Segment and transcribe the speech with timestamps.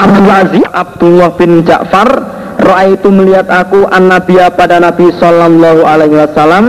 [0.00, 6.64] Abdul Aziz Abdullah bin Ja'far itu melihat aku an nabiya pada Nabi Sallallahu Alaihi Wasallam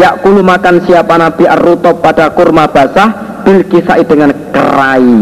[0.00, 1.60] Yakulu makan siapa Nabi ar
[2.00, 3.12] pada kurma basah
[3.44, 5.12] Bil kisai dengan kerai.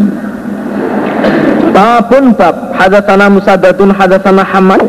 [1.72, 4.86] Babun bab Hadatsana Musaddadun hadatsana Hamad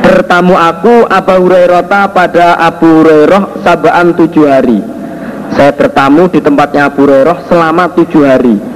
[0.00, 4.78] Bertamu aku Abu Hurairah pada Abu Hurairah sabaan tujuh hari.
[5.52, 8.75] Saya bertamu di tempatnya Abu Hurairah selama tujuh hari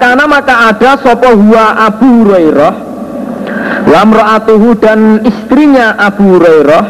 [0.00, 2.72] Fakana maka ada sopo huwa Abu Hurairah
[3.84, 6.84] Wa mra'atuhu dan istrinya Abu Hurairah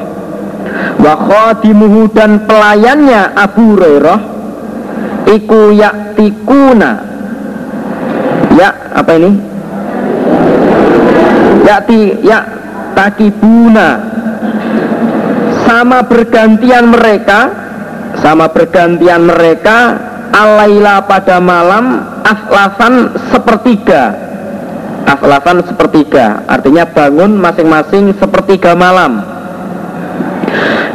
[1.03, 4.19] Wa khadimuhu dan pelayannya Abu Hurairah
[5.27, 6.91] Iku yaktikuna
[8.55, 9.43] Ya apa ini?
[11.67, 12.47] Yakti ya
[12.95, 14.07] takibuna
[15.67, 17.51] Sama bergantian mereka
[18.23, 19.99] Sama bergantian mereka
[20.31, 22.95] alaila pada malam aslasan
[23.35, 24.03] sepertiga.
[25.09, 26.47] Aslasan sepertiga.
[26.47, 29.23] Artinya bangun masing-masing sepertiga malam.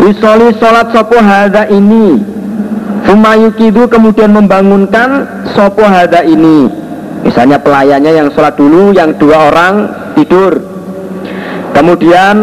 [0.05, 2.21] Isoli sholat sopo hada ini.
[3.05, 6.69] Fumayukidu kemudian membangunkan sopo hada ini.
[7.25, 9.75] Misalnya pelayannya yang sholat dulu Yang dua orang
[10.13, 10.61] tidur.
[11.73, 12.35] Kemudian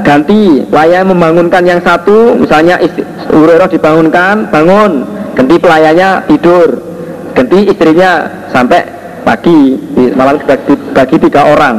[0.00, 2.38] ganti Pelayan membangunkan yang satu.
[2.38, 2.80] Misalnya
[3.28, 5.04] Hurairah dibangunkan Bangun.
[5.36, 6.89] Ganti pelayannya tidur
[7.36, 8.82] ganti istrinya sampai
[9.22, 9.76] pagi
[10.16, 11.76] malam bagi, bagi tiga orang.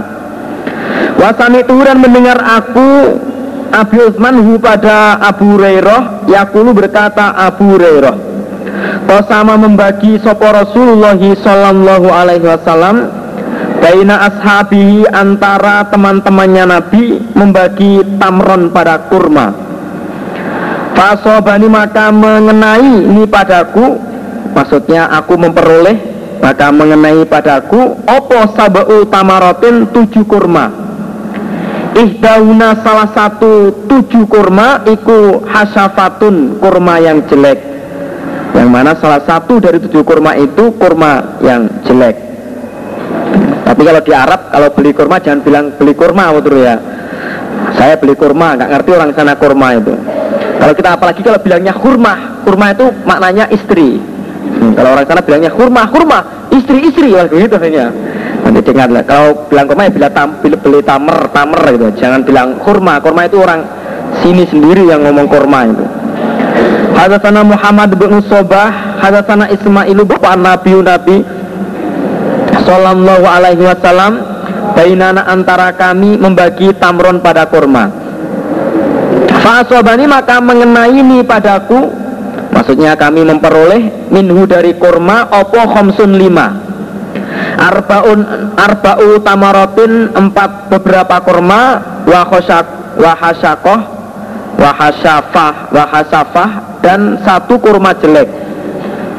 [1.18, 3.20] Wasami turan mendengar aku
[3.72, 8.16] Abu Utsman pada Abu Hurairah Yakulu berkata Abu Hurairah
[9.28, 13.22] sama membagi sopo Rasulullah Sallallahu Alaihi Wasallam
[13.82, 19.50] Baina ashabihi antara teman-temannya Nabi membagi tamron pada kurma.
[20.94, 23.98] Fasobani maka mengenai ini padaku
[24.52, 25.98] Maksudnya aku memperoleh
[26.42, 30.74] Maka mengenai padaku Opo sabau tamarotin tujuh kurma.
[31.92, 37.62] Ihdauna salah satu tujuh kurma Iku hasafatun kurma yang jelek.
[38.58, 42.18] Yang mana salah satu dari tujuh kurma itu kurma yang jelek.
[43.62, 46.76] Tapi kalau di Arab Kalau beli kurma jangan bilang beli kurma betul ya.
[47.78, 49.94] Saya beli kurma, nggak ngerti orang sana kurma itu.
[50.60, 53.98] Kalau kita apalagi kalau bilangnya kurma, kurma itu maknanya istri.
[54.42, 56.20] Hmm, kalau orang sana bilangnya kurma, kurma,
[56.50, 57.94] istri-istri ya gitu hanya.
[58.42, 59.04] Nanti dengar lah.
[59.06, 61.88] Kalau bilang kurma ya bila tam, beli, beli tamer, tamer gitu.
[62.02, 63.62] Jangan bilang kurma, kurma itu orang
[64.26, 65.86] sini sendiri yang ngomong kurma itu.
[66.92, 71.18] Hadatsana Muhammad bin Sobah, hadatsana Ismailu bapak Nabi Nabi
[72.62, 74.22] Sallallahu alaihi wasallam
[74.78, 77.90] Bainana antara kami membagi tamron pada kurma
[79.42, 81.90] Fa'asobani maka mengenai ini padaku
[82.52, 86.72] Maksudnya kami memperoleh minhu dari kurma opo khomsun lima?
[87.56, 88.20] Arbaun
[88.60, 93.80] arba'u tamarotin empat beberapa kurma Wahosyak wahasyakoh
[94.60, 96.50] Wahasafah Wahasafah
[96.84, 98.28] dan satu kurma jelek.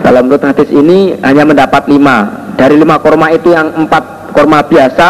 [0.02, 2.50] Dalam menurut hadis ini hanya mendapat lima.
[2.58, 5.08] Dari lima kurma itu yang empat kurma biasa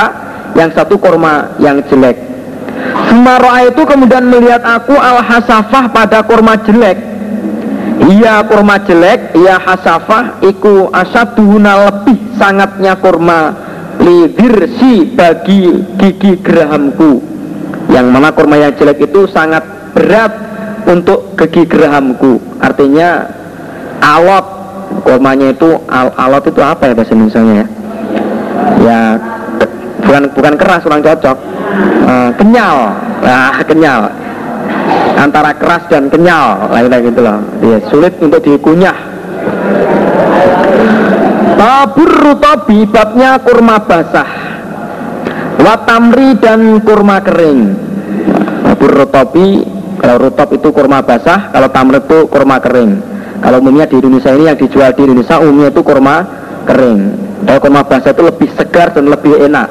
[0.54, 2.16] Yang satu kurma yang jelek.
[3.08, 7.11] Sumaroa itu kemudian melihat aku al hasafah pada kurma jelek
[8.00, 13.52] Iya kurma jelek, iya hasafah Iku asaduhuna lebih sangatnya kurma
[14.02, 15.68] Lidirsi bagi
[16.00, 17.22] gigi gerahamku.
[17.92, 19.62] Yang mana kurma yang jelek itu sangat
[19.94, 20.32] berat
[20.88, 22.40] untuk gigi gerahamku.
[22.58, 23.28] Artinya
[24.02, 24.64] alot.
[24.92, 27.66] Kurmanya itu al alot itu apa ya bahasa Indonesia ya?
[28.82, 29.00] Ya
[30.02, 31.36] bukan bukan keras kurang cocok.
[32.02, 32.76] Uh, kenyal.
[33.22, 34.00] Nah kenyal
[35.16, 37.38] antara keras dan kenyal lain-lain gitu loh.
[37.62, 38.96] Ya, sulit untuk dikunyah.
[41.56, 44.30] Tabur rutabi babnya kurma basah.
[45.62, 47.60] Watamri dan kurma kering.
[48.66, 49.62] Tabur rutabi
[50.02, 52.98] kalau rutop itu kurma basah kalau tamr itu kurma kering.
[53.42, 56.16] Kalau umumnya di Indonesia ini yang dijual di Indonesia umumnya itu kurma
[56.66, 56.98] kering.
[57.46, 59.66] Kalau kurma basah itu lebih segar dan lebih enak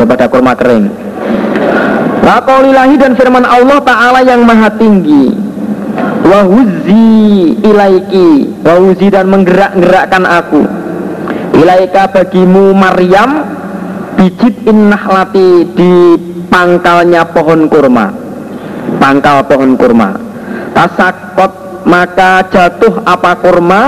[0.00, 1.04] daripada kurma kering
[2.24, 5.28] Wakaulilahi dan firman Allah Ta'ala yang maha tinggi.
[6.24, 7.12] Wahuzi
[7.60, 8.64] ilaiki.
[8.64, 10.64] Wahuzi dan menggerak-gerakkan aku.
[11.60, 13.44] Ilaika bagimu Maryam
[14.14, 15.92] Bijit innahlati di
[16.48, 18.14] pangkalnya pohon kurma.
[19.02, 20.16] Pangkal pohon kurma.
[20.72, 23.82] Tasakot maka jatuh apa kurma?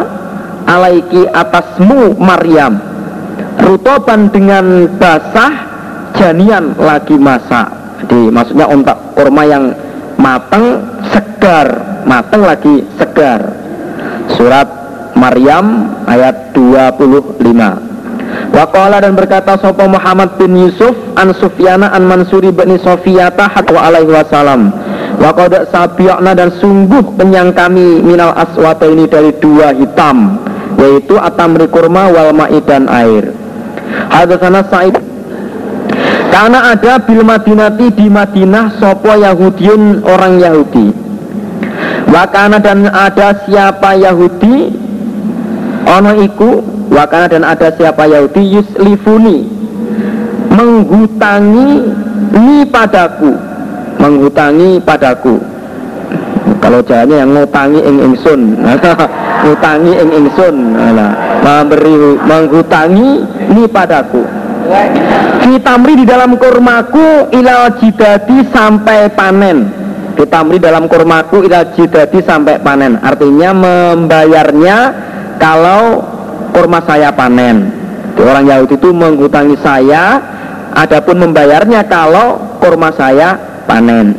[0.67, 2.75] Alaiki atasmu Maryam.
[3.63, 5.55] Rutoban dengan basah
[6.19, 9.73] Janian lagi masak di maksudnya untuk kurma yang
[10.21, 11.69] matang segar.
[12.07, 13.41] Matang lagi segar.
[14.37, 14.69] Surat
[15.17, 17.41] Maryam ayat 25
[18.53, 24.13] Waqala dan berkata Sopo Muhammad bin Yusuf An Sufyana an Mansuri bin Sofiyata Hatwa alaihi
[24.13, 24.73] wasalam.
[25.17, 30.37] Waqadak sabiakna dan sungguh kenyang kami Minal aswata ini dari dua hitam
[30.77, 33.33] Yaitu atamri kurma wal ma'i dan air.
[34.13, 35.06] Hadasana Sa'id
[36.37, 40.93] Karena ada bil Madinati di Madinah Sopo Yahudiun orang Yahudi.
[42.13, 44.69] Wakana dan ada siapa Yahudi?
[45.89, 46.61] Ono iku
[46.93, 48.53] Wakana dan ada siapa Yahudi?
[48.53, 49.49] Yuslifuni.
[50.53, 51.69] Menghutangi
[52.37, 53.33] Ni padaku.
[53.97, 55.41] Menghutangi padaku.
[56.61, 58.41] Kalau jalannya yang ngutangi ing ingsun.
[59.49, 60.57] Ngutangi ing ingsun.
[61.41, 61.97] Memberi
[62.29, 63.25] Menghutangi
[63.57, 64.46] Ni padaku
[65.47, 69.59] Fitamri di dalam kurmaku ilal jidadi sampai panen.
[70.19, 72.99] Fitamri dalam kurmaku ilal jidadi sampai panen.
[73.01, 74.79] Artinya membayarnya
[75.39, 76.03] kalau
[76.51, 77.73] kurma saya panen.
[78.17, 80.37] Orang Yahudi itu menghutangi saya
[80.77, 84.13] Adapun membayarnya kalau kurma saya panen.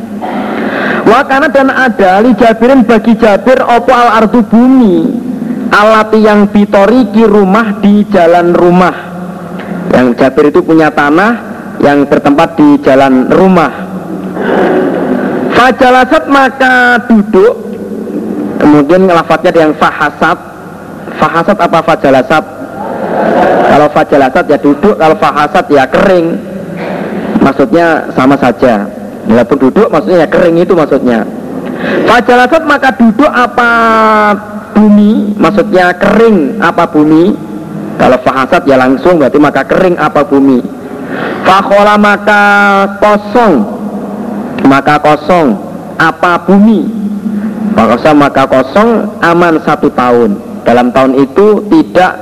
[1.06, 5.28] Wakana dan ada li Jabirin bagi Jabir opo al ardu bumi.
[5.70, 9.07] Alati yang bitoriki rumah di jalan rumah
[9.92, 11.32] yang Jabir itu punya tanah
[11.80, 13.70] yang bertempat di jalan rumah.
[15.54, 17.66] Fajalasat maka duduk.
[18.58, 20.38] Mungkin lafadznya yang fahasat.
[21.18, 22.44] Fahasat apa fajalasat?
[23.68, 26.36] Kalau fajalasat ya duduk Kalau fahasat ya kering.
[27.42, 28.86] Maksudnya sama saja.
[29.28, 31.24] Walaupun duduk maksudnya ya kering itu maksudnya.
[32.06, 33.70] Fajalasat maka duduk apa
[34.74, 35.34] bumi?
[35.38, 37.47] Maksudnya kering apa bumi
[37.98, 40.62] kalau fahasat ya langsung berarti maka kering apa bumi.
[41.42, 42.42] Fakhola maka
[43.02, 43.66] kosong
[44.64, 45.58] maka kosong
[45.98, 46.86] apa bumi.
[47.74, 50.38] Fakhosa maka kosong aman satu tahun.
[50.62, 52.12] Dalam tahun itu tidak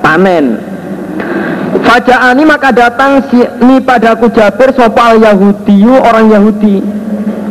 [0.00, 0.56] panen.
[1.84, 6.80] Fajaani maka datang ini padaku Jabir sopal Yahudiyu orang Yahudi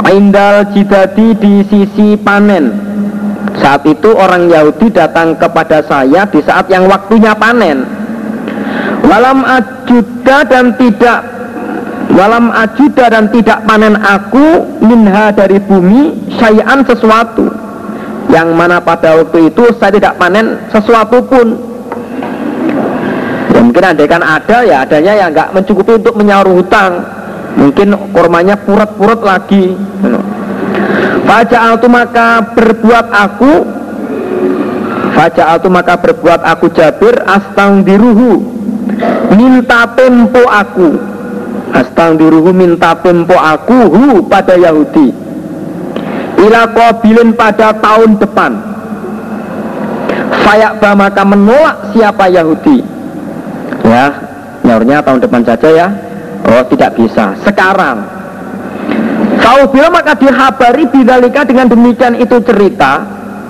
[0.04, 2.83] Indal jidadi di sisi panen
[3.60, 7.84] saat itu orang Yahudi datang kepada saya di saat yang waktunya panen.
[9.04, 11.34] Walam ajuda dan tidak
[12.14, 17.50] Walam ajuda dan tidak panen aku minha dari bumi syai'an sesuatu.
[18.30, 21.58] Yang mana pada waktu itu saya tidak panen sesuatu pun.
[23.50, 27.02] Ya mungkin andaikan ada ya adanya ya nggak mencukupi untuk menyaur hutang.
[27.58, 29.74] Mungkin kormanya purut-purut lagi
[31.24, 33.54] Faja'altu maka berbuat aku.
[35.14, 38.42] Faja'altu maka berbuat aku Jabir Astang diruhu
[39.34, 40.90] Minta tempo aku.
[41.74, 45.10] Astang diruhu minta tempo aku Hu pada Yahudi.
[46.44, 48.52] Ila kobilin pada tahun depan.
[50.44, 52.84] Fayakba maka menolak siapa Yahudi.
[53.88, 54.34] Ya
[54.64, 55.88] Nyaurnya tahun depan saja ya.
[56.48, 57.36] Oh tidak bisa.
[57.44, 58.13] Sekarang
[59.44, 63.04] Kau bilang maka dihabari bidalika dengan demikian itu cerita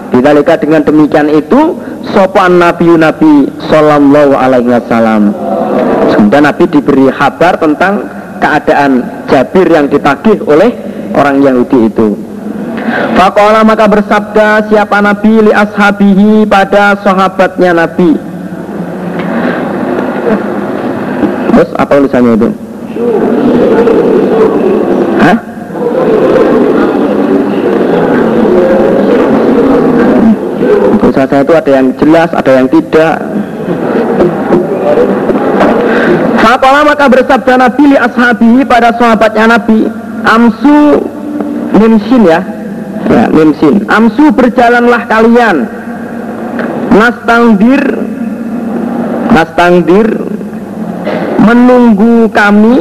[0.10, 1.78] Bidalika dengan demikian itu
[2.10, 5.38] Sopan Nabi Nabi Sallallahu alaihi wasallam
[6.18, 8.10] Kemudian Nabi diberi kabar tentang
[8.42, 10.74] keadaan Jabir yang ditagih oleh
[11.14, 12.18] orang Yahudi itu
[13.14, 18.34] Fakola maka bersabda siapa Nabi li ashabihi pada sahabatnya Nabi
[21.54, 22.50] Terus apa tulisannya itu?
[25.22, 25.53] Hah?
[31.34, 33.16] Bahasa itu ada yang jelas, ada yang tidak.
[36.38, 39.90] Fakola maka bersabda Nabi li ashabihi pada sahabatnya Nabi?
[40.30, 41.02] Amsu
[41.74, 42.46] mimsin ya.
[43.10, 45.66] Ya mimsin Amsu berjalanlah kalian.
[46.94, 47.82] Nastangdir
[49.34, 50.08] Nastangdir
[51.42, 52.78] Menunggu kami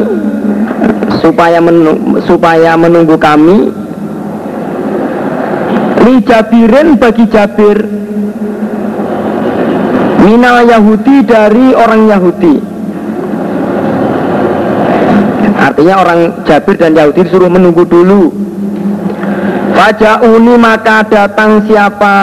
[1.25, 3.73] Supaya menunggu, supaya menunggu kami.
[6.05, 8.02] Li Jabirin bagi Jabir
[10.23, 12.55] Minal Yahudi dari orang Yahudi.
[15.59, 18.31] Artinya orang Jabir dan Yahudi disuruh menunggu dulu.
[19.75, 22.15] Faja'uni maka datang siapa?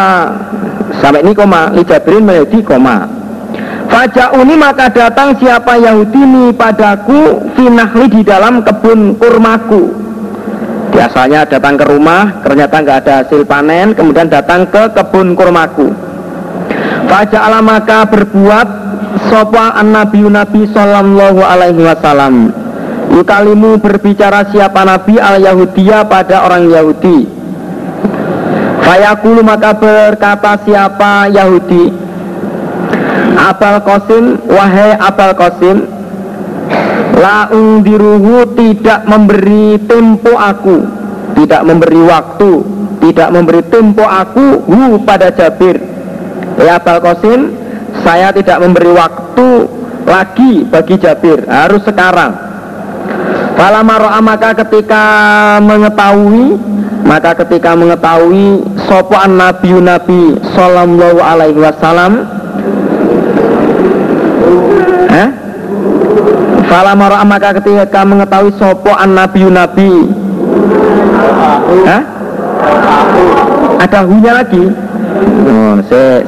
[1.04, 3.04] Sampai ini koma Li Jabirin Yahudi koma.
[3.92, 7.52] Faja'uni maka datang siapa Yahudi ini padaku?
[7.60, 9.92] Finahli di dalam kebun kurmaku.
[10.90, 16.09] Biasanya datang ke rumah Ternyata nggak ada hasil panen Kemudian datang ke kebun kurmaku
[17.10, 18.68] Faja'ala maka berbuat
[19.28, 22.54] Sopa an nabi nabi sallallahu alaihi wasallam.
[23.10, 27.26] Yukalimu berbicara siapa nabi al Yahudiya pada orang Yahudi.
[28.86, 31.90] Fayakulu maka berkata siapa Yahudi?
[33.34, 35.90] Abal Qasim wahai Abal Qasim
[37.18, 40.78] la undiruhu tidak memberi tempo aku.
[41.34, 45.99] Tidak memberi waktu tidak memberi tempo aku hu pada Jabir
[46.60, 47.56] ya Abal Qasim
[48.04, 49.48] saya tidak memberi waktu
[50.04, 52.50] lagi bagi Jabir harus sekarang
[53.60, 55.04] Fala maka ketika
[55.60, 56.56] mengetahui
[57.04, 62.24] maka ketika mengetahui sopan nabi nabi sallallahu alaihi wasallam
[65.12, 65.30] eh?
[66.72, 69.92] Fala maka ketika mengetahui sopan nabi nabi
[71.84, 72.02] eh?
[73.80, 74.89] ada hunya lagi
[75.26, 76.26] oh, se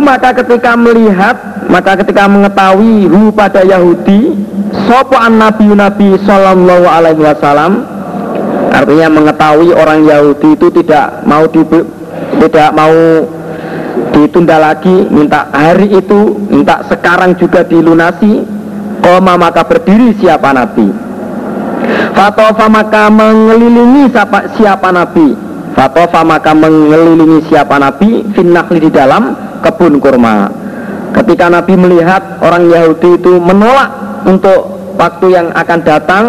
[0.00, 1.36] maka ketika melihat
[1.70, 4.34] maka ketika mengetahui hu pada Yahudi
[4.86, 7.90] sopan nabi nabi sallallahu alaihi wasallam
[8.70, 11.62] Artinya mengetahui orang Yahudi itu tidak mau di,
[12.38, 12.94] tidak mau
[14.14, 18.46] ditunda lagi, minta hari itu, minta sekarang juga dilunasi.
[19.00, 20.86] Koma maka berdiri siapa Nabi.
[22.12, 25.49] Fatofa maka mengelilingi siapa, siapa Nabi.
[25.74, 28.26] Fatofa maka mengelilingi siapa Nabi.
[28.34, 30.50] Finnahli di dalam kebun kurma.
[31.16, 36.24] Ketika Nabi melihat orang Yahudi itu menolak untuk waktu yang akan datang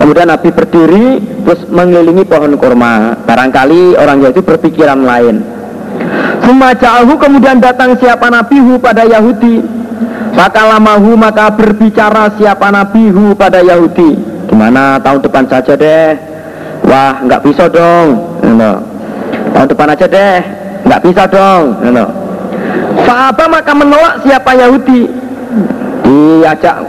[0.00, 3.20] Kemudian Nabi berdiri terus mengelilingi pohon kurma.
[3.28, 5.44] Barangkali orang Yahudi berpikiran lain.
[6.40, 9.60] Semacaahu kemudian datang siapa Nabi hu pada Yahudi.
[10.32, 14.16] Maka lamahu maka berbicara siapa Nabi hu pada Yahudi.
[14.48, 16.16] Gimana tahun depan saja deh.
[16.90, 18.18] Wah nggak bisa dong.
[18.58, 18.72] No.
[19.54, 20.38] Tahun depan aja deh.
[20.82, 21.78] Nggak bisa dong.
[21.94, 22.06] No.
[23.06, 25.06] Apa maka menolak siapa Yahudi.
[26.02, 26.82] Diajak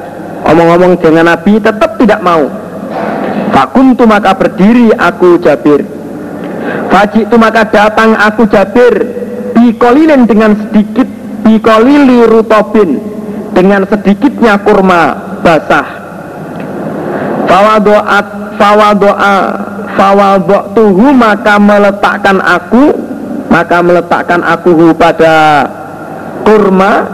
[0.46, 2.50] omong-omong dengan Nabi tetap tidak mau
[3.52, 5.86] Fakuntu maka berdiri aku Jabir
[6.90, 8.94] Fajitu maka datang aku Jabir
[9.54, 11.06] Bikolilin dengan sedikit
[11.46, 12.98] Bikolili rutobin
[13.52, 16.01] Dengan sedikitnya kurma basah
[17.52, 19.36] Fawadoat Fawadoa
[20.00, 22.96] Fawadotuhu maka meletakkan aku
[23.52, 25.68] Maka meletakkan aku pada
[26.48, 27.12] kurma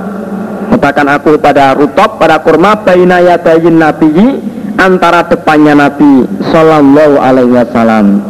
[0.70, 8.22] Meletakkan aku pada rutop Pada kurma Baina yadayin nabiyyi antara depannya Nabi Sallallahu Alaihi Wasallam.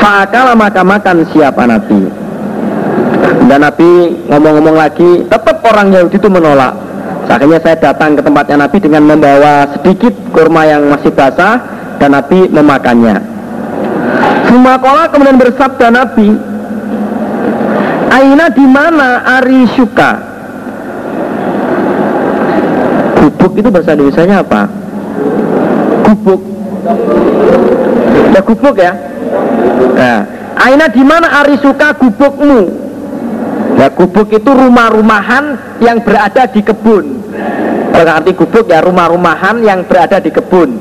[0.00, 2.00] Fakala maka makan siapa Nabi.
[3.46, 3.90] Dan Nabi
[4.26, 6.74] ngomong-ngomong lagi, tetap orang Yahudi itu menolak.
[7.26, 11.60] Akhirnya saya datang ke tempatnya Nabi dengan membawa sedikit kurma yang masih basah
[11.98, 13.16] dan Nabi memakannya.
[14.46, 16.28] Sumakola kemudian bersabda Nabi,
[18.14, 20.12] Aina di mana Ari Suka?
[23.18, 24.86] Gubuk itu bahasa Indonesia apa?
[26.06, 26.40] gubuk
[28.30, 28.92] ya gubuk ya
[29.96, 30.18] nah
[30.56, 32.85] Aina di mana arisuka gubukmu
[33.76, 37.04] ya gubuk itu rumah-rumahan yang berada di kebun.
[37.92, 40.76] Kalau arti gubuk ya rumah-rumahan yang berada di kebun.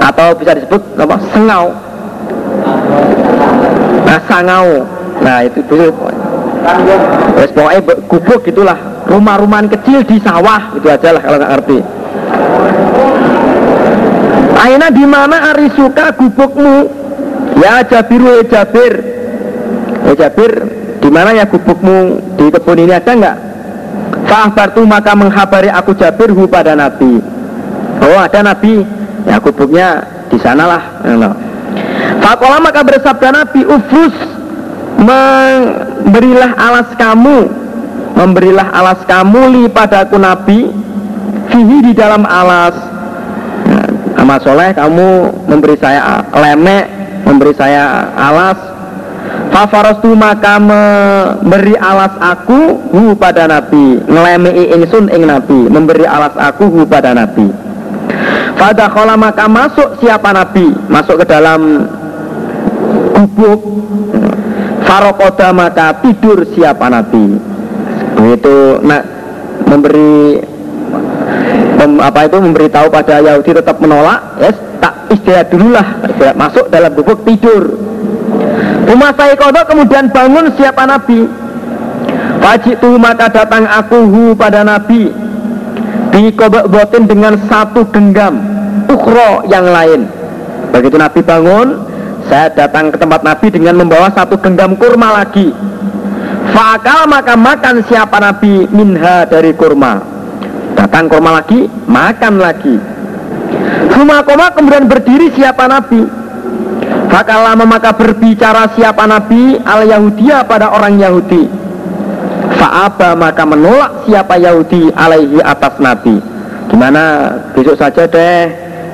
[0.00, 1.16] Atau bisa disebut apa?
[1.32, 1.66] Sengau.
[4.08, 4.68] Nah sangau.
[5.20, 5.74] Nah itu itu
[7.36, 8.78] Terus pokoknya gubuk gitulah.
[9.08, 10.76] Rumah-rumahan kecil di sawah.
[10.76, 11.78] Itu aja lah kalau nggak ngerti.
[14.60, 16.88] Aina di mana arisuka gubukmu?
[17.60, 18.20] Ya Jabir
[20.04, 20.79] ya Jabir.
[21.00, 22.20] Di mana ya gubukmu?
[22.36, 23.36] Di kebun ini ada enggak?
[24.28, 27.18] Fa'abartu maka menghabari aku Jabir hu pada Nabi.
[28.04, 28.84] Oh ada Nabi.
[29.24, 31.00] Ya gubuknya di sanalah.
[32.20, 34.14] Fakola maka bersabda Nabi Ufus
[35.00, 37.48] memberilah alas kamu
[38.12, 40.68] memberilah alas kamu li padaku Nabi
[41.48, 42.76] fihi di dalam alas
[44.20, 46.84] amal soleh kamu memberi saya lemek
[47.24, 48.58] memberi saya alas
[49.48, 53.98] Fafarastu maka memberi alas aku hu pada Nabi.
[54.04, 55.66] Ngelemei insun ing Nabi.
[55.72, 57.48] Memberi alas aku hu pada Nabi.
[58.60, 60.68] Fadakhola maka masuk siapa Nabi?
[60.92, 61.88] Masuk ke dalam
[63.16, 63.60] gubuk.
[64.86, 67.40] Farokoda maka tidur siapa Nabi?
[68.20, 69.02] Itu nak
[69.66, 70.44] memberi
[71.80, 74.38] mem, apa itu memberitahu pada Yahudi tetap menolak.
[74.38, 75.86] Ya tak istirahat dululah.
[76.06, 77.89] Istirahat masuk dalam bubuk tidur
[78.90, 81.24] rumah kodok kemudian bangun siapa Nabi?
[82.40, 85.12] Wajib tuh maka datang aku hu pada Nabi.
[86.10, 86.34] Di
[86.66, 88.42] botin dengan satu genggam
[88.90, 90.10] ukro yang lain.
[90.74, 91.86] Begitu Nabi bangun
[92.26, 95.54] saya datang ke tempat Nabi dengan membawa satu genggam kurma lagi.
[96.50, 98.66] Fakal maka makan siapa Nabi?
[98.74, 100.02] Minha dari kurma.
[100.74, 102.74] Datang koma lagi, makan lagi.
[103.94, 106.19] Huma koma kemudian berdiri siapa Nabi.
[107.10, 111.50] Fakal lama maka berbicara siapa Nabi al Yahudia pada orang Yahudi.
[112.54, 116.22] Fa'aba maka menolak siapa Yahudi alaihi atas Nabi.
[116.70, 117.34] Gimana?
[117.50, 118.46] Besok saja deh.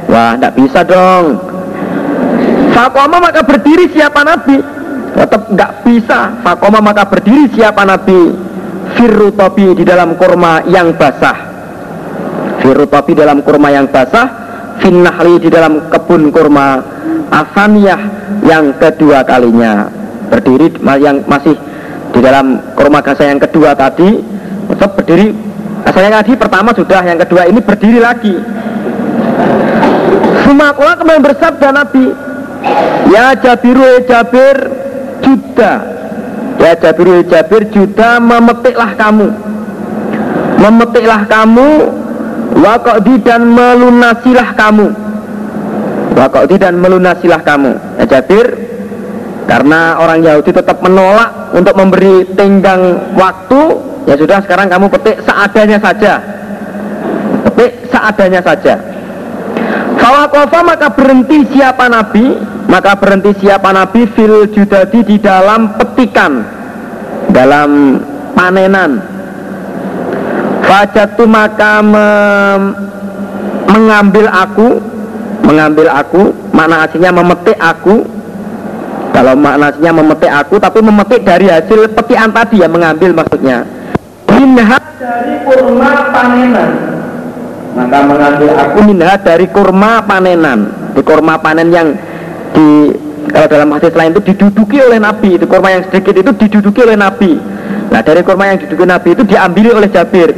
[0.09, 1.37] Wah tidak bisa dong.
[2.73, 4.65] Fakoma maka berdiri siapa Nabi?
[5.13, 6.41] Tetap nggak bisa.
[6.41, 8.33] Fakoma maka berdiri siapa Nabi?
[8.97, 11.37] Firrutobi di dalam kurma yang basah.
[12.65, 14.46] Firrutobi dalam kurma yang basah
[14.83, 16.83] Finnahli di dalam kebun kurma
[17.33, 18.01] Asaniyah
[18.45, 19.89] yang kedua kalinya.
[20.27, 21.55] Berdiri yang masih
[22.13, 24.21] di dalam kurma gasa yang kedua tadi.
[24.67, 25.33] Tetap berdiri.
[25.87, 28.35] Saya tadi pertama sudah yang kedua ini berdiri lagi.
[30.45, 32.27] Sumakola kemudian bersabda Nabi
[33.11, 34.57] Ya Jabiru ya Jabir
[35.23, 35.73] Juda.
[36.59, 39.29] Ya Jabiru ya Jabir Juda memetiklah kamu.
[40.57, 41.69] Memetiklah kamu
[42.55, 44.87] Wakodi dan melunasilah kamu.
[46.15, 47.73] Wakodi dan melunasilah kamu.
[48.03, 48.47] Ya Jabir
[49.47, 53.61] karena orang Yahudi tetap menolak untuk memberi tenggang waktu
[54.11, 56.13] ya sudah sekarang kamu petik seadanya saja.
[57.51, 58.75] Petik seadanya saja.
[59.97, 62.37] Fawakofa maka berhenti siapa Nabi
[62.67, 66.43] maka berhenti siapa Nabi fil judadi di dalam petikan
[67.31, 68.01] dalam
[68.37, 69.16] panenan
[70.67, 72.09] Fajatu maka me
[73.71, 74.83] mengambil aku
[75.47, 78.03] mengambil aku mana aslinya memetik aku
[79.17, 83.65] kalau maknanya memetik aku tapi memetik dari hasil petikan tadi yang mengambil maksudnya.
[84.29, 86.71] Minha dari kurma panenan.
[87.73, 90.69] Maka mengambil aku minha dari kurma panenan.
[90.93, 91.97] Di kurma panen yang
[92.53, 92.93] di
[93.33, 95.41] kalau dalam hadis lain itu diduduki oleh Nabi.
[95.41, 97.41] Itu kurma yang sedikit itu diduduki oleh Nabi.
[97.89, 100.29] Nah dari kurma yang diduduki Nabi itu diambil oleh Jabir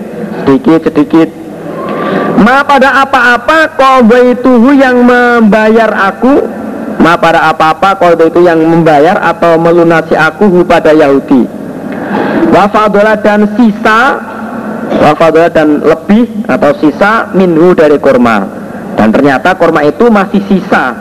[0.49, 1.29] sedikit sedikit.
[2.41, 6.49] Ma pada apa-apa kau itu yang membayar aku?
[7.05, 11.45] Ma pada apa-apa kalau itu yang membayar atau melunasi aku pada Yahudi?
[12.49, 14.25] Wafadola dan sisa
[14.89, 18.49] Wafadola dan lebih atau sisa minhu dari kurma.
[18.97, 20.97] Dan ternyata kurma itu masih sisa.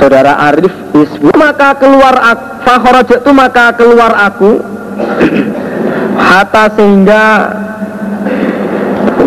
[0.00, 2.14] Saudara Arif Isbu Maka keluar
[2.66, 4.58] Fakhrajat itu maka keluar aku
[6.26, 7.24] Hatta sehingga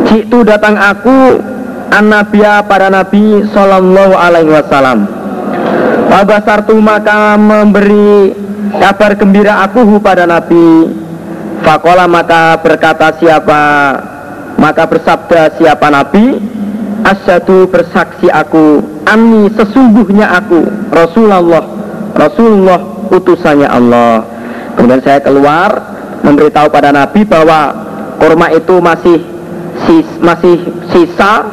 [0.09, 1.38] Citu datang aku
[1.93, 5.05] an-nabiya pada Nabi Sallallahu Alaihi Wasallam.
[6.09, 8.33] Wabasartu maka memberi
[8.81, 10.89] kabar gembira aku pada Nabi.
[11.62, 13.62] Fakola maka berkata siapa
[14.55, 16.39] Maka bersabda siapa Nabi
[17.03, 21.63] Asyadu bersaksi aku Ani sesungguhnya aku Rasulullah
[22.15, 22.79] Rasulullah
[23.12, 24.23] utusannya Allah.
[24.75, 29.23] Kemudian saya keluar Memberitahu pada Nabi bahwa Kurma itu masih
[29.88, 30.60] sis, masih
[30.91, 31.47] sisa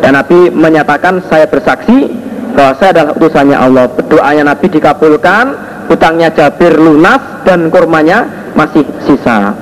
[0.00, 2.08] dan Nabi menyatakan saya bersaksi
[2.56, 3.84] bahwa saya adalah utusannya Allah.
[4.08, 5.44] Doanya Nabi dikabulkan,
[5.92, 8.24] hutangnya Jabir lunas dan kurmanya
[8.56, 9.52] masih sisa.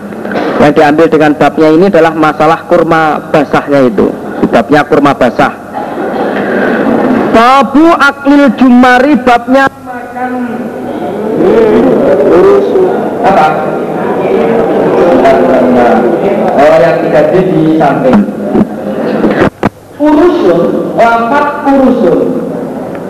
[0.63, 4.07] Yang diambil dengan babnya ini adalah masalah kurma basahnya itu.
[4.55, 5.51] Babnya kurma basah.
[7.35, 9.67] Babu aklil jumari babnya
[13.25, 13.84] makan?
[16.55, 18.31] Oh yang tidak di samping.
[19.99, 22.19] Kurusun, lafat kurusun.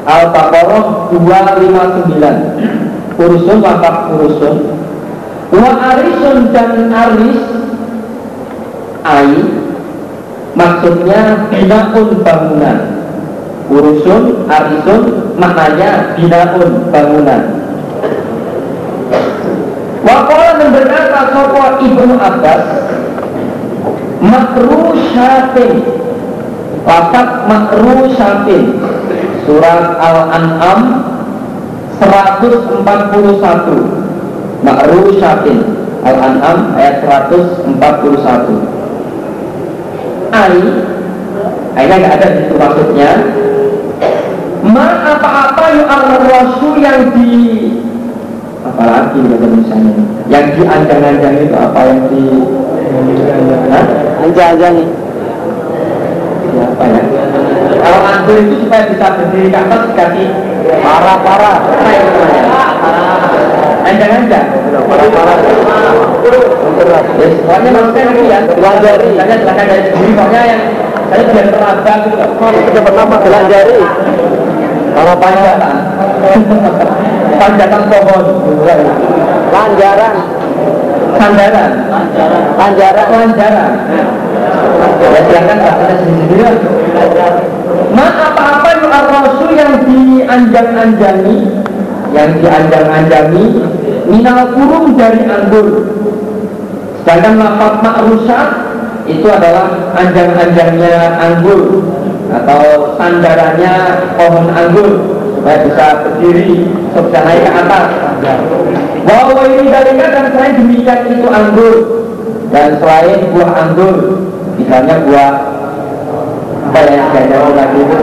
[0.04, 4.56] Al-Baqarah 259 Kurusun, lafat kurusun.
[5.52, 7.40] Wa arisun dan aris
[9.04, 9.32] Ai
[10.56, 12.78] Maksudnya binaun bangunan.
[13.68, 15.02] Kurusun, arisun
[15.36, 17.42] Maknanya binaun bangunan.
[20.04, 22.83] Wakola dan berkata Sopo Ibnu Abbas
[24.24, 25.72] Makrusyatin
[26.84, 28.64] Lafat makru syafin
[29.44, 30.80] Surat Al-An'am
[32.00, 35.58] 141 Makru syafin
[36.04, 37.76] Al-An'am ayat 141
[40.34, 40.58] Ai
[41.74, 43.10] Aina nggak ada di situ maksudnya.
[44.64, 45.66] Ma apa-apa
[46.24, 47.32] rasul yang di
[48.64, 49.92] apalagi bahasa misalnya
[50.32, 52.24] yang di anjang-anjang itu apa yang di
[56.54, 57.02] apa ya
[57.84, 60.28] kalau anggur itu supaya bisa berdiri atas dikasih
[60.80, 61.52] para para
[63.84, 64.48] Anjang-anjang
[64.88, 65.34] Para-para
[67.20, 68.38] Ya semuanya maksudnya itu ya.
[68.48, 70.62] Belajari Misalnya silakan dari sendiri Pokoknya yang
[71.12, 72.32] Saya biar terabang gitu loh
[72.64, 73.78] Sudah pertama belajari
[74.96, 75.74] Para panjatan
[77.34, 78.24] Panjatan pohon.
[79.52, 80.14] Lanjaran
[81.18, 81.72] Sandaran
[82.58, 83.72] Lanjaran Lanjaran
[85.04, 85.20] Ya.
[85.24, 86.42] Silahkan bahasanya sendiri-sendiri
[87.94, 91.38] Ma apa-apa rasul yang dianjang-anjangi
[92.14, 93.44] Yang dianjang-anjangi
[94.08, 95.68] minal kurung dari anggur.
[97.04, 98.48] Sedangkan lafaz makrusat
[99.04, 101.84] itu adalah anjang-anjangnya anggur
[102.32, 103.74] atau sandarannya
[104.16, 104.88] pohon anggur
[105.36, 106.64] supaya bisa berdiri
[106.96, 107.84] bisa naik ke atas
[109.04, 111.76] bahwa ini dalika dan selain demikian itu anggur.
[112.52, 113.96] Dan selain buah anggur
[114.56, 115.32] misalnya buah
[116.74, 117.98] apa saya jauh lagi itu.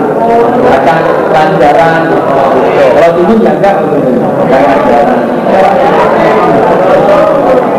[0.71, 0.97] Akan
[1.29, 2.01] pelajaran
[2.95, 3.75] kalau dulu ya enggak.
[4.47, 5.19] Pelajaran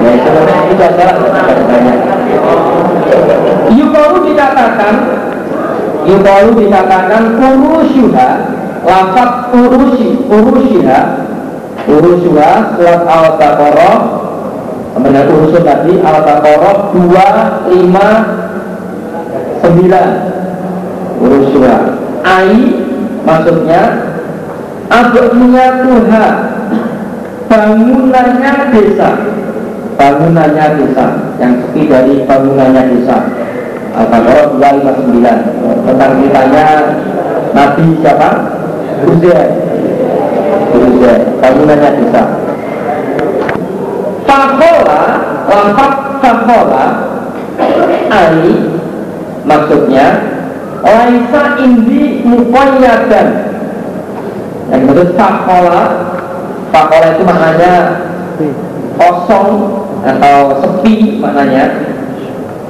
[0.02, 1.98] ya sebenarnya itu adalah banyak
[3.72, 4.94] Yukalu dikatakan
[6.02, 8.28] Yukalu dikatakan urusyuha
[8.82, 11.00] Lafat urusi Urusyiha
[11.92, 13.96] Urusyuha Surat Al-Baqarah.
[14.92, 17.00] Kemudian urusun tadi Al-Baqarah 2,
[17.72, 17.72] 5,
[19.64, 21.78] 9 Urusyuha
[22.28, 22.76] Ai
[23.24, 23.83] Maksudnya
[24.92, 26.35] Abadnya Tuhan
[27.48, 29.11] Bangunannya desa.
[29.96, 31.07] Bangunannya desa
[31.40, 33.16] Yang sepi dari bangunannya desa.
[33.96, 36.66] Al-Baqarah 259 Tentang ceritanya
[37.52, 38.31] Nabi siapa?
[39.09, 39.71] Uzair
[40.83, 42.23] Uzair Bangunannya desa
[44.27, 45.03] Fakola
[45.47, 46.85] Lafat Fakola
[48.11, 48.57] Ali
[49.47, 50.07] Maksudnya
[50.83, 53.29] Laisa indi mukoyadan
[54.71, 55.85] Yang maksud Fakola
[56.75, 57.75] Fakola itu maknanya
[58.99, 59.51] Kosong
[60.03, 61.95] Atau sepi maknanya.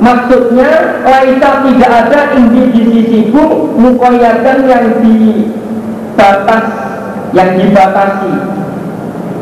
[0.03, 6.92] Maksudnya Laisa tidak ada indi di sisiku Mukoyadan yang dibatas
[7.33, 8.33] Yang dibatasi.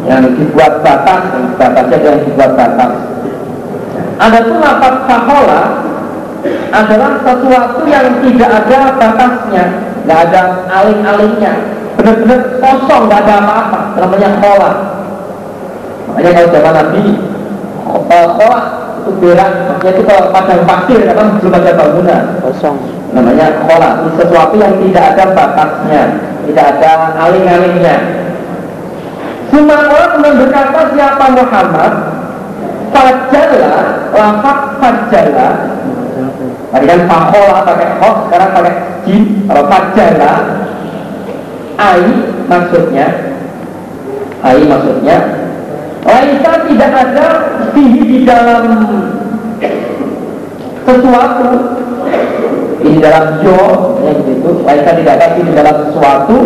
[0.08, 2.92] Yang dibuat batas Yang batasnya yang dibuat batas.
[4.20, 5.62] Ada pun lapat fahola
[6.70, 9.64] Adalah sesuatu yang tidak ada batasnya.
[10.00, 11.54] Tidak ada aling-alingnya
[12.00, 13.80] Benar-benar kosong, tidak ada apa-apa.
[14.00, 14.70] Namanya khola.
[16.08, 17.02] Makanya kalau zaman Nabi
[17.84, 18.60] Khola
[19.00, 19.50] itu berak.
[19.68, 22.22] Maksudnya itu kalau padang pasir kan belum ada bangunan.
[22.40, 22.76] Kosong.
[23.12, 23.90] Namanya khola.
[24.16, 26.02] Sesuatu yang tidak ada batasnya
[26.50, 27.96] tidak ada aling-alingnya
[29.50, 31.92] Sumakola kemudian berkata siapa Muhammad
[32.90, 33.76] Fajala
[34.10, 35.50] lafaz Fajala
[36.70, 38.74] Tadi kan fakola pakai kok sekarang pakai
[39.06, 39.22] jin.
[39.46, 40.34] Kalau Fajala
[41.78, 42.02] Ai
[42.46, 43.06] maksudnya
[44.42, 45.18] Ai maksudnya
[46.00, 47.26] Laisa tidak ada
[47.76, 48.64] fihi di dalam
[50.80, 51.48] sesuatu
[52.80, 53.58] di dalam jo
[54.00, 54.50] ya gitu.
[54.64, 56.36] Laisa tidak fihi di dalam sesuatu.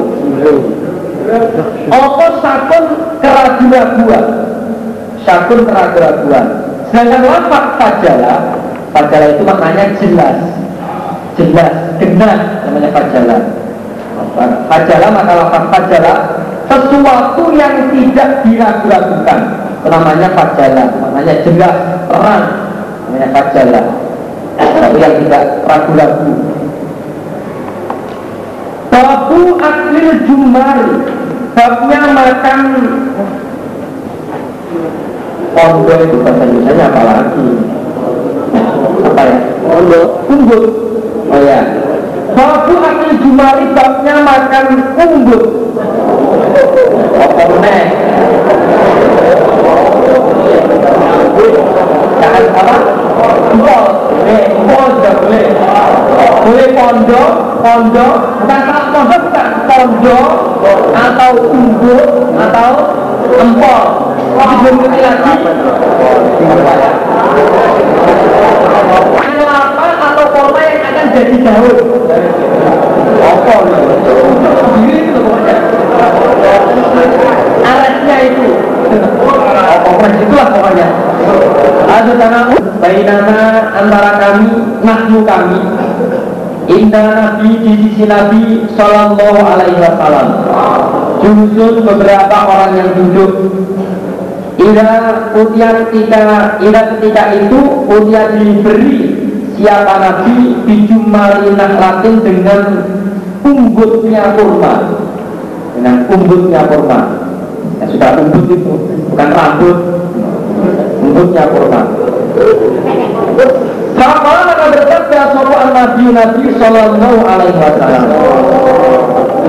[1.89, 2.85] Apa sakun
[3.25, 4.27] keraguan-raguan
[5.25, 6.47] Sakun keraguan-raguan
[6.93, 8.61] Sedangkan lafaz fajala
[8.93, 10.37] Fajala itu maknanya jelas.
[11.41, 13.37] Jelas, genah namanya fajala
[14.69, 16.15] Fajala maka lafaz fajala
[16.65, 19.41] sesuatu yang tidak diragu-ragukan
[19.85, 21.77] namanya fajala namanya jelas
[22.09, 22.45] terang.
[23.05, 23.81] Namanya fajala
[24.59, 26.33] tapi yang tidak ragu-ragu.
[28.89, 30.91] Babu aklil jumari
[31.55, 32.61] babnya makan.
[35.55, 37.49] Pondok itu bahasa Indonesia apa lagi?
[39.07, 39.39] Apa ya?
[39.63, 40.09] Pondok.
[40.31, 40.85] Umbut
[41.31, 41.61] oh ya
[42.35, 44.67] babu aklil jumari babnya makan
[44.99, 45.45] umbut
[47.15, 47.85] apa meneh
[52.21, 52.77] jangan apa
[53.61, 55.47] pol boleh boleh
[56.45, 57.31] boleh pondok
[57.63, 60.29] pondok bukan salah pondok bukan pondok
[60.95, 62.71] atau umbut atau
[63.35, 63.85] empol
[64.35, 65.33] tapi belum ngerti lagi.
[69.35, 71.77] Kelapa atau koma yang akan jadi daun
[73.25, 73.55] apa?
[74.75, 75.57] Ini itu pokoknya
[77.65, 78.47] alatnya itu.
[79.85, 80.87] Pokoknya itulah pokoknya.
[81.85, 83.39] Ada tanahmu bainana
[83.77, 84.47] antara kami
[84.83, 85.61] nahnu kami
[86.65, 90.29] Indah Nabi di sisi Nabi Sallallahu Alaihi Wasallam.
[91.21, 93.33] Julusun beberapa orang yang duduk.
[94.55, 94.89] Ila
[95.35, 97.59] utia ketika Ila ketika itu
[97.91, 99.03] utia diberi
[99.59, 102.63] Siapa Nabi Bijumali latin dengan
[103.43, 105.04] Umbutnya kurma
[105.85, 107.01] Dengan umbutnya kurma
[107.77, 108.73] ya, Sudah umbut itu
[109.13, 109.79] Bukan rambut.
[111.05, 111.81] Umbutnya kurma
[114.01, 118.05] Fakala maka berkata sopan Nabi Nabi Sallallahu Alaihi Wasallam?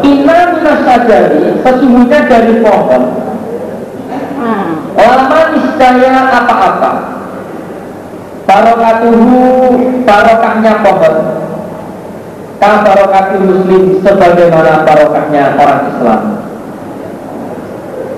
[0.04, 3.04] Inna minas sajari Sesungguhnya dari pohon.
[4.94, 6.92] Lama niscaya apa-apa.
[8.46, 9.42] Barokatuhu
[10.06, 11.45] Barokahnya pohon
[12.56, 16.22] Ka barokatul muslim Sebagaimana barokahnya orang Islam.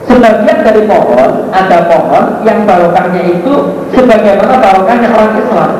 [0.08, 3.54] Sebagian dari pohon ada pohon yang barokahnya itu
[3.92, 5.72] sebagaimana barokahnya orang Islam.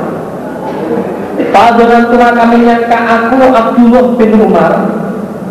[1.54, 4.74] Fadlan tua kami nyangka aku Abdullah bin Umar.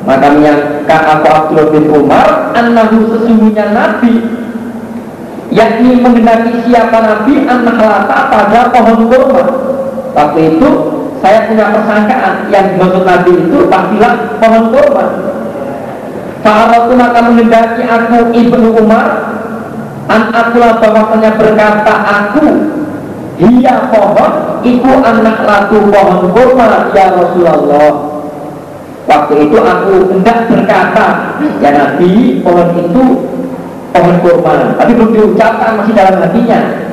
[0.06, 4.22] Maka menyangka aku Abdullah bin Umar Anahu sesungguhnya Nabi.
[5.50, 9.44] Yakni mengendaki siapa Nabi anak lata pada pohon kurma.
[10.12, 10.68] Waktu itu
[11.20, 15.06] saya punya persangkaan yang dimaksud Nabi itu pastilah pohon kurma.
[16.46, 19.34] Fa'alatu maka mengendaki aku Ibnu Umar
[20.06, 22.44] An akulah bahwasanya berkata aku
[23.34, 28.14] Dia pohon Iku anak latu pohon kurma Ya Rasulullah.
[29.06, 33.04] Waktu itu aku hendak berkata Ya Nabi pohon itu
[33.90, 34.78] pohon kurma.
[34.78, 36.85] Tapi belum diucapkan masih dalam hatinya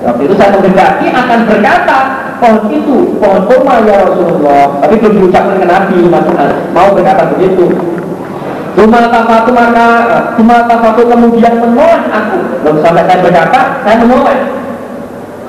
[0.00, 1.98] Waktu itu saya mengendaki akan berkata
[2.40, 4.80] pohon itu pohon kurma ya Rasulullah.
[4.80, 5.98] Tapi belum diucapkan ke Nabi
[6.72, 7.68] Mau berkata begitu.
[8.80, 9.88] Cuma tafatu maka
[10.40, 12.38] Cuma tafatu kemudian menolak aku.
[12.64, 14.40] Belum sampai saya berkata, saya menolak.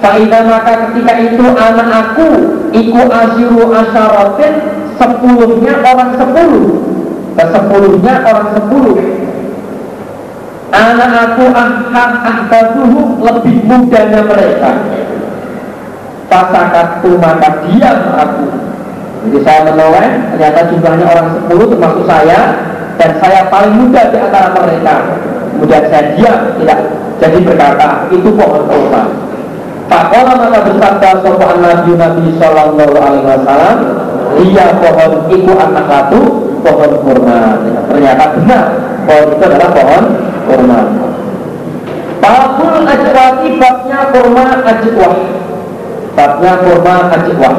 [0.01, 2.27] Faidah maka ketika itu anak aku
[2.73, 4.53] Iku asiru asyaratin
[4.99, 6.65] Sepuluhnya orang sepuluh.
[7.39, 8.99] Kesepuluhnya orang sepuluh
[10.71, 14.71] Anak aku ahad ahbaduhu Lebih mudanya mereka
[16.31, 18.47] Pasakatu maka diam aku
[19.27, 22.39] Jadi saya menolak Ternyata jumlahnya orang sepuluh termasuk saya
[23.01, 24.95] dan saya paling muda di antara mereka.
[25.57, 26.79] Kemudian saya diam, tidak
[27.17, 29.03] jadi berkata, itu pohon kurma.
[29.89, 33.77] Pakola maka bersabda sopan Nabi Nabi Sallallahu Alaihi Wasallam,
[34.45, 36.21] iya pohon iku anak latu
[36.61, 37.57] pohon kurma.
[37.89, 38.65] Ternyata benar,
[39.09, 40.03] pohon itu adalah pohon
[40.47, 40.79] kurma.
[42.21, 45.15] Babul ajwati babnya kurma ajwah.
[46.13, 47.55] Babnya kurma ajwah.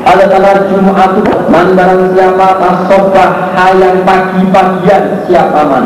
[0.00, 1.12] Adalah Jumat
[1.52, 5.84] Man barang siapa Asobah hayang pagi-pagian Siapa man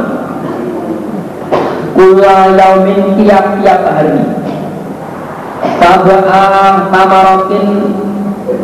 [1.99, 4.23] Kula yaumin tiap-tiap hari
[5.83, 6.23] Sabah
[6.95, 7.69] tamarotin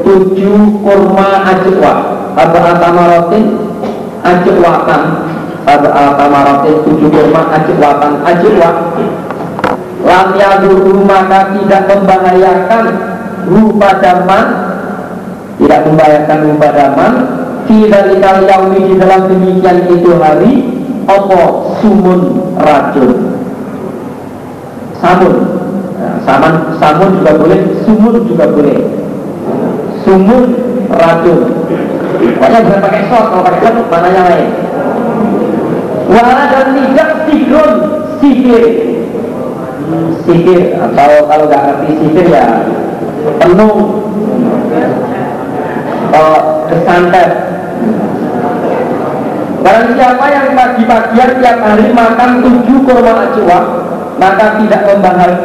[0.06, 1.92] Tujuh kurma ajwa
[2.38, 3.44] Sabah tamarotin
[4.22, 5.02] Ajwatan
[5.64, 8.70] Sabah tamarotin Tujuh kurma ajwatan Ajwa
[10.00, 12.84] Lam yaduru maka tidak membahayakan
[13.48, 14.46] Rupa daman
[15.60, 17.12] tidak membayarkan mubadaman
[17.68, 20.52] tidak dikali yaumi di dalam demikian itu hari
[21.04, 23.38] opo sumun racun.
[24.98, 25.34] Samun.
[26.00, 28.78] Nah, saman, samun juga boleh sumun juga boleh.
[30.02, 30.44] Sumun
[30.90, 31.40] racun.
[32.40, 34.48] Pokoknya bukan pakai sok kalau pakai sok mananya lain
[36.10, 37.72] wala dan tidak sigrun
[38.18, 38.64] sihir.
[40.26, 42.46] Sihir atau kalau nggak ngerti sihir ya
[43.38, 43.74] penuh.
[46.10, 47.30] Oh, kesantet.
[49.60, 53.60] Barang siapa yang pagi-pagian tiap hari makan tujuh kurma ajwa
[54.16, 54.88] Maka tidak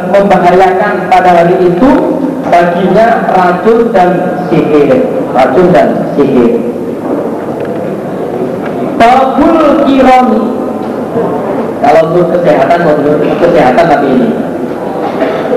[0.08, 1.90] membahayakan pada hari itu
[2.48, 5.04] Baginya racun dan sihir.
[5.36, 6.75] Racun dan sihir
[9.06, 10.42] Babul kironi
[11.78, 14.28] Kalau untuk kesehatan, untuk kesehatan tapi ini.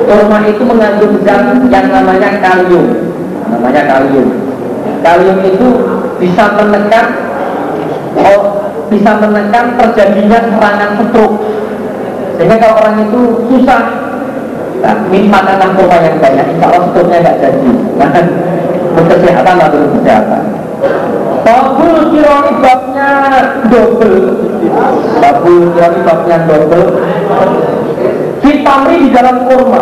[0.05, 2.85] Kurma itu mengandung zat yang namanya kalium.
[3.49, 4.29] Namanya kalium.
[5.01, 5.67] Kalium itu
[6.21, 7.05] bisa menekan
[8.21, 8.41] oh,
[8.93, 11.41] bisa menekan terjadinya serangan stroke.
[12.37, 13.81] Sehingga kalau orang itu susah
[14.85, 17.69] nah, minum makanan kurma yang banyak insya Allah stroke-nya nggak jadi.
[17.97, 18.09] Nah,
[19.09, 20.43] kesehatan atau kesehatan
[21.43, 23.11] Babul kironi babnya
[23.69, 24.17] double.
[25.19, 26.85] Babul kironi babnya double.
[28.39, 29.81] Vitamin di dalam kurma.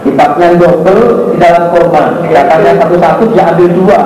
[0.00, 2.02] Kitabnya double di dalam kurma.
[2.28, 4.00] Katanya satu-satu dia ambil dua.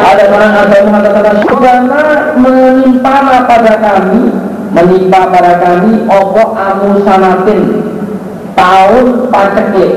[0.00, 2.02] Ada orang ada mengatakan Subhana
[2.40, 4.32] menimpa pada kami?
[4.70, 7.60] Menimpa pada kami Opo amusanatin?
[8.54, 9.92] Tahun paceklik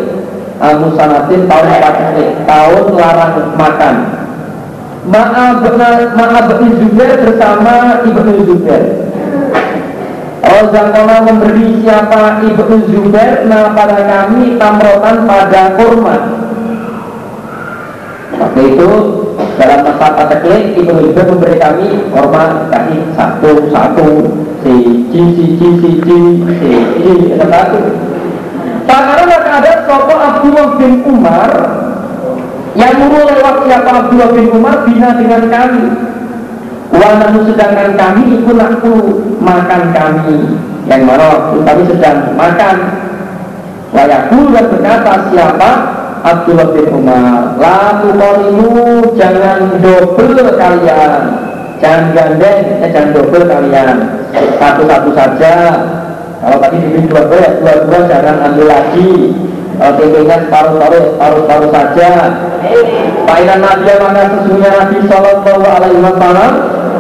[0.62, 3.96] Amusanatin tahun paceklik Tahun larang makan
[5.04, 8.84] Ma'abni Zubair bersama Ibnu Zubair
[10.44, 16.16] Allah Zakona memberi siapa Ibnu Zubair Nah pada kami tamrotan pada kurma
[18.34, 18.92] Waktu itu
[19.60, 24.08] dalam masa pateklik Ibnu Zubair memberi kami kurma kaki satu satu
[24.64, 24.74] si
[25.12, 27.80] siji siji siji satu
[28.94, 31.52] akan ada sopo Abdullah bin Umar
[32.74, 35.86] yang mulu lewat siapa Abdullah bin Umar bina dengan kami.
[36.94, 38.94] Wanamu sedangkan kami ikut aku
[39.42, 40.58] makan kami.
[40.90, 42.76] Yang mana waktu kami sedang makan.
[43.94, 45.72] Wayaku dan berkata siapa?
[46.26, 47.62] Abdullah bin Umar.
[47.62, 48.74] Lalu kolimu
[49.22, 51.22] jangan double kalian.
[51.78, 53.96] Jangan gandeng ya jangan double kalian.
[54.34, 55.56] Satu-satu saja.
[56.42, 59.32] Kalau tadi dibeli dua dua ya dua-dua jangan ambil lagi
[59.74, 62.10] kalau tempenya separuh-paruh separuh-paruh saja.
[63.26, 66.52] Fa'inan Nabi maka sesungguhnya Nabi Sallallahu Alaihi Wasallam?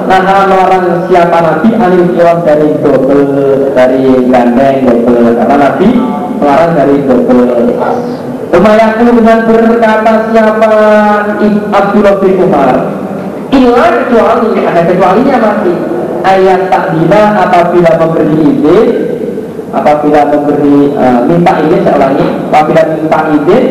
[0.04, 0.20] Nah
[0.52, 1.70] melarang siapa Nabi?
[1.80, 5.88] Anil kiwam dari double Dari gandeng double Karena Nabi
[6.44, 7.44] melarang dari double
[8.52, 10.72] Kemayaku dengan berkata siapa?
[11.74, 12.76] Abdullah bin Umar.
[13.50, 15.78] Illa kecuali, ada kecualinya masih
[16.24, 19.13] Ayat takdila apabila memberi izin
[19.74, 23.64] Apabila memberi uh, minta izin saya ulangi Apabila minta izin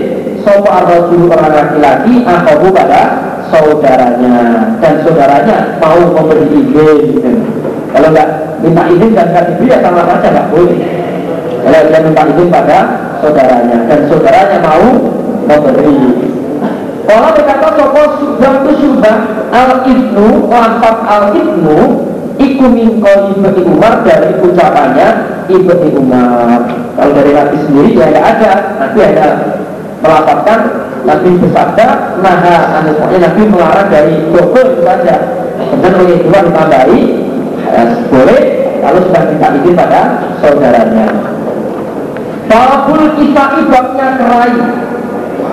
[0.42, 4.36] Sopo arrojul orang laki-laki Akabu pada saudaranya.
[4.80, 6.98] Dan saudaranya mau memberi izin.
[7.14, 7.30] Gitu.
[7.92, 8.28] Kalau nggak
[8.64, 10.80] minta izin dan nggak diberi ya sama saja nggak boleh.
[11.62, 12.78] Kalau dia minta izin pada
[13.20, 14.84] saudaranya Dan saudaranya mau
[15.46, 15.96] memberi.
[17.02, 19.20] Kalau berkata sopo subang itu subang
[19.52, 21.78] al ibnu lafaz al ibnu
[22.38, 25.08] iku min ibnu Umar dari ucapannya
[25.48, 26.60] ibnu Umar.
[26.92, 29.26] Kalau dari Nabi sendiri ya tidak ada, Nabi ada
[30.02, 30.60] melaporkan
[31.02, 31.86] Nabi bersabda
[32.22, 35.16] naha anismanya Nabi melarang dari itu saja.
[35.62, 37.00] Kemudian oleh dua ditambahi
[38.10, 38.40] boleh
[38.82, 40.02] kalau sudah minta izin pada
[40.42, 41.06] saudaranya.
[42.42, 44.52] Babul kisah ibabnya kerai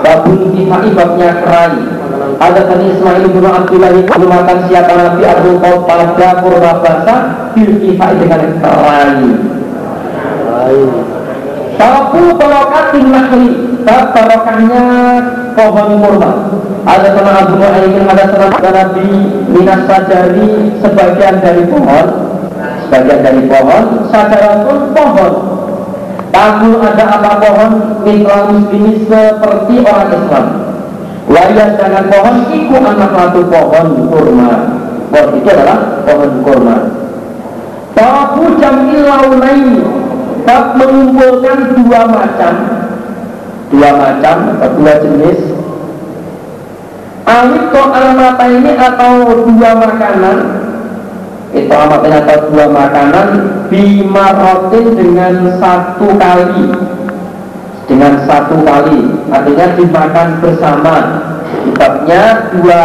[0.04, 1.99] Babul kisah ibabnya kerai
[2.36, 7.16] ada tadi Ismail bin Abdullah itu makan siapa Nabi Abu Qaw pada kurma basa
[7.56, 9.24] bil kifai dengan kerai.
[11.80, 13.46] Sapu pelokatin nahli
[13.80, 14.84] Bab barokahnya
[15.56, 16.30] pohon kurma.
[16.84, 19.08] Ada sama Abu Mu'ayyin Ada sama Nabi
[19.52, 22.06] Minas sajari Sebagian dari pohon
[22.88, 25.32] Sebagian dari pohon Sajaran pun pohon.
[26.32, 27.72] Tahu ada apa pohon?
[28.04, 30.69] Mitra muslimis seperti orang Islam
[31.30, 34.52] Wayas dengan pohon Iku anak satu pohon kurma.
[35.14, 36.76] Pohon itu adalah pohon kurma.
[37.94, 39.78] Tahu jamil launaini
[40.42, 42.54] Bab mengumpulkan dua macam.
[43.70, 45.40] Dua macam atau dua jenis.
[47.30, 50.38] Alif to alamata ini atau dua makanan?
[51.54, 53.28] Itu alamatnya atau dua makanan
[53.70, 56.74] Bimarotin dengan satu kali.
[57.86, 60.94] Dengan satu kali Artinya dimakan bersama
[61.50, 62.22] Sebabnya
[62.54, 62.82] dua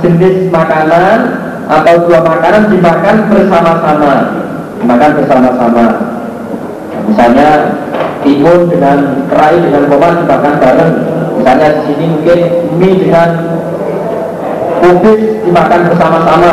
[0.00, 1.18] jenis makanan
[1.66, 4.14] Atau dua makanan dimakan bersama-sama
[4.80, 5.86] Dimakan bersama-sama
[7.06, 7.50] Misalnya
[8.26, 8.98] timun dengan
[9.30, 10.94] kerai dengan koman dimakan bareng.
[11.38, 12.40] Misalnya di sini mungkin
[12.82, 13.30] mie dengan
[14.82, 16.52] kubis dimakan bersama-sama.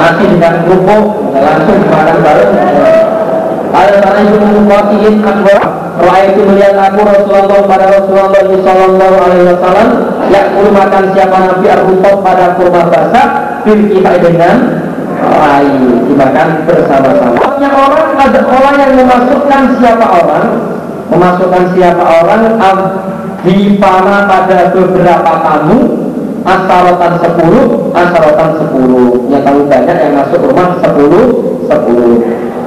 [0.00, 1.04] Nasi dengan kerupuk
[1.36, 2.52] langsung dimakan bareng.
[3.70, 5.62] Ada sana itu mengkuatiin akbar.
[6.00, 9.88] Roa itu melihat aku Rasulullah pada Rasulullah Sallallahu Alaihi Wasallam
[10.32, 13.26] yang makan siapa Nabi Abu pada kurma basah
[13.62, 14.56] bil dengan
[15.20, 17.36] lain dimakan bersama-sama.
[17.36, 20.46] Banyak orang ada orang yang memasukkan siapa orang,
[21.12, 22.40] memasukkan siapa orang
[23.44, 25.78] di pana pada beberapa tamu
[26.40, 29.28] asarotan sepuluh, asarotan sepuluh.
[29.28, 31.24] Yang tahu banyak yang masuk rumah sepuluh,
[31.68, 32.16] sepuluh.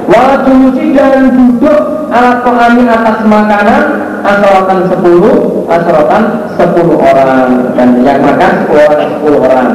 [0.04, 3.82] Wajulusi dan duduk alat pengamin atas makanan
[4.22, 6.22] asarotan sepuluh, asarotan
[6.54, 7.74] sepuluh orang.
[7.74, 9.70] Dan yang makan sepuluh orang, sepuluh orang.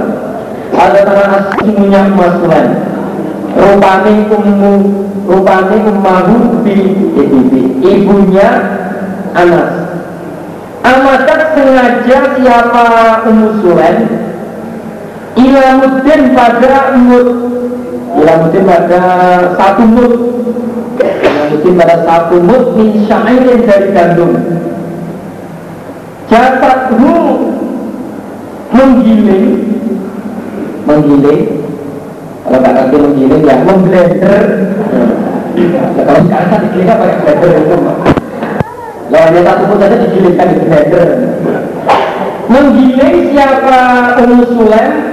[0.70, 2.68] Ada tanah aslinya masulan
[3.52, 4.74] rupane ummu
[5.28, 6.78] rupane ummahu bi
[7.84, 8.50] ibunya
[9.36, 9.92] Anas.
[10.80, 12.86] Amatat sengaja siapa
[13.28, 14.10] Ummu Sulaim?
[15.38, 17.30] Ilamuddin pada mut
[18.18, 19.02] Ilamuddin pada
[19.54, 20.14] satu mut
[21.60, 24.32] Ilamuddin pada satu mut Min syairin dari gandum
[26.30, 27.18] Jasadhu
[28.70, 29.48] menggiling.
[30.86, 31.44] Menggiling?
[32.46, 34.42] Kalau nggak ngerti menggiling ya memblender
[35.60, 37.76] nah, kalau sekarang kan digiling pakai blender itu
[39.10, 41.08] lah hanya satu pun saja digilingkan di blender
[42.50, 43.82] menggiling siapa?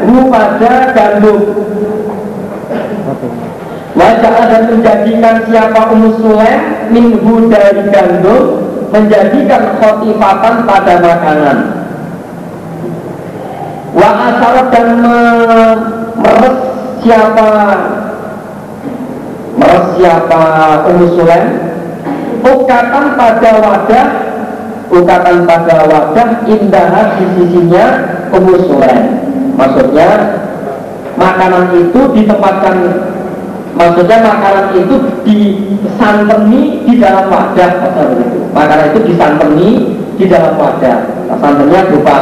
[0.06, 1.40] Hu pada gandum
[3.96, 6.20] Wajah dan menjadikan siapa Ummu
[6.92, 8.60] minhu dari gandum
[8.92, 11.58] menjadikan khotifatan pada makanan.
[13.96, 14.88] Wa asyarat dan
[16.20, 16.56] meres
[17.00, 17.48] siapa
[19.56, 20.42] meres siapa
[20.92, 21.08] Ummu
[22.44, 24.06] ukatan pada wadah
[24.92, 27.86] ukatan pada wadah indah di sisinya
[28.28, 28.76] Ummu
[29.56, 30.10] maksudnya
[31.16, 32.76] makanan itu ditempatkan
[33.76, 37.70] maksudnya makanan itu disanteni di dalam wadah
[38.56, 39.68] makanan itu disanteni
[40.16, 40.98] di dalam wadah.
[41.28, 42.16] Santannya berupa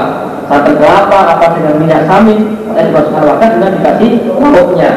[0.50, 2.38] santan kelapa apa dengan minyak samin
[2.74, 4.90] dan dimasukkan dengan dikasih lauknya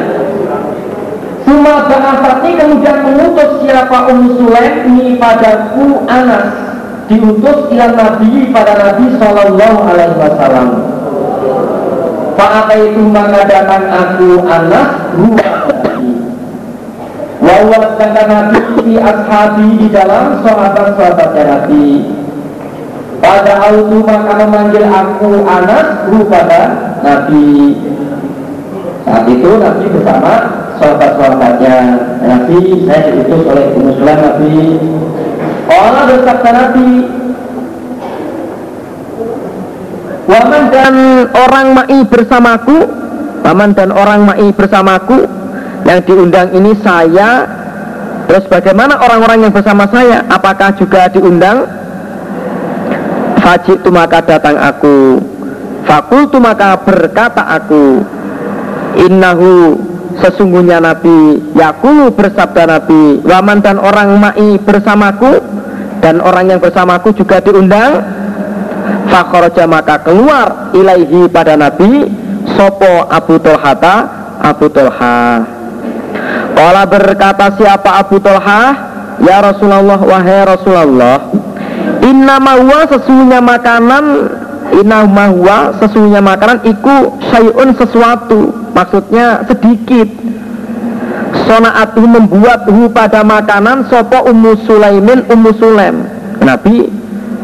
[1.48, 6.52] Suma ba'asati kemudian mengutus siapa Ummu Sulaim ini padaku Anas.
[7.08, 10.68] Diutus ila Nabi pada Nabi Sallallahu Alaihi Wasallam.
[12.36, 13.00] Pak itu
[13.48, 15.48] datang aku Anas dua
[17.48, 22.04] Wawat kata Nabi di ashabi di dalam sahabat-sahabat Nabi.
[23.24, 26.60] Pada autu maka memanggil aku Anas pada
[27.00, 27.72] Nabi.
[29.08, 30.32] Saat itu Nabi bersama
[30.78, 31.76] sahabat-sahabatnya
[32.22, 34.56] Nabi saya diutus oleh Muslim Nabi
[35.68, 36.90] Allah bersabda Nabi
[40.28, 40.94] Waman dan
[41.34, 42.76] orang ma'i bersamaku
[43.42, 45.37] Waman dan orang ma'i bersamaku
[45.86, 47.46] Yang diundang ini saya.
[48.28, 50.24] Terus bagaimana orang-orang yang bersama saya?
[50.28, 51.64] Apakah juga diundang?
[53.40, 55.22] Fajik tu maka datang aku.
[55.88, 58.04] Fakultu maka berkata aku
[59.08, 59.80] Innahu
[60.20, 65.40] sesungguhnya Nabi Yakulu bersabda Nabi Waman dan orang ma'i bersamaku
[66.04, 68.04] Dan orang yang bersamaku juga diundang.
[69.08, 72.04] Fakhoroja maka keluar ilaihi pada Nabi
[72.52, 74.18] Sopo Abu Tolhata?
[74.38, 75.42] Abu Tolha
[76.58, 78.90] Kala berkata siapa Abu Tolha
[79.22, 81.30] Ya Rasulullah wahai Rasulullah.
[82.02, 84.04] Inna mahwa sesungguhnya makanan
[84.78, 88.50] Inna mahwa sesungguhnya makanan Iku syai'un sesuatu.
[88.74, 90.10] Maksudnya sedikit.
[91.46, 96.06] Sonaatu membuat hu pada makanan sopo ummu sulaimin ummu sulaim.
[96.42, 96.90] Nabi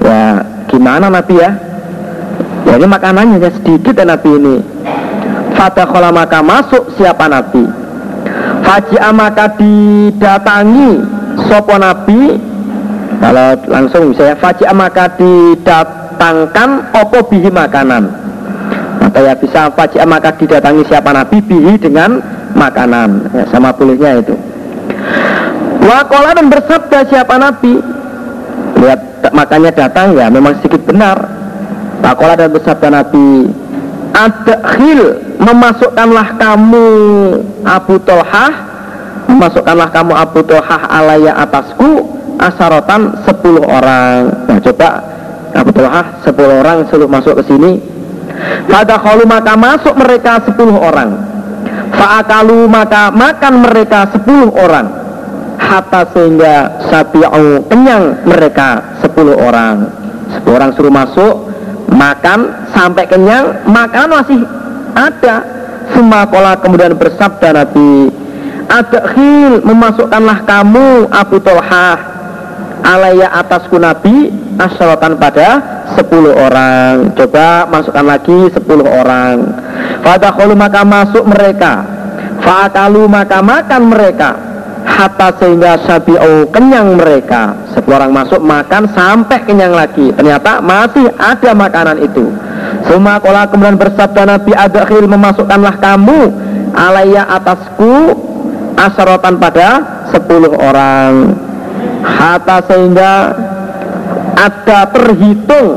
[0.02, 1.50] ya gimana Nabi ya?
[2.66, 4.56] Ya ini makanannya ya sedikit ya Nabi ini.
[5.54, 7.83] Fadakhola maka masuk siapa Nabi
[8.64, 10.90] Faji'a maka didatangi
[11.46, 12.40] sopo Nabi?
[13.20, 18.24] Kalau langsung saya Faji'a maka didatangkan opo bihi makanan?
[19.04, 21.38] Atau ya bisa fajia maka didatangi siapa Nabi?
[21.44, 22.18] Bihi dengan
[22.56, 23.30] makanan.
[23.36, 24.34] Ya, sama bolehnya itu.
[25.84, 27.78] Wakola dan bersabda siapa Nabi?
[28.80, 31.20] Lihat makanya datang ya memang sedikit benar.
[32.00, 33.52] Wakola dan bersabda Nabi
[34.14, 36.86] Adakhil memasukkanlah kamu
[37.66, 38.52] Abu Tolhah
[39.26, 44.20] memasukkanlah kamu Abu Tolhah alaya atasku asarotan 10 orang.
[44.46, 44.88] Nah coba
[45.50, 46.30] Abu Tolhah 10
[46.62, 47.94] orang seluruh masuk ke sini.
[48.70, 51.14] Pada kalau maka masuk mereka sepuluh orang.
[51.94, 54.86] Fa'akalu maka makan mereka sepuluh orang.
[55.54, 59.86] Hatta sehingga sabi'u kenyang mereka sepuluh orang.
[60.34, 61.34] Sepuluh orang suruh masuk
[61.94, 64.40] Makan sampai kenyang Makanan masih
[64.94, 65.36] ada.
[65.94, 68.08] Semua kola kemudian bersabda Nabi
[68.66, 71.98] Adakhil memasukkanlah kamu Abu Tolhah
[72.84, 75.48] Alaya atasku Nabi Asyaratan pada
[75.96, 77.10] 10 orang.
[77.16, 79.36] Coba masukkan lagi 10 orang.
[80.04, 81.84] Fadakulu maka masuk mereka.
[82.44, 84.53] Fa'akalu maka makan mereka
[84.84, 87.56] Hatta sehingga sabi'u kenyang mereka.
[87.72, 90.12] 10 orang masuk makan sampai kenyang lagi.
[90.12, 92.28] Ternyata masih ada makanan itu.
[92.84, 96.20] Semua kola kemudian bersabda Nabi Adakhil memasukkanlah kamu
[96.76, 98.12] Alaya atasku
[98.74, 99.68] Asyaratan pada
[100.12, 101.32] 10 orang.
[102.04, 103.12] Hatta sehingga
[104.36, 105.68] ada terhitung.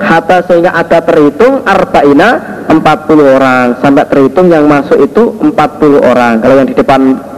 [0.00, 2.80] Hatta sehingga ada terhitung arba'ina 40
[3.36, 3.66] orang.
[3.82, 5.52] Sampai terhitung yang masuk itu 40
[6.00, 6.40] orang.
[6.40, 7.33] Kalau yang di depan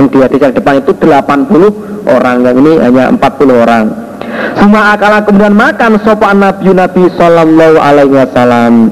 [0.00, 2.36] yang di hadis yang depan itu 80 orang.
[2.40, 3.84] Yang ini hanya 40 orang.
[4.56, 8.88] Semua akal kemudian makan sopan nabi nabi sallallahu alaihi wasallam.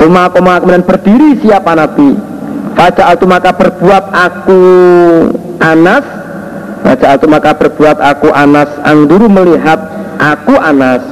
[0.00, 2.16] Semua aku kemudian berdiri siapa nabi?
[2.72, 4.62] Baca itu maka berbuat aku
[5.60, 6.04] Anas.
[6.80, 8.70] Baca itu maka berbuat aku Anas.
[8.88, 9.76] Angduru melihat
[10.16, 11.04] aku Anas.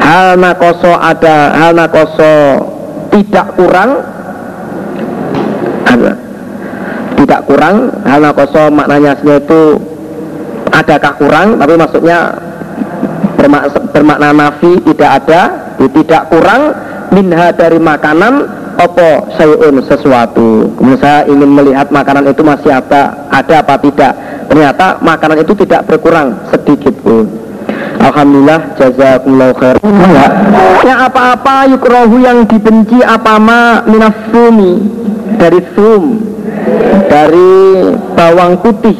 [0.00, 2.32] Hal nakoso ada hal nakoso
[3.12, 4.00] tidak kurang.
[5.84, 6.23] Ada
[7.24, 9.80] tidak kurang hal nakoso maknanya itu
[10.68, 12.18] adakah kurang tapi maksudnya
[13.40, 13.64] bermak,
[13.96, 15.42] bermakna nafi tidak ada
[15.80, 16.62] tidak kurang
[17.16, 18.44] minha dari makanan
[18.76, 24.12] opo sayun sesuatu kemudian saya ingin melihat makanan itu masih ada ada apa tidak
[24.52, 27.44] ternyata makanan itu tidak berkurang sedikit pun
[27.94, 29.76] Alhamdulillah jazakumullah khair.
[29.80, 30.28] Ya.
[30.84, 34.76] Yang apa-apa yukrohu yang dibenci apa ma minafumi
[35.38, 36.20] dari sum
[37.10, 37.52] dari
[38.14, 38.96] bawang putih.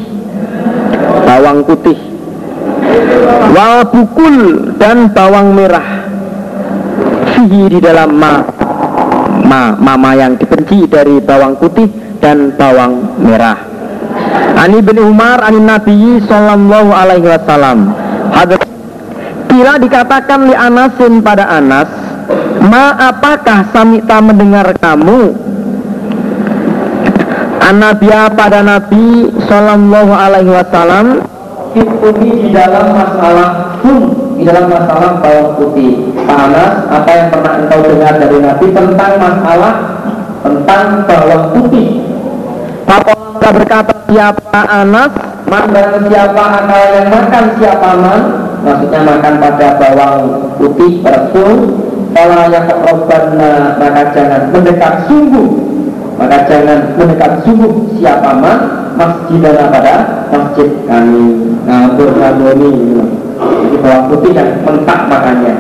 [1.25, 1.99] Bawang putih.
[3.55, 4.37] Wal bukul
[4.77, 5.89] dan bawang merah.
[7.35, 8.45] Fihi di dalam ma
[9.45, 11.89] ma mama yang dibenci dari bawang putih
[12.21, 13.59] dan bawang merah.
[14.55, 17.91] Ani bin Umar ani Nabi sallallahu alaihi wasallam.
[19.51, 21.87] Kila dikatakan li Anasin pada Anas
[22.65, 25.37] Ma apakah samita mendengar kamu
[27.65, 31.25] Anabia pada Nabi Sallallahu alaihi wasallam?
[31.73, 36.13] Itu di dalam masalah hum Di dalam masalah bawang putih.
[36.29, 39.73] Panas apa yang pernah engkau dengar dari Nabi Tentang masalah
[40.45, 42.05] Tentang bawang putih?
[42.85, 45.13] Apakah berkata siapa Anas?
[45.49, 45.65] Man
[46.13, 48.21] siapa akal yang makan siapa man
[48.61, 50.17] Maksudnya makan pada bawang
[50.61, 51.81] putih Rasul
[52.13, 53.25] Kalau yang keroban
[53.81, 55.75] maka jangan mendekat sungguh
[56.15, 58.59] maka jangan mendekat sungguh siapa man
[58.95, 59.95] masjidana pada
[60.31, 61.55] masjid kami.
[61.65, 62.71] Ngabur ngabuni
[63.41, 65.55] jadi bawang putih yang mentah makannya.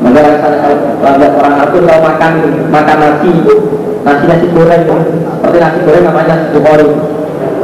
[0.00, 2.32] Maka saya orang Arab kalau makan
[2.68, 3.30] makan nasi
[4.04, 6.92] nasi nasi goreng seperti nasi goreng namanya nasi goreng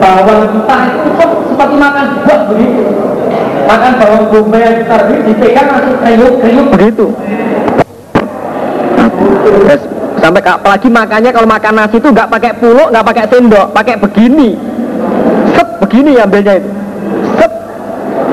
[0.00, 1.10] bawang mentah itu
[1.52, 2.82] seperti makan buah begitu.
[3.66, 7.06] Makan bawang bombay yang besar dipegang langsung kriuk kriuk begitu
[10.26, 14.58] Sampai apalagi makannya kalau makan nasi itu nggak pakai puluk, nggak pakai sendok, pakai begini.
[15.54, 16.70] Sep begini ambilnya itu.
[17.38, 17.52] Sep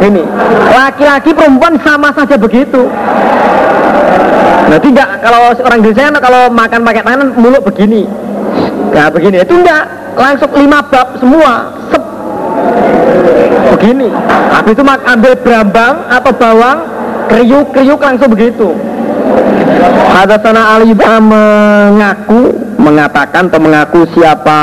[0.01, 0.25] ini.
[0.73, 2.89] Laki-laki perempuan sama saja begitu.
[4.73, 8.09] Nanti nggak kalau orang Indonesia kan kalau makan pakai tangan mulut begini.
[8.89, 9.85] Nah begini itu enggak
[10.17, 11.77] langsung lima bab semua.
[11.93, 12.03] Sep
[13.77, 14.09] begini.
[14.49, 16.89] Habis itu ambil berambang atau bawang
[17.29, 18.73] kriuk-kriuk langsung begitu.
[20.13, 24.59] Hadatsana Ali mengaku mengatakan atau mengaku siapa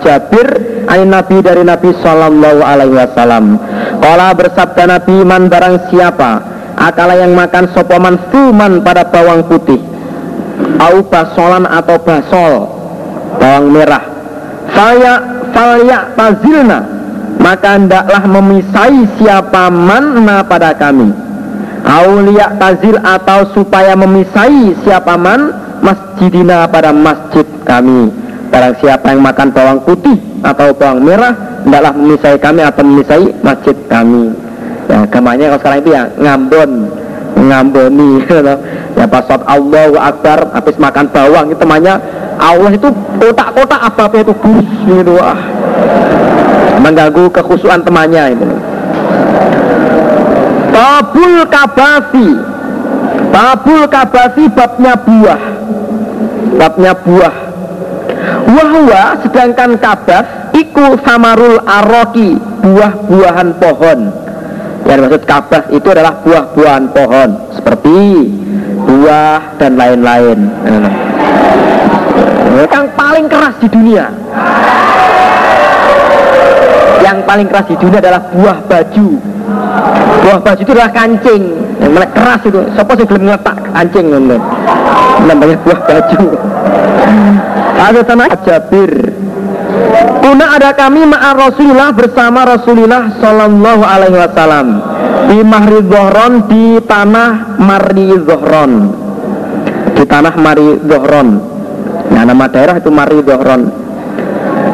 [0.00, 0.48] Jabir
[0.88, 3.60] ayat Nabi dari Nabi Shallallahu Alaihi Wasallam.
[4.00, 9.78] Kala bersabda Nabi man barang siapa akala yang makan sopaman fuman pada bawang putih
[10.82, 12.52] au basolan atau basol
[13.38, 14.04] bawang merah
[14.74, 16.80] saya falya tazilna
[17.38, 21.10] maka hendaklah memisai siapa mana pada kami
[21.84, 25.52] Aulia tazil atau supaya memisai siapa man?
[25.84, 28.08] Masjidina pada masjid kami.
[28.48, 33.76] Barang siapa yang makan bawang putih atau bawang merah Hendaklah memisai kami atau memisai masjid
[33.88, 34.32] kami.
[34.88, 36.70] Ya gamanya kalau sekarang itu ya ngambon.
[37.34, 38.10] Ngamboni
[38.98, 41.98] Ya pas Allahu Akbar Habis makan bawang itu namanya
[42.38, 42.88] Allah itu
[43.20, 45.14] kotak-kotak apa itu bus gitu.
[45.20, 45.38] Ah
[46.84, 48.46] mengganggu kekhusuan temannya itu
[50.74, 52.28] Babul kabasi.
[53.30, 55.42] Babul kabasi babnya buah.
[56.58, 57.36] Babnya buah.
[58.44, 62.34] Wahwa sedangkan kabas Iku samarul aroki
[62.66, 64.00] Buah-buahan pohon.
[64.84, 67.30] Yang maksud kabas itu adalah buah-buahan pohon.
[67.54, 67.98] Seperti
[68.82, 70.38] buah dan lain-lain.
[72.66, 74.06] Yang paling keras di dunia.
[77.02, 79.33] Yang paling keras di dunia adalah buah baju
[80.24, 81.42] buah baju itu adalah kancing.
[81.80, 82.60] Yang mana keras itu.
[82.72, 84.40] Siapa sih belum ngeletak kancing teman
[85.24, 86.22] namanya buah baju.
[87.74, 88.92] Ada sama Jabir.
[90.24, 94.68] Kuna ada kami ma'a Rasulullah bersama Rasulullah Sallallahu alaihi wasallam.
[95.24, 98.72] Di Mahri Zohron di tanah Mari Zohron.
[99.96, 101.28] Di tanah Mari Zohron.
[102.12, 103.62] Nah nama daerah itu Mari Zohron.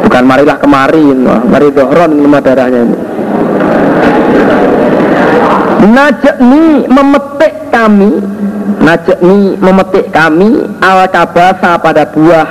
[0.06, 3.09] Bukan marilah kemari Mari Zohron nama daerahnya ini
[5.80, 8.20] Najekni memetik kami.
[8.80, 12.48] Najekni memetik kami Al kabasa pada buah.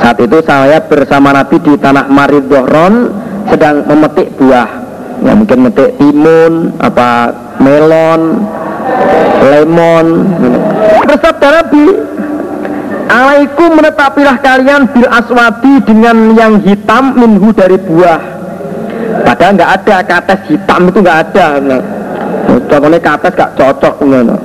[0.00, 3.14] Saat itu saya bersama Nabi di tanah Marid Dohron
[3.46, 4.68] Sedang memetik buah.
[5.22, 7.30] Ya mungkin memetik timun Apa
[7.62, 8.42] melon
[9.44, 10.06] Lemon.
[11.04, 11.86] Bersabda Nabi
[13.04, 18.33] Alaikum menetapilah kalian bil aswadi dengan yang hitam minhu dari buah
[19.22, 21.46] Padahal nggak ada kata hitam itu nggak ada
[22.66, 24.36] contohnya kates gak cocok ngono.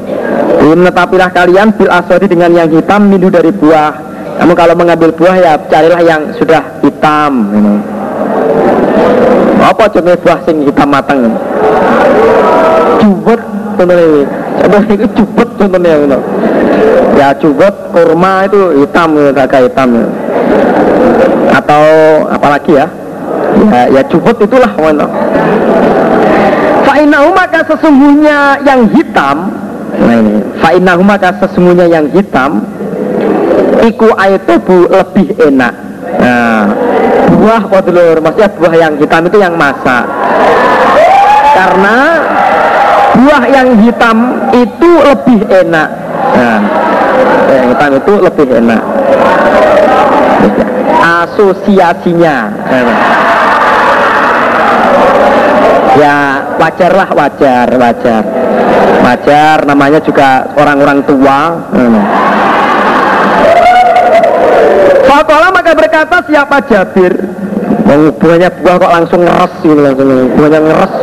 [0.59, 3.93] Menetapilah kalian bil asodi dengan yang hitam minum dari buah.
[4.39, 7.51] Kamu kalau mengambil buah ya carilah yang sudah hitam
[9.59, 11.20] apa contohnya buah sing hitam matang
[13.03, 13.41] cubet
[13.76, 14.24] contohnya ini.
[14.95, 16.20] Itu cubet contohnya you
[17.20, 19.89] ya cubet kurma itu hitam agak hitam
[21.51, 21.84] atau
[22.32, 22.88] apalagi ya
[23.69, 24.71] ya, ya cubet itulah
[26.89, 29.53] Fa'inahu maka sesungguhnya yang hitam.
[29.99, 30.41] Nah ini.
[30.57, 32.65] Fa'inahu maka sesungguhnya yang hitam
[33.79, 34.11] Iku
[34.65, 35.73] bu lebih enak.
[36.19, 36.67] Nah.
[37.39, 40.03] Buah dulur Maksudnya buah yang hitam itu yang masak.
[41.55, 41.97] Karena
[43.19, 44.17] Buah yang hitam
[44.55, 45.89] itu lebih enak.
[46.35, 46.59] Nah.
[47.49, 48.81] Yang hitam itu lebih enak.
[50.99, 52.37] Asosiasinya.
[52.69, 52.83] Nah,
[56.00, 58.24] Ya wajar lah wajar wajar
[59.04, 61.39] wajar namanya juga orang-orang tua.
[61.76, 62.00] Hmm.
[65.04, 67.14] Fakola maka berkata siapa Jabir
[67.89, 70.93] Mau buahnya buah kok langsung ngeres gitu langsung buahnya ngeres.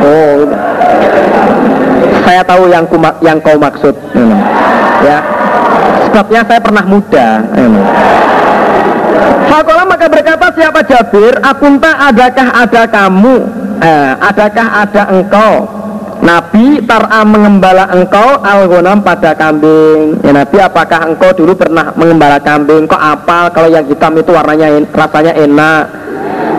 [0.00, 0.36] Oh,
[2.24, 3.92] saya tahu yang ku, yang kau maksud.
[4.16, 4.32] Hmm.
[5.04, 5.20] Ya,
[6.08, 7.44] sebabnya saya pernah muda.
[7.52, 7.76] Hmm.
[9.46, 13.36] Fakola maka berkata siapa Jabir, akunta adakah ada kamu,
[13.80, 15.52] eh, adakah ada engkau?
[16.16, 18.66] Nabi tar'a mengembala engkau al
[19.04, 20.16] pada kambing.
[20.24, 22.88] Ya Nabi apakah engkau dulu pernah mengembala kambing?
[22.88, 25.84] Kok apa kalau yang hitam itu warnanya rasanya enak.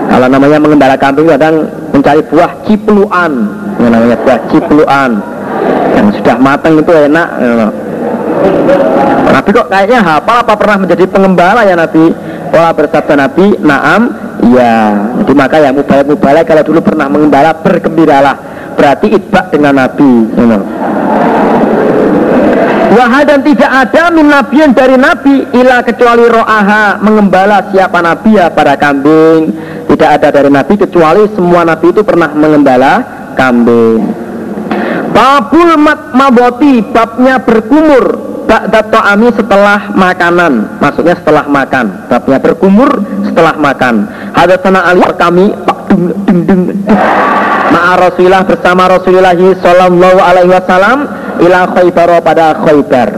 [0.07, 3.31] Kalau namanya mengembala kambing kadang mencari buah cipluan.
[3.81, 5.11] Yang namanya buah cipluan.
[5.97, 7.67] Yang sudah matang itu enak ya.
[9.27, 12.09] Nabi kok kayaknya hafal apa pernah menjadi pengembala ya Nabi
[12.49, 14.95] Pola bersabda Nabi Naam Ya.
[15.23, 18.35] Jadi maka ya mubalek mubalek kalau dulu pernah mengembala bergembiralah.
[18.77, 20.61] Berarti itbak dengan Nabi you.
[22.87, 28.47] Wahai dan tidak ada min nabiin dari Nabi Ila kecuali ro'aha Mengembala siapa Nabi ya
[28.47, 29.51] pada kambing.
[29.91, 32.93] Tidak ada dari Nabi kecuali semua Nabi itu pernah mengembala
[33.35, 34.01] kambing.
[35.11, 40.79] Babul mat maboti Babnya berkumur Ba'dat to'ami setelah makanan.
[40.79, 42.07] Maksudnya setelah makan.
[42.07, 42.89] Babnya berkumur
[43.27, 44.07] setelah makan.
[44.31, 46.61] Hadatsana Ali kami Pak dung dung dung
[47.67, 50.97] Ma'a Rasulullah bersama Rasulullah Sallallahu alaihi wasallam
[51.43, 53.09] Ila khaybar pada khaybar.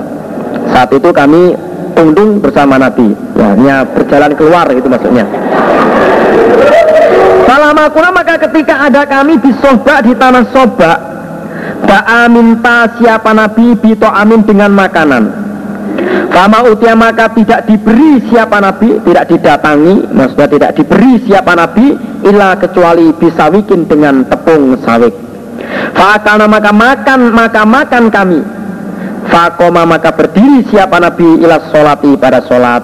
[0.74, 1.56] Saat itu kami
[1.96, 3.16] undung bersama Nabi.
[3.64, 5.26] Ya, berjalan keluar itu maksudnya.
[7.48, 11.09] Salamakuna maka ketika ada kami di soba di tanah soba
[11.86, 15.50] Ba'a minta siapa Nabi Bito amin dengan makanan.
[16.30, 22.56] Kama utia maka tidak diberi siapa Nabi Tidak didatangi Maksudnya tidak diberi siapa Nabi Ila
[22.56, 25.12] kecuali bisa wikin dengan tepung sawik
[25.98, 28.40] Fakana maka makan Maka makan kami.
[29.30, 32.82] Fakoma maka berdiri siapa Nabi Ila sholati pada sholat.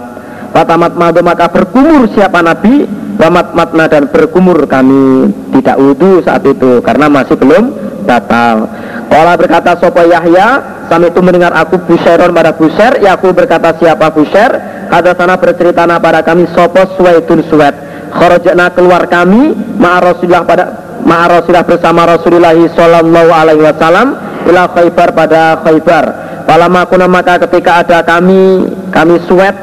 [0.52, 5.32] Fatamat madu maka berkumur siapa Nabi Wamat matna dan berkumur kami.
[5.56, 8.70] Tidak wudhu saat itu Karena masih belum batal.
[9.10, 14.14] Kala berkata sopo Yahya, sampai itu mendengar aku Busairon pada Busair, ya aku berkata siapa
[14.14, 14.52] Busair,
[14.90, 17.74] kata sana bercerita pada kami sopo Suwaitun Suwet.
[18.16, 20.66] Kharajana keluar kami, ma'a Rasulullah pada
[21.04, 24.08] ma'a Rasulullah bersama Rasulullah sallallahu alaihi wasallam
[24.48, 26.06] ila Khaybar pada Khaybar.
[26.46, 29.54] Palama kuna maka ketika ada kami kami suwet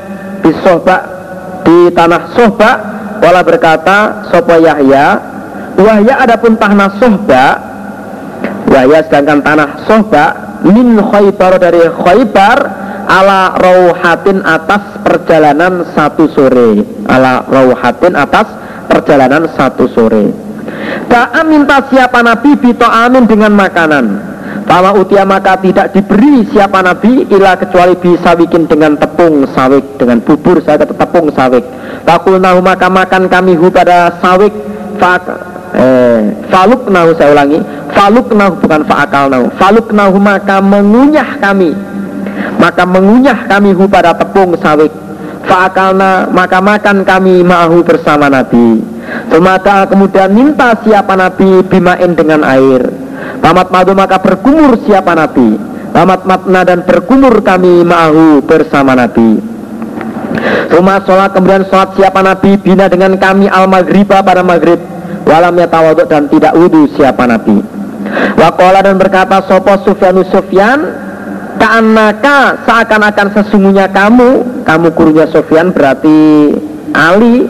[0.43, 0.97] di sohba
[1.63, 2.71] di tanah sohba,
[3.23, 5.07] wala berkata sopo Yahya,
[5.79, 7.72] wahya adapun tanah sohba
[8.73, 10.25] Waya sedangkan tanah sohba
[10.65, 12.59] min khaybar dari khaybar
[13.05, 16.81] ala rauhatin atas perjalanan satu sore.
[17.05, 18.49] Ala rauhatin atas
[18.89, 20.33] perjalanan satu sore.
[21.13, 24.07] Ta'a minta siapa Nabi bito amin dengan makanan.
[24.65, 30.23] Fama utia maka tidak diberi siapa Nabi Ila kecuali bisa bikin dengan tepung sawik Dengan
[30.23, 31.67] bubur saya tepung sawik
[32.07, 34.55] Takul nahu maka makan kami hu pada sawik
[35.77, 37.61] eh, faluk nahu saya ulangi.
[37.93, 41.77] Faluk nahu bukan faakal nahu faluk nahu maka mengunyah kami.
[42.57, 44.93] Maka mengunyah kami hu pada tepung sawik
[45.47, 48.83] faakalna maka makan kami mahu bersama Nabi.
[49.29, 52.89] Semata kemudian minta siapa Nabi bimain dengan air.
[53.43, 55.59] Pamat madu maka berkumur siapa Nabi.
[55.93, 59.43] Pamat matna dan berkumur kami mahu bersama Nabi.
[60.73, 64.81] Rumah sholat kemudian sholat siapa Nabi bina dengan kami al maghriba pada maghrib
[65.27, 67.63] walam tawaduk dan tidak wudhu siapa Nabi.
[68.37, 70.81] Wakola dan berkata Sopo Sufyanus Sufyan?
[71.63, 74.63] Ka'anaka seakan-akan sesungguhnya kamu.
[74.67, 76.51] Kamu gurunya Sufyan berarti
[76.97, 77.47] Ali.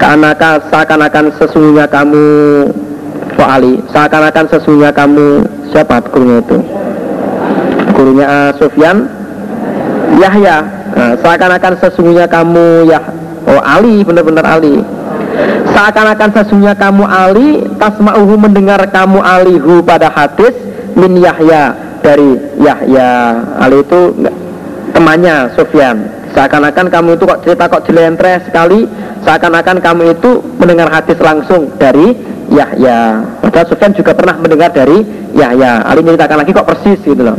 [0.00, 2.24] Ka'anaka seakan-akan sesungguhnya kamu
[3.36, 3.78] Kok Ali?
[3.92, 5.26] Seakan-akan sesungguhnya kamu
[5.72, 6.58] Siapa gurunya itu?
[7.92, 8.96] Gurunya uh, Sufyan.
[10.16, 10.56] Yahya.
[10.92, 13.00] Nah, Seakan-akan sesungguhnya kamu ya
[13.42, 14.80] Oh Ali benar-benar Ali
[15.72, 20.52] Seakan-akan sesungguhnya kamu Ali Tasma'uhu mendengar kamu alihu pada hadis
[20.92, 21.74] Min Yahya
[22.04, 23.10] Dari Yahya.
[23.56, 24.00] Ali itu
[24.92, 25.96] temannya Sufyan.
[26.32, 28.88] Seakan-akan kamu itu kok cerita kok jelentre sekali
[29.22, 32.10] Seakan-akan kamu itu mendengar hadis langsung dari
[32.50, 33.22] Yahya.
[33.38, 34.98] Padahal Sufyan juga pernah mendengar dari
[35.32, 35.86] Yahya.
[35.86, 37.38] Ali menceritakan lagi kok persis gitu loh.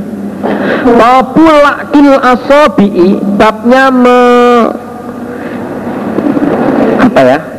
[0.83, 4.19] Babulakil asobi'i Babnya me
[6.99, 7.52] Apa ya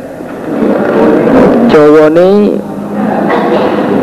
[1.75, 2.55] Jawa ini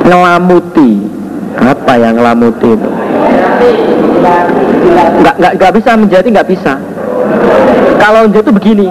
[0.04, 1.08] ngelamuti
[1.56, 2.90] apa yang ngelamuti itu?
[5.24, 6.76] Nggak nggak nggak bisa menjadi nggak bisa.
[7.96, 8.88] Kalau menjadi itu begini.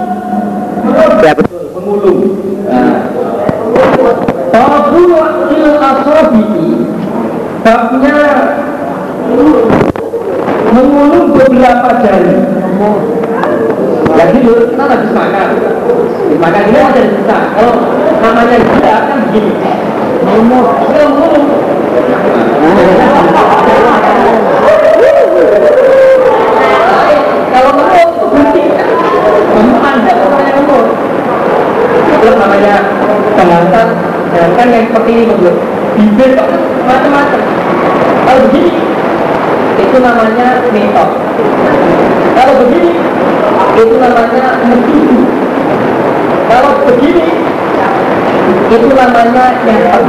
[1.22, 1.62] Ya betul.
[1.70, 2.18] Pemulung.
[2.66, 3.06] Nah.
[4.50, 5.14] Babul
[5.54, 6.66] il asobiki
[7.62, 8.18] Babnya
[10.74, 12.34] Mengulung beberapa jari.
[14.10, 15.48] Jadi kita habis makan.
[16.42, 17.74] Makan ini ada bisa Kalau
[18.22, 19.52] namanya gila kan begini.
[20.22, 20.66] Ngulung
[27.52, 28.64] Kalau ngulung itu berhenti
[29.52, 30.90] Memandang namanya ngulung
[32.06, 32.74] Itu namanya
[33.34, 33.88] Jangan
[34.32, 35.56] Jangan yang seperti ini menurut
[35.92, 36.30] Bibir
[36.88, 37.40] macam-macam.
[38.24, 38.72] Kalau begini
[39.76, 41.10] Itu namanya metok
[42.32, 42.90] Kalau begini
[43.76, 45.18] Itu namanya mesidu
[46.46, 47.51] Kalau begini
[48.72, 50.04] Itu namanya yang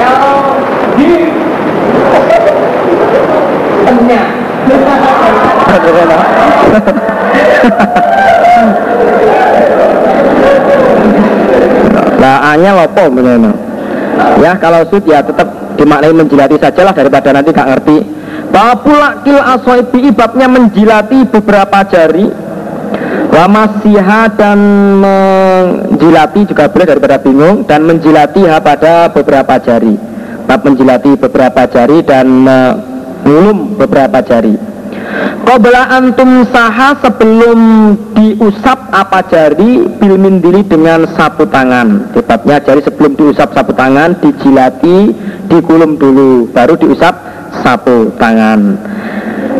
[0.00, 0.36] Kalau
[0.96, 1.32] begini
[3.84, 4.22] Tenya
[12.20, 13.40] Lah anya lopo bener
[14.40, 15.48] Ya kalau sud ya tetap
[15.80, 17.96] dimaknai menjilati sajalah daripada nanti gak ngerti.
[18.52, 22.28] Bahwa kil aswaibi babnya menjilati beberapa jari
[23.30, 24.58] Wamasiha dan
[24.98, 29.94] menjilati juga boleh daripada bingung Dan menjilati pada beberapa jari
[30.50, 34.70] Bab menjilati beberapa jari dan mengulum beberapa jari
[35.40, 37.58] Qabla antum saha sebelum
[38.14, 42.14] diusap apa jari bil mindili dengan sapu tangan.
[42.14, 45.10] Sebabnya jari sebelum diusap sapu tangan dijilati,
[45.50, 47.18] dikulum dulu, baru diusap
[47.66, 48.78] sapu tangan.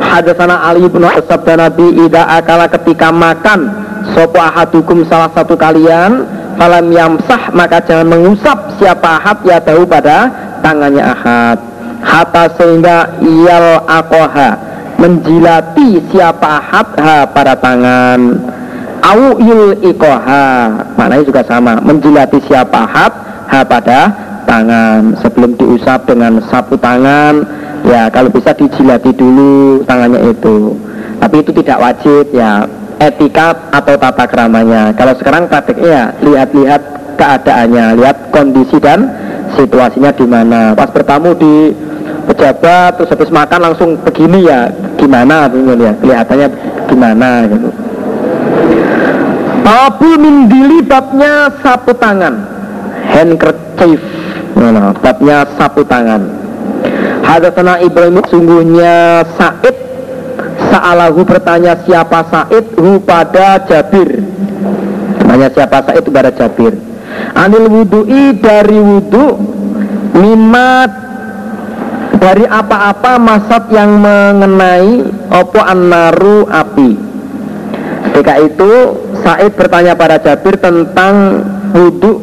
[0.01, 3.68] Hadasana Ali bin Sabda Nabi Ida akala ketika makan
[4.16, 6.24] Sopo ahadukum salah satu kalian
[6.61, 10.28] Falam yamsah maka jangan mengusap siapa ahad ya tahu pada
[10.61, 11.59] tangannya ahad.
[12.05, 14.61] Hatta sehingga iyal akoha
[15.01, 18.40] menjilati siapa hadha pada tangan.
[19.01, 20.68] Au yul ikoha
[21.01, 23.12] maknanya juga sama menjilati siapa had
[23.48, 24.12] ha pada
[24.44, 25.16] tangan.
[25.24, 27.40] Sebelum diusap dengan sapu tangan
[27.87, 30.76] ya kalau bisa dijilati dulu tangannya itu.
[31.20, 32.64] Tapi itu tidak wajib ya
[33.01, 34.93] etika atau tata keramanya.
[34.97, 36.83] Kalau sekarang prakteknya ya lihat-lihat
[37.16, 39.09] keadaannya lihat kondisi dan
[39.57, 40.72] situasinya di mana.
[40.72, 41.76] Pas bertamu di
[42.28, 45.49] pejabat terus habis makan langsung begini ya gimana?
[45.76, 46.49] Ya kelihatannya
[46.89, 47.68] gimana gitu.
[49.61, 52.49] Tabul mindili babnya sapu tangan.
[53.11, 54.01] Handkerchief.
[54.57, 56.39] Nah, babnya sapu tangan
[57.25, 59.77] Hadatsana Ibrahim sungguhnya Said.
[60.71, 62.75] Sa'alahu bertanya siapa Said?
[62.75, 64.23] Hu pada Jabir.
[65.27, 66.05] Tanya siapa Said?
[66.11, 66.75] Pada Jabir.
[67.35, 69.39] Anil wudu'i dari wudu
[70.11, 70.91] Mimat
[72.21, 76.91] dari apa-apa masat yang mengenai opo annaru api.
[78.11, 78.71] Ketika itu
[79.23, 81.41] Said bertanya pada Jabir tentang
[81.73, 82.21] wudhu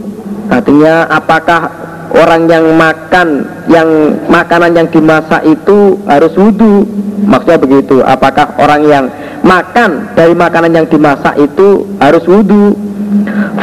[0.51, 3.27] artinya apakah orang yang makan
[3.67, 3.87] yang
[4.31, 6.87] makanan yang dimasak itu harus wudhu
[7.27, 9.05] maksudnya begitu apakah orang yang
[9.43, 12.87] makan dari makanan yang dimasak itu harus wudhu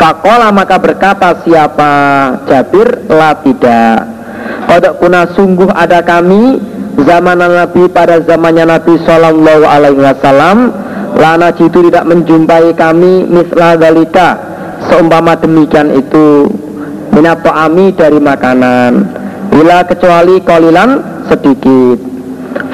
[0.01, 1.93] Fakola maka berkata siapa
[2.49, 3.09] Jabir?
[3.13, 3.99] Lah tidak.
[4.65, 6.61] Kodok kuna sungguh ada kami
[7.05, 10.59] zaman Nabi pada zamannya Nabi Shallallahu Alaihi Wasallam.
[11.15, 14.35] Lana jitu tidak menjumpai kami misla dalika
[14.91, 16.51] seumpama demikian itu
[17.15, 18.93] minato ami dari makanan.
[19.55, 20.91] Bila kecuali kolilan
[21.31, 21.99] sedikit.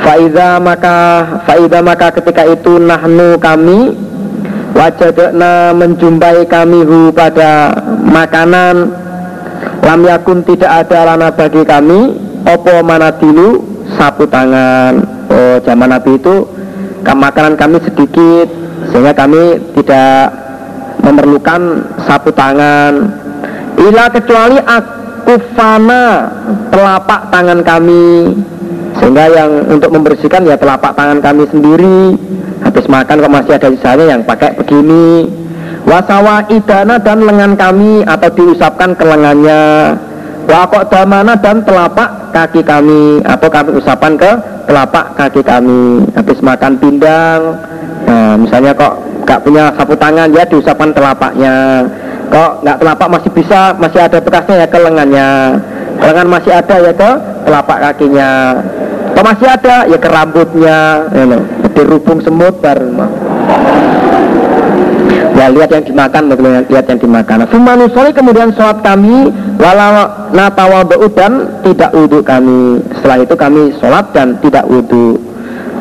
[0.01, 0.97] Faiza maka
[1.45, 3.97] Faiza maka ketika itu nahnu kami
[4.73, 7.77] wajadna menjumpai kami hu pada
[8.09, 8.97] makanan.
[9.85, 13.65] Lam yakun tidak ada lana bagi kami Opo mana dulu?
[13.97, 15.05] Sapu tangan.
[15.29, 16.49] Oh zaman Nabi itu
[17.01, 18.49] Makanan kami sedikit
[18.93, 20.33] Sehingga kami tidak
[21.01, 23.09] memerlukan sapu tangan
[23.81, 26.05] Ila kecuali akufana
[26.69, 28.37] telapak tangan kami
[29.01, 32.01] Sehingga yang untuk membersihkan ya telapak tangan kami sendiri.
[32.61, 35.31] Habis makan kok masih ada sisanya yang pakai begini.
[35.89, 39.97] Wasawa idana dan lengan kami atau diusapkan ke lengannya.
[40.45, 44.31] Wakok damana dan telapak kaki kami atau kami usapan ke
[44.69, 46.05] telapak kaki kami.
[46.13, 47.41] Habis makan pindang.
[48.05, 51.87] Nah, misalnya kok gak punya sapu tangan ya diusapkan telapaknya
[52.31, 55.29] kok nggak telapak masih bisa masih ada bekasnya ya ke lengannya
[56.01, 57.11] lengan masih ada ya ke
[57.45, 58.31] telapak kakinya.
[59.11, 59.77] Kok masih ada?
[59.91, 60.79] Ya ke rambutnya.
[61.13, 61.25] Ya,
[61.77, 62.89] dirubung semut baru
[65.41, 66.23] ya lihat yang dimakan
[66.69, 67.49] lihat yang dimakan.
[67.49, 69.33] Sumanusoli kemudian sholat kami.
[69.57, 70.85] Walau natawa
[71.17, 72.81] dan tidak wudhu kami.
[73.01, 75.31] Setelah itu kami sholat dan tidak wudhu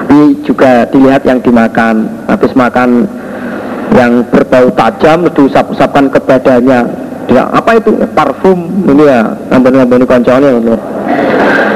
[0.09, 2.09] tapi juga dilihat yang dimakan.
[2.25, 3.05] Habis makan
[3.97, 7.93] yang berbau tajam diusap-usapkan ke badannya Ya, apa itu?
[8.17, 8.57] Parfum
[8.89, 9.21] ini ya,
[9.53, 10.75] ini konconya lho.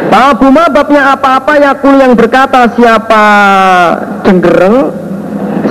[0.10, 3.26] Babuma babnya apa-apa ya kul yang berkata siapa
[4.26, 4.94] cenggereng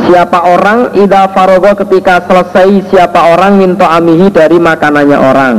[0.07, 5.57] siapa orang ida farogo ketika selesai siapa orang minta amihi dari makanannya orang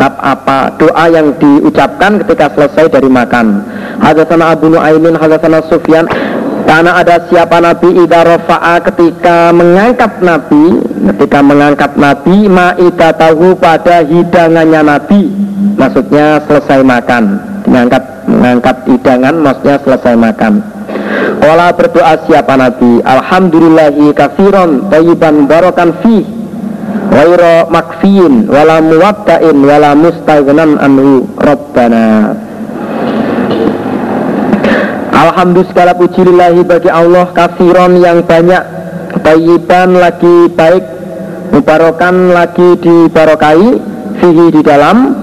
[0.00, 3.64] bab apa doa yang diucapkan ketika selesai dari makan
[4.00, 6.08] hadatsana Abu Nuaimin hadatsana Sufyan
[6.66, 10.82] karena ada siapa Nabi ida rofa'a ketika mengangkat Nabi
[11.14, 15.30] ketika mengangkat Nabi ma'idah tahu pada hidangannya Nabi.
[15.78, 17.38] Maksudnya selesai makan.
[17.70, 20.52] Mengangkat mengangkat hidangan maksudnya selesai makan.
[21.38, 22.98] Kala berdoa siapa Nabi?
[23.06, 26.26] Alhamdulillahi kafiron Tayyiban barokan fi
[27.14, 31.30] Wairo makfiin Wala muwadda'in Wala mustaghnan anhu.
[31.38, 32.34] Rabbana
[35.16, 38.60] Alhamdulillah segala puji lillahi bagi Allah kafiron yang banyak
[39.24, 40.84] Tayyiban lagi baik
[41.56, 43.80] Mubarokan lagi dibarokai
[44.20, 45.16] Fihi di dalam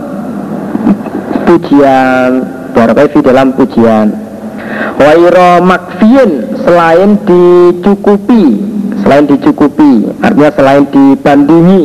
[1.46, 2.32] Pujian
[2.74, 4.10] Barokai di dalam pujian.
[4.98, 8.66] Wairo makfiin selain dicukupi
[9.06, 11.84] Selain dicukupi Artinya selain dibandingi.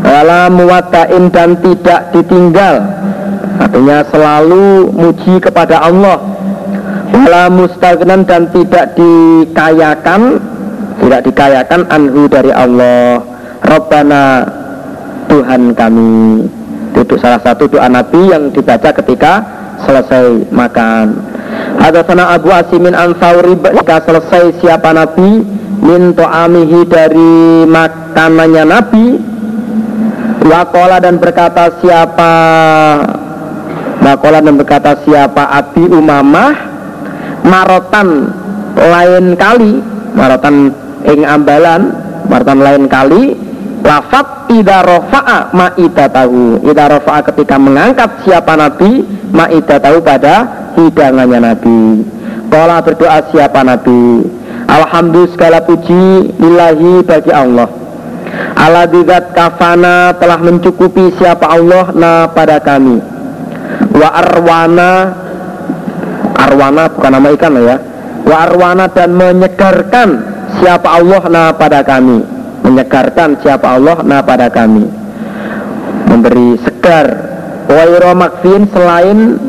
[0.00, 2.80] Wala muwatain dan tidak ditinggal
[3.60, 6.31] Artinya selalu muji kepada Allah
[7.12, 10.40] Wala mustagnan dan tidak dikayakan
[11.02, 13.20] Tidak dikayakan anhu dari Allah.
[13.62, 14.44] Rabbana
[15.30, 16.44] Tuhan kami.
[16.92, 19.32] Itu salah satu doa Nabi yang dibaca ketika
[19.86, 21.32] selesai makan.
[21.82, 25.42] Sana Abu Asimin Ansauri Jika selesai siapa Nabi?
[25.82, 29.06] Min to'amihi dari makanannya Nabi.
[30.42, 32.32] Wakola dan berkata siapa
[34.02, 36.71] Wakola dan berkata siapa Abi Umamah
[37.42, 38.30] Marotan
[38.76, 39.82] lain kali
[40.14, 40.70] Marotan
[41.06, 41.92] ing ambalan
[42.30, 43.34] Marotan lain kali
[43.82, 49.02] Lafat ida rofa'a ma'ida tahu Ida rofa'a ketika mengangkat siapa Nabi
[49.34, 51.80] Ma'ida tahu pada hidangannya Nabi.
[52.52, 54.24] Kala berdoa siapa Nabi?
[54.68, 57.68] Alhamdulillah segala puji Lillahi bagi Allah.
[58.92, 63.00] Digat kafana telah mencukupi siapa Allah na pada kami.
[63.92, 64.90] Wa arwana
[66.52, 67.76] Arwana bukan nama ikan ya.
[68.28, 70.08] Wa arwana dan menyegarkan
[70.60, 72.20] siapa Allah na pada kami.
[72.60, 74.84] Menyegarkan siapa Allah na pada kami.
[76.12, 77.08] Memberi segar.
[77.72, 79.40] Wairo makfin selain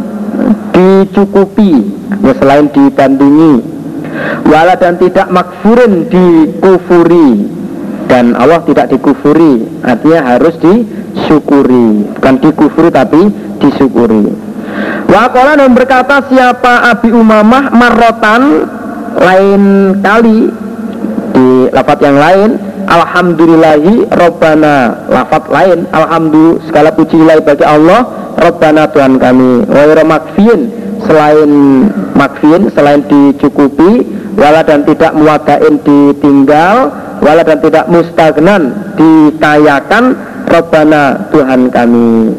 [0.71, 1.91] dicukupi
[2.23, 3.75] ya selain dibandingi.
[4.47, 7.51] Wala dan tidak makfurin dikufuri.
[8.07, 12.15] Dan Allah tidak dikufuri artinya harus disyukuri.
[12.15, 13.27] Bukan dikufuri tapi
[13.59, 14.52] disyukuri
[15.09, 18.65] Wakola dan berkata siapa Abi Umamah marrotan
[19.17, 19.63] lain
[20.01, 20.49] kali.
[21.33, 22.49] Di lafat yang lain
[22.85, 28.05] Alhamdulillahi Robbana lafat lain Alhamdulillah segala puji bagi Allah
[28.37, 29.65] Rabbana Tuhan kami.
[29.65, 30.69] Waira makfin
[31.09, 31.51] Selain
[32.13, 34.05] makfin Selain dicukupi
[34.37, 42.29] Wala dan tidak muwadain ditinggal Wala dan tidak mustagnan Dikayakan Rabbana Tuhan kami.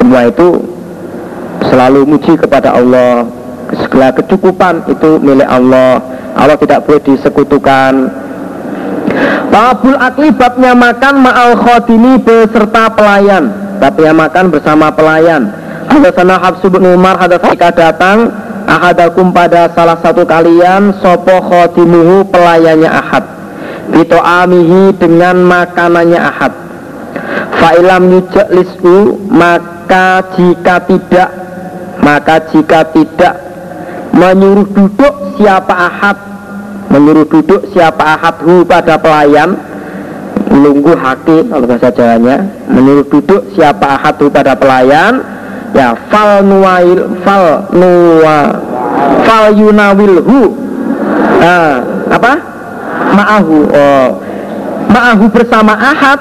[0.00, 0.71] Semua itu
[1.68, 3.26] Selalu muji kepada Allah.
[3.86, 6.02] Segala kecukupan itu milik Allah.
[6.34, 7.92] Allah tidak boleh disekutukan.
[9.52, 13.52] Babul akli babnya makan ma'al khodini beserta pelayan.
[13.78, 15.52] Tapi makan bersama pelayan.
[15.92, 18.32] Hadasana Habsu bin Umar hadasana datang.
[18.62, 23.24] Ahadakum pada salah satu kalian sopo khotimuhu pelayannya ahad.
[23.90, 26.52] Bito amihi dengan makanannya ahad.
[27.58, 28.22] Fa'ilam
[28.54, 31.41] lisu maka jika tidak
[32.02, 33.34] maka jika tidak
[34.12, 36.18] menyuruh duduk siapa ahad
[36.92, 39.56] menyuruh duduk siapa ahad hu pada pelayan
[40.52, 42.36] melunggu haki kalau bahasa Jawanya
[42.68, 45.24] menyuruh duduk siapa ahadu pada pelayan
[45.72, 48.60] ya fal nuwail fal nuwa
[49.24, 50.52] fal yunawilhu
[51.40, 51.80] nah,
[52.12, 52.32] apa?
[53.12, 54.08] Ma'ahu oh
[54.92, 56.20] ma'ahu bersama ahad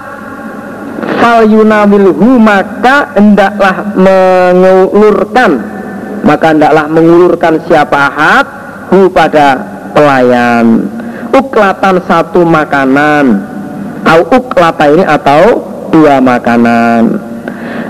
[1.21, 5.51] fal yunawilhu maka hendaklah mengulurkan.
[6.25, 8.45] Maka hendaklah mengulurkan siapa ahad?
[8.89, 9.61] Hu pada
[9.93, 10.89] pelayan.
[11.31, 13.47] Uklatan satu makanan.
[14.01, 15.61] Au uklata ini atau
[15.93, 17.21] dua makanan.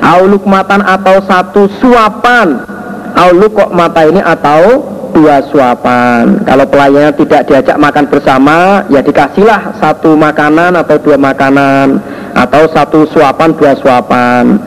[0.04, 2.68] Au lukmatan atau satu suapan.
[3.12, 6.48] Au lukok mata ini atau dua suapan.
[6.48, 12.00] Kalau pelayannya tidak diajak makan bersama ya dikasihlah satu makanan atau dua makanan
[12.34, 14.60] atau satu suapan dua suapan.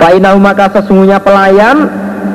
[0.00, 1.88] Fa'inahu maka sesungguhnya pelayan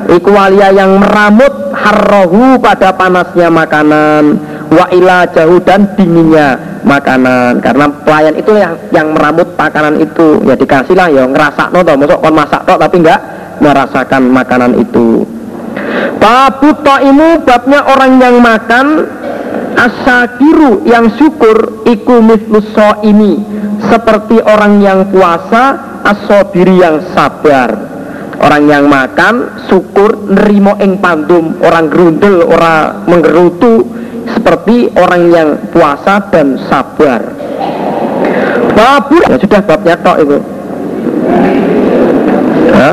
[0.06, 4.38] Ikuwalia yang meramut harrohu pada panasnya makanan.
[4.70, 7.58] Wa ila jauh dan dinginnya makanan.
[7.58, 10.42] Karena pelayan itu yang yang meramut makanan itu.
[10.46, 13.20] Ya dikasih lah ya ngerasa no toh masuk kon masak toh tapi enggak
[13.58, 15.26] merasakan makanan itu.
[16.22, 18.86] Babu ta'imu babnya orang yang makan
[19.76, 22.24] Asyakiru yang syukur Iku
[22.72, 23.44] so ini
[23.84, 27.76] Seperti orang yang puasa Asobiri yang sabar.
[28.40, 33.84] Orang yang makan syukur Nerimo ing pandum Orang gerundel, orang menggerutu
[34.32, 37.22] Seperti orang yang puasa dan sabar.
[38.76, 40.38] Babur ya sudah babnya tok itu
[42.76, 42.90] ya.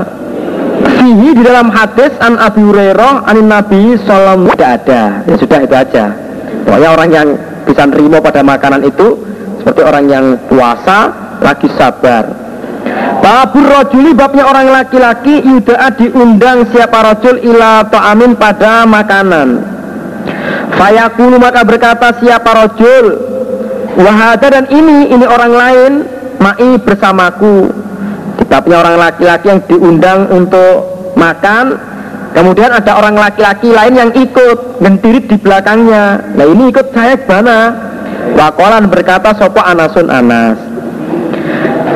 [0.96, 5.02] Fihi di dalam hadis an Abi Hurairah an Nabi Sallam tidak ada.
[5.28, 6.23] Ya sudah itu aja
[6.66, 7.28] pokoknya orang yang
[7.66, 9.18] bisa nerima pada makanan itu
[9.64, 12.44] seperti orang yang puasa lagi sabar.
[13.24, 19.64] Babur rojuli babnya orang laki-laki yuda'a diundang siapa rojul ila ta'amin pada makanan.
[20.76, 23.06] Fayakulu maka berkata siapa rojul?
[23.94, 25.92] Wahada dan ini, ini orang lain
[26.44, 27.72] Ma'i bersamaku.
[28.52, 31.80] Babnya orang laki-laki yang diundang untuk makan
[32.34, 36.34] Kemudian ada orang laki-laki lain yang ikut Ngentirit di belakangnya.
[36.34, 37.60] Nah ini ikut saya mana?
[38.34, 40.58] Wakolan berkata sopo anasun anas?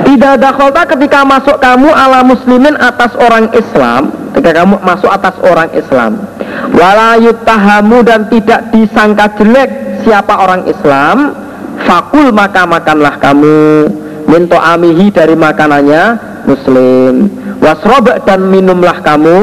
[0.06, 5.36] Tidak ada kota ketika masuk kamu ala muslimin atas orang Islam Ketika kamu masuk atas
[5.44, 6.24] orang Islam.
[6.72, 9.70] Walayut tahamu dan tidak disangka jelek
[10.06, 11.48] Siapa orang Islam
[11.86, 13.88] Fakul maka makanlah kamu.
[14.28, 16.04] Minto amihi dari makanannya
[16.50, 17.30] muslim.
[17.62, 19.40] Wasrob dan minumlah kamu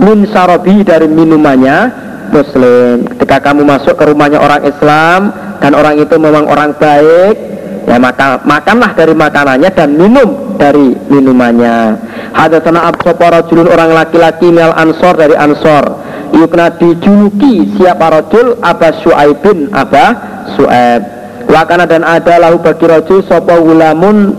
[0.00, 3.04] min sarobi dari minumannya muslim.
[3.14, 5.20] Ketika kamu masuk ke rumahnya orang Islam
[5.60, 7.36] dan orang itu memang orang baik
[7.84, 11.98] ya maka makanlah dari makanannya dan minum dari minumannya.
[12.32, 16.08] Hadatsana absapa julun orang laki-laki mel ansor dari ansor.
[16.30, 20.06] Yukna dijuluki siapa rajul Aba Su'aibin Aba
[20.54, 21.02] Su'aib
[21.50, 24.30] Wakana dan ada lahu bagi rajul sopo gulamun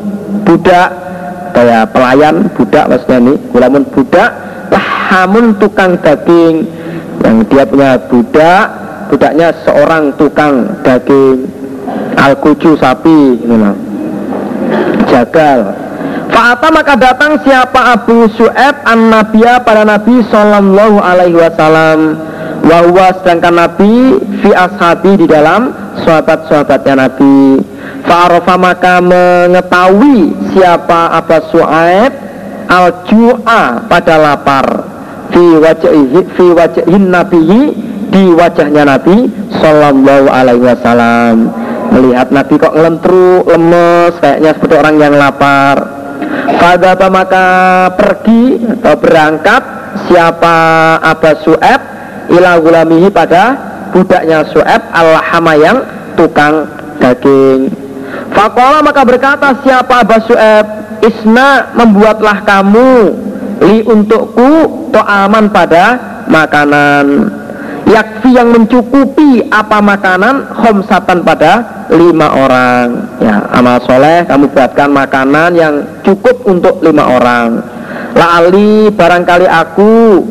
[0.47, 0.89] budak.
[1.51, 4.50] Kayak pelayan budak maksudnya ini gulamun budak
[5.11, 6.63] lahamun tukang daging.
[7.21, 8.65] Yang dia punya budak
[9.11, 11.51] budaknya seorang tukang daging.
[12.15, 12.39] Al
[12.79, 13.55] sapi ini
[15.11, 15.59] jagal.
[16.31, 21.99] Fa'ata maka datang siapa Abu Su'eb an Nabiya pada Nabi Sallallahu Alaihi Wasallam.
[22.63, 25.75] Wahwa sedangkan Nabi Fi ashabi di dalam
[26.07, 27.59] sahabat-sahabatnya Nabi.
[28.07, 32.11] Fa'arofa maka mengetahui siapa Abbas Su'aib
[32.71, 34.90] al-ju'a pada lapar
[35.31, 37.61] fi wajhihi fi wajhin nabihi
[38.11, 39.31] di wajahnya Nabi
[39.63, 41.35] Sallallahu Alaihi Wasallam.
[41.91, 45.77] Melihat Nabi kok ngelentru lemes kayaknya seperti orang yang lapar.
[46.61, 47.47] Pada apa maka
[47.97, 49.63] pergi atau berangkat
[50.07, 50.55] siapa
[51.01, 51.81] Abbas Su'ab
[52.31, 53.43] ila gulamihi pada
[53.91, 55.77] budaknya Su'ab al-hama yang
[56.15, 56.69] tukang
[57.01, 57.71] daging.
[58.31, 60.65] Fakola maka berkata siapa Abu Su'eb
[61.01, 62.91] Isna membuatlah kamu
[63.61, 64.49] Li untukku
[64.93, 65.85] aman pada
[66.27, 67.05] makanan.
[67.81, 72.87] Yakfi yang mencukupi apa makanan Khomsatan pada lima orang.
[73.19, 77.59] Ya amal soleh kamu buatkan makanan yang cukup untuk lima orang.
[78.15, 80.23] La'ali barangkali aku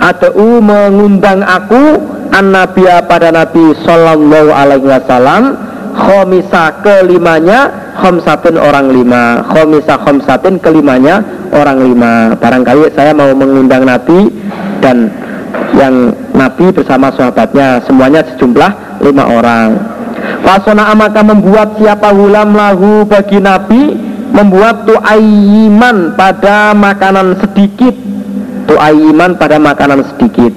[0.00, 2.00] Adau mengundang aku
[2.32, 5.42] An Nabiya pada Nabi Sallallahu alaihi wasallam
[5.94, 9.44] khomisa kelimanya khomsatun orang lima.
[9.46, 12.34] Khomisa khomsatun kelimanya orang lima.
[12.38, 14.30] Barangkali saya mau mengundang Nabi
[14.78, 15.10] dan
[15.74, 17.82] yang Nabi bersama sahabatnya.
[17.84, 19.68] Semuanya sejumlah lima orang.
[20.44, 23.96] Fasona amaka membuat siapa hulam lahu bagi Nabi
[24.30, 27.92] membuat tu'ayyiman pada makanan sedikit.
[28.70, 30.52] Tu'ayyiman pada makanan sedikit.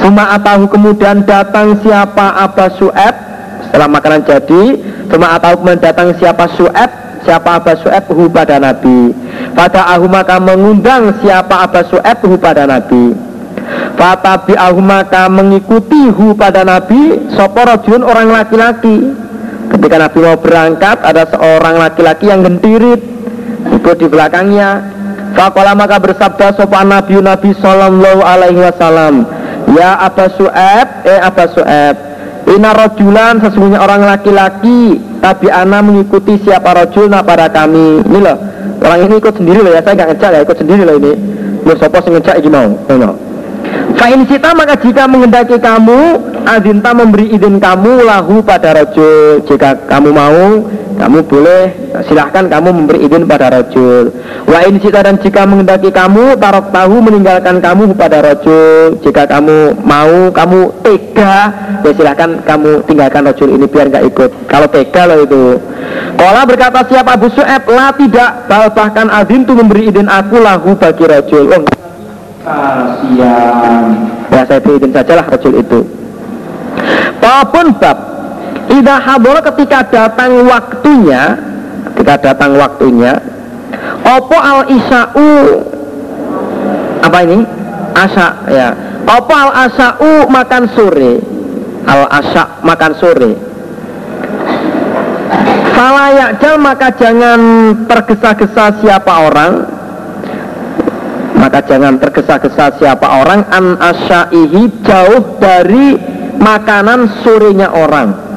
[0.00, 2.38] Suma atahu kemudian datang siapa
[2.78, 3.31] Su'eb
[3.72, 4.62] setelah makanan jadi
[5.08, 6.90] cuma atau mendatang siapa Su'eb
[7.24, 9.16] siapa Aba Su'eb hu pada Nabi.
[9.56, 13.16] Pada ahu maka mengundang siapa Aba Su'eb hu pada Nabi.
[13.96, 19.08] Fatabi ahu maka mengikuti hu pada Nabi Soporojun orang laki-laki.
[19.72, 23.00] Ketika Nabi mau berangkat ada seorang laki-laki yang gentirit
[23.72, 24.84] Ikut di belakangnya.
[25.32, 29.24] Fakola maka bersabda sopan Nabi Nabi Sallallahu Alaihi Wasallam
[29.72, 32.11] Ya Aba Su'eb Eh Aba Su'eb
[32.48, 38.02] Ina rojulan sesungguhnya orang laki-laki Tapi ana mengikuti siapa rojulna pada kami.
[38.02, 38.36] Ini loh
[38.82, 41.12] Orang ini ikut sendiri loh ya Saya nggak ngecek ya ikut sendiri loh ini.
[41.62, 42.66] Loh sopo ngecek iki mau?
[42.90, 43.31] Ini
[44.02, 50.10] Fa'in sita maka jika mengendaki kamu Azinta memberi izin kamu lahu pada rojul Jika kamu
[50.10, 50.66] mau
[50.98, 51.94] Kamu boleh.
[52.10, 54.10] Silahkan kamu memberi izin pada rojul
[54.50, 59.78] Wa in sita dan jika mengendaki kamu Tarok tahu meninggalkan kamu pada rojul Jika kamu
[59.86, 61.54] mau Kamu tega
[61.86, 64.30] Ya silahkan kamu tinggalkan rojul ini biar nggak ikut.
[64.50, 65.62] Kalau tega loh itu.
[66.18, 68.50] Kola berkata siapa Abu Su'eb Lah tidak.
[68.50, 71.62] Bahkan azin tuh memberi izin aku lahu bagi rojul Oh
[72.44, 73.82] kasihan.
[74.30, 75.80] Ya saya beri izin sajalah rojul itu.
[77.22, 77.98] Walaupun bab
[78.72, 81.36] Ida habor ketika datang waktunya
[81.92, 83.20] Ketika datang waktunya
[84.02, 85.30] Opo al isya'u
[87.02, 87.46] Apa ini?
[87.92, 88.68] Asa ya.
[89.04, 91.18] Opo al asa'u makan sore?
[91.82, 93.32] Al asa makan sore.
[95.74, 97.40] Falayakjal maka jangan
[97.90, 99.81] tergesa-gesa siapa orang
[101.36, 105.96] maka jangan tergesa-gesa siapa orang an asyaihi jauh dari
[106.42, 108.32] makanan sorenya orang.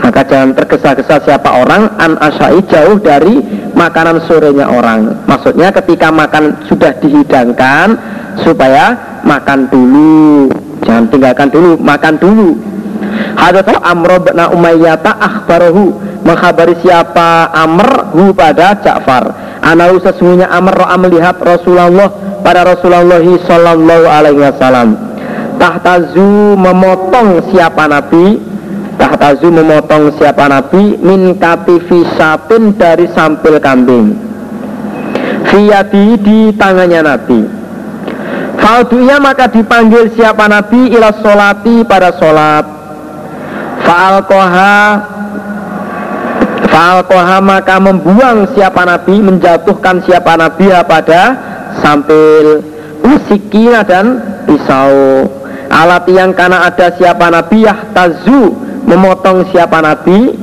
[0.00, 3.36] Maka jangan tergesa-gesa siapa orang an asyai jauh dari
[3.76, 5.28] makanan sorenya orang.
[5.28, 8.00] Maksudnya ketika makan sudah dihidangkan
[8.40, 8.96] supaya
[9.28, 10.48] makan dulu.
[10.88, 12.56] Jangan tinggalkan dulu makan dulu.
[13.36, 19.49] Hadatsu Amr bin Umayyah akhbarahu menghabari siapa Amr hu pada Ja'far.
[19.60, 22.08] Anau sesungguhnya Amr ro'a melihat Rasulullah
[22.40, 24.96] pada Rasulullah sallallahu alaihi wasallam.
[25.60, 28.40] Tahtazu memotong siapa Nabi
[29.00, 34.12] Tahtazu memotong siapa Nabi min katifi satin dari sampil kambing.
[35.48, 37.40] Fiyadi di tangannya Nabi.
[38.60, 42.68] Falduya maka dipanggil siapa Nabi ila solati pada solat
[43.88, 44.20] Faal
[47.06, 51.22] koha maka membuang siapa nabi Menjatuhkan siapa nabi pada
[51.78, 52.66] Sampil.
[53.00, 55.26] Usikina dan pisau.
[55.70, 58.52] Alat yang karena ada siapa nabi Yahtazu
[58.84, 60.34] memotong siapa nabi.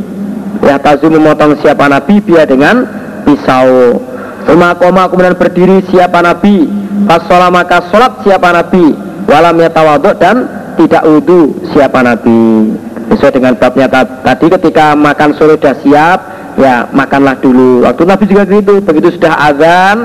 [0.64, 2.88] Yahtazu memotong siapa nabi Biar dengan
[3.28, 4.02] pisau.
[4.48, 6.66] Rumah koma kemudian berdiri siapa nabi.
[7.04, 8.96] Pas maka sholat siapa nabi.
[9.28, 10.48] Walam yatawaduk dan
[10.80, 13.88] tidak wudhu siapa nabi sesuai dengan babnya
[14.24, 16.20] tadi ketika makan sore sudah siap
[16.58, 17.86] ya makanlah dulu.
[17.86, 19.98] Waktu Nabi juga gitu begitu sudah azan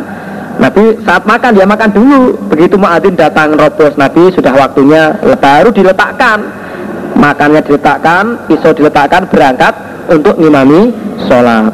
[0.60, 2.20] Nabi saat makan dia makan dulu.
[2.52, 6.44] Begitu muadzin datang robos Nabi sudah waktunya baru diletakkan.
[7.12, 9.74] Makannya diletakkan pisau diletakkan berangkat
[10.08, 10.92] untuk ngimami
[11.28, 11.72] sholat.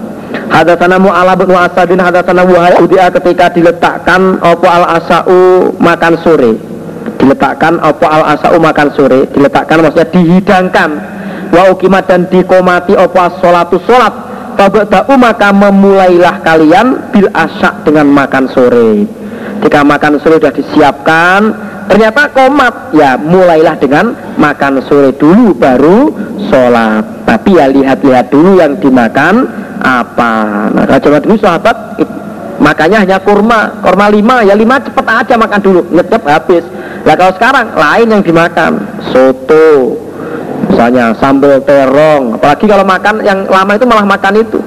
[0.49, 6.53] Hadatsana Mu'ala bin Asadin hadatsana Wahaya ketika diletakkan opo al asau makan sore.
[7.23, 11.18] Diletakkan opo al asau makan sore diletakkan maksudnya dihidangkan
[11.53, 14.29] wa ukimat dan dikomati apa sholatu sholat
[14.59, 19.07] Fabada'u maka memulailah kalian bil asak dengan makan sore.
[19.63, 21.41] Jika makan sore sudah disiapkan
[21.87, 22.91] Ternyata komat.
[22.91, 26.11] Ya mulailah dengan makan sore dulu baru
[26.51, 29.47] sholat Tapi ya lihat-lihat dulu yang dimakan
[29.79, 30.69] apa.
[30.75, 32.03] Nah zaman dulu sahabat
[32.59, 33.79] Makanya hanya kurma.
[33.79, 35.81] Kurma lima Ya lima cepet aja makan dulu.
[35.95, 36.67] Ngecep habis.
[37.07, 38.73] Nah kalau sekarang lain yang dimakan.
[39.15, 40.08] Soto
[40.79, 42.39] misalnya sambal terong.
[42.39, 44.63] Apalagi kalau makan yang lama itu malah makan itu.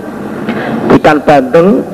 [1.00, 1.88] Ikan bandeng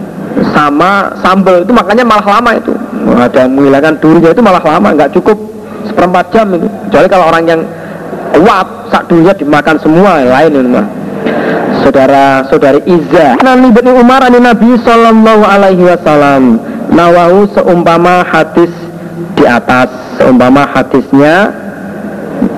[0.57, 2.73] sama sambal itu makanya malah lama itu.
[3.13, 5.37] Ada menghilangkan durinya itu malah lama nggak cukup
[5.85, 6.65] seperempat jam itu.
[6.89, 7.61] Kecuali kalau orang yang
[8.41, 10.87] kuat sak dulunya dimakan semua yang lain ini mah.
[11.85, 13.37] Saudara saudari Iza.
[13.37, 16.57] Nabi bin Umar ani Nabi Sallallahu Alaihi Wasallam.
[16.89, 18.73] Nawahu seumpama hadis
[19.37, 21.53] di atas seumpama hadisnya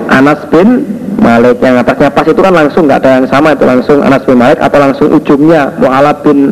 [0.08, 4.00] Anas bin Malik yang atasnya pas itu kan langsung nggak ada yang sama itu langsung
[4.00, 6.50] Anas bin Malik atau langsung ujungnya Mu'alab bin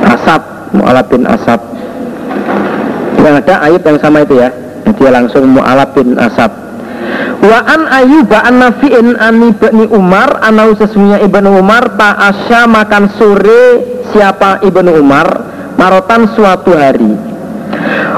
[0.00, 0.42] Asab
[0.72, 1.60] Mu'alab bin Asab
[3.20, 4.48] yang ada ayat yang sama itu ya.
[4.96, 6.50] Dia langsung Mu'alab bin Asab
[7.40, 13.62] Wa an Ayyuba an Nafi'in an Ibni Umar Anau sesungguhnya Ibnu Umar Ta'asya makan sore
[14.12, 15.48] siapa Ibnu Umar
[15.80, 17.29] Marotan suatu hari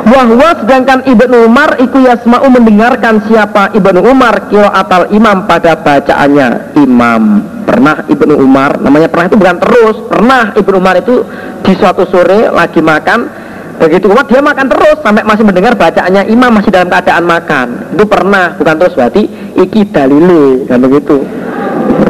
[0.02, 6.74] Wahwa sedangkan Ibnu Umar iku yasma'u mendengarkan siapa Ibnu Umar atal imam pada bacaannya.
[6.74, 7.22] Imam.
[7.62, 9.96] Pernah Ibnu Umar namanya pernah itu bukan terus.
[10.10, 11.22] Pernah Ibnu Umar itu
[11.62, 13.42] di suatu sore lagi makan
[13.72, 17.66] begitu kuat dia makan terus sampai masih mendengar bacaannya imam masih dalam keadaan makan.
[17.94, 19.22] Itu pernah bukan terus berarti
[19.54, 21.22] iki dalile dan begitu.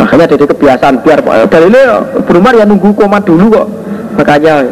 [0.01, 1.21] Makanya jadi kebiasaan biar
[1.53, 1.81] dalile
[2.25, 3.69] Ibnu Umar ya nunggu koma dulu kok.
[4.17, 4.65] Makanya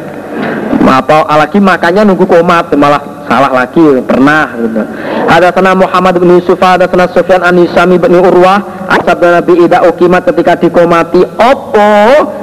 [0.90, 4.82] apa lagi makannya nunggu komat malah salah lagi pernah gitu.
[5.30, 10.26] Ada sana Muhammad bin Yusuf, ada sana Sufyan Anisami bin Urwah, asab Nabi Ida Ukimat
[10.26, 11.90] ketika dikomati opo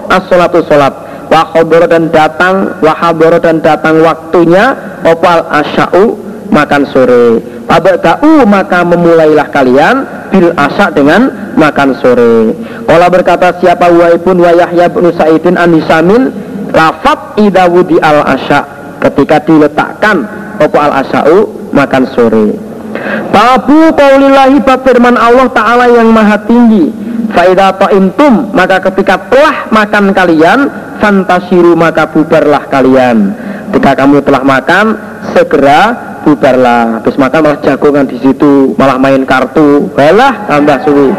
[0.07, 0.95] as-salatu salat.
[1.27, 4.71] Wahadoro dan datang wahadoro dan datang waktunya
[5.03, 6.15] opal asya'u
[6.47, 7.43] makan sore.
[7.67, 12.55] Abada'u maka memulailah kalian bil asa dengan makan sore.
[12.87, 13.91] Kalau berkata siapa
[14.23, 18.61] pun wa Yahya bin Sa'idin anisamin lafat idawudi al asya.
[18.97, 20.25] Ketika diletakkan
[20.57, 22.47] opo al asa'u makan sore.
[23.29, 26.89] Babu kaulillahi bab firman Allah Ta'ala yang maha tinggi.
[27.27, 30.59] Faidah ta'imtum maka ketika telah makan kalian
[30.97, 33.35] Fantasiru maka bubarlah kalian.
[33.69, 34.85] Ketika kamu telah makan
[35.35, 35.81] segera
[36.25, 37.03] bubarlah.
[37.03, 39.85] Habis makan malah jagongan di situ Malah main kartu.
[39.93, 41.13] Balah tambah suwi.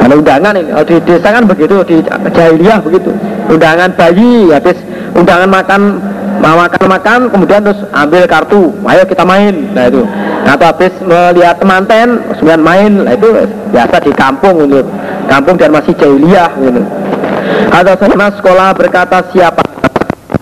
[0.00, 3.10] Karena undangan ini di desa kan begitu Di jahiliyah begitu
[3.50, 4.78] Undangan bayi Habis
[5.16, 5.82] undangan makan
[6.42, 8.74] makan-makan kemudian terus ambil kartu.
[8.86, 9.54] Ayo kita main.
[9.74, 10.02] Nah itu.
[10.42, 12.92] Atau habis melihat temanten kemudian main.
[13.06, 13.28] Nah itu
[13.70, 14.82] biasa di kampung gitu.
[15.30, 16.82] Kampung dan masih jahiliyah gitu.
[17.72, 19.62] Ada sana sekolah berkata siapa?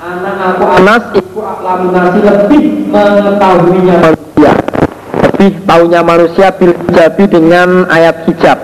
[0.00, 4.52] Anak aku anas ibu aklamunasi lebih mengetahuinya manusia.
[5.20, 6.72] Lebih tahunya manusia bil
[7.28, 8.58] dengan ayat hijab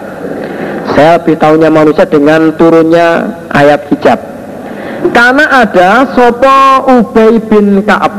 [0.97, 4.17] saya lebih tahunya manusia dengan turunnya ayat hijab.
[5.13, 8.17] Karena ada sopo Ubay bin Kaab.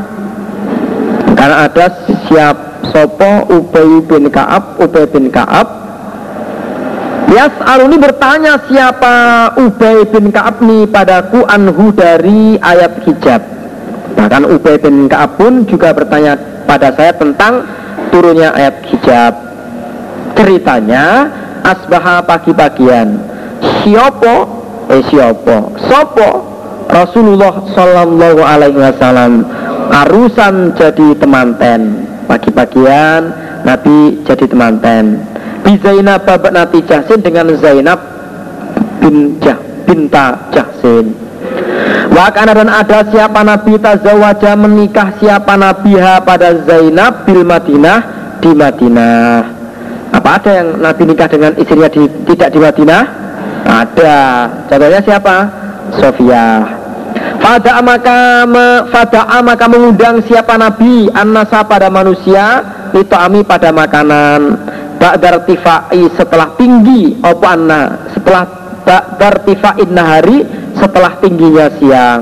[1.33, 1.85] Karena ada
[2.29, 5.89] siap sopo Ubay bin Kaab Ubay bin Kaab.
[7.33, 9.15] Yas Aruni bertanya siapa
[9.57, 13.41] Ubay bin Kaab nih padaku anhu dari ayat hijab?
[14.21, 16.37] Bahkan Ubay bin Kaab pun juga bertanya
[16.69, 17.65] pada saya tentang
[18.13, 19.33] turunnya ayat hijab.
[20.37, 21.33] Ceritanya
[21.67, 23.19] asbaha pagi-pagian.
[23.83, 24.57] Siopo
[24.87, 26.29] Eh siopo Sopo?
[26.87, 29.43] Rasulullah Shallallahu Alaihi Wasallam.
[29.91, 32.07] Arusan jadi temanten.
[32.31, 33.27] Pagi-pagian
[33.67, 35.19] Nabi jadi temanten.
[35.67, 37.99] Di Zainab babat Nabi Jahsin dengan Zainab
[39.03, 41.11] bin Jah, binta Jahsin.
[42.07, 47.99] Wakana dan ada siapa Nabi tazawaja menikah siapa Nabi ha pada Zainab bil Madinah
[48.39, 49.57] di Madinah.
[50.13, 53.03] Apa ada yang Nabi nikah dengan istrinya di, tidak di Madinah?
[53.67, 54.17] Ada.
[54.71, 55.35] Contohnya siapa?
[55.99, 56.63] Sofia.
[57.37, 58.43] Fada maka
[58.89, 64.57] fada maka mengundang siapa nabi anasa pada manusia itu ami pada makanan
[64.97, 68.43] ba'dar tifai setelah tinggi opo anna setelah
[68.83, 70.43] ba'dar tifain nahari
[70.73, 72.21] setelah tingginya siang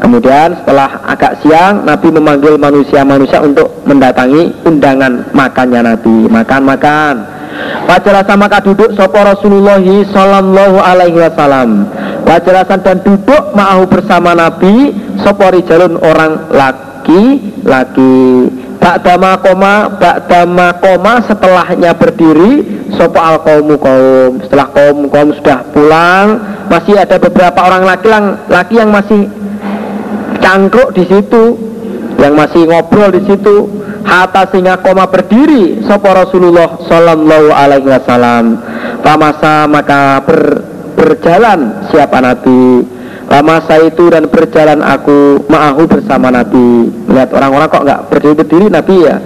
[0.00, 6.26] kemudian setelah agak siang Nabi memanggil manusia-manusia untuk mendatangi undangan makannya Nabi.
[6.26, 7.14] Makan-makan.
[7.86, 11.90] Wajalasan maka duduk sopo Rasulullah Sallallahu alaihi wasallam.
[12.24, 18.46] Wajalasan dan duduk ma'ahu bersama Nabi Sopo rijalun orang laki-laki
[18.80, 24.38] Ba'dama koma Ba'dama koma setelahnya berdiri Sopo al kaumu kaum.
[24.46, 26.28] Setelah kaum kaum sudah pulang
[26.70, 29.26] Masih ada beberapa orang laki-laki yang masih
[30.40, 31.44] Cangkruk di situ.
[32.20, 38.44] Yang masih ngobrol di situ hatta sehingga koma berdiri sopo Rasulullah Sallallahu Alaihi Wasallam.
[39.00, 40.40] Pamasa maka ber,
[40.96, 42.84] berjalan siapa Nabi?
[43.30, 46.90] Pamasa itu dan berjalan aku ma'ahu bersama Nabi.
[47.06, 49.16] Melihat orang-orang kok nggak berdiri-berdiri Nabi ya?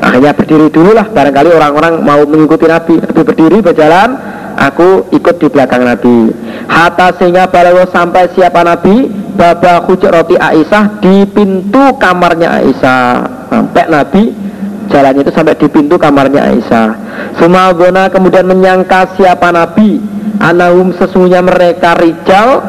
[0.00, 3.02] Akhirnya berdiri dulu lah Barangkali orang-orang mau mengikuti Nabi.
[3.02, 4.08] Nabi berdiri berjalan
[4.56, 6.32] Aku ikut di belakang Nabi.
[6.66, 9.10] Hatta sehingga balawa sampai siapa Nabi?
[9.36, 13.08] Baba roti Aisyah di pintu kamarnya Aisyah.
[13.50, 14.22] Sampai Nabi
[14.90, 16.88] jalannya itu sampai di pintu kamarnya Aisyah.
[17.38, 20.02] Sumabona kemudian menyangka siapa Nabi?
[20.40, 22.60] Anahum sesungguhnya mereka rijal.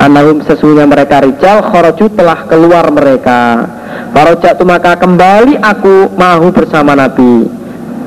[0.00, 3.68] Anahum sesungguhnya mereka rijal Khoroju telah keluar mereka.
[4.12, 7.48] Farojak tu maka kembali aku mahu bersama Nabi.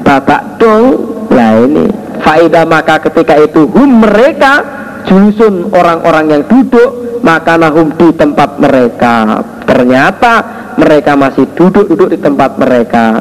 [0.05, 4.65] Bapak dong Nah ini Faida maka ketika itu hum mereka
[5.05, 9.41] Julusun orang-orang yang duduk Maka nahum di tempat mereka.
[9.65, 10.33] Ternyata
[10.77, 13.17] mereka masih duduk-duduk di tempat mereka.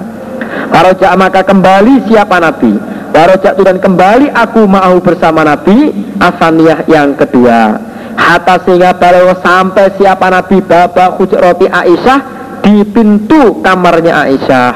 [0.69, 2.77] Warojak maka kembali siapa Nabi?
[3.17, 5.89] Warojak dan kembali aku mau bersama Nabi
[6.21, 7.81] Asaniyah yang kedua.
[8.13, 10.61] Hatta sehingga balawa sampai siapa Nabi?
[10.61, 12.21] Baba roti Aisyah
[12.61, 14.73] Di pintu kamarnya Aisyah.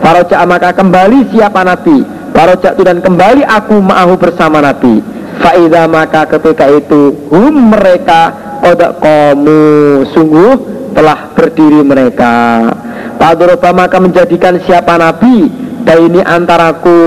[0.00, 5.04] Warojak maka kembali siapa Nabi Warojak dan kembali aku mau bersama Nabi.
[5.40, 8.32] Faidah maka ketika itu Hum mereka
[8.62, 10.52] Odak komu Sungguh
[10.92, 12.68] telah berdiri mereka.
[13.16, 15.48] Padroba maka menjadikan siapa Nabi?
[15.82, 17.00] Ini antaraku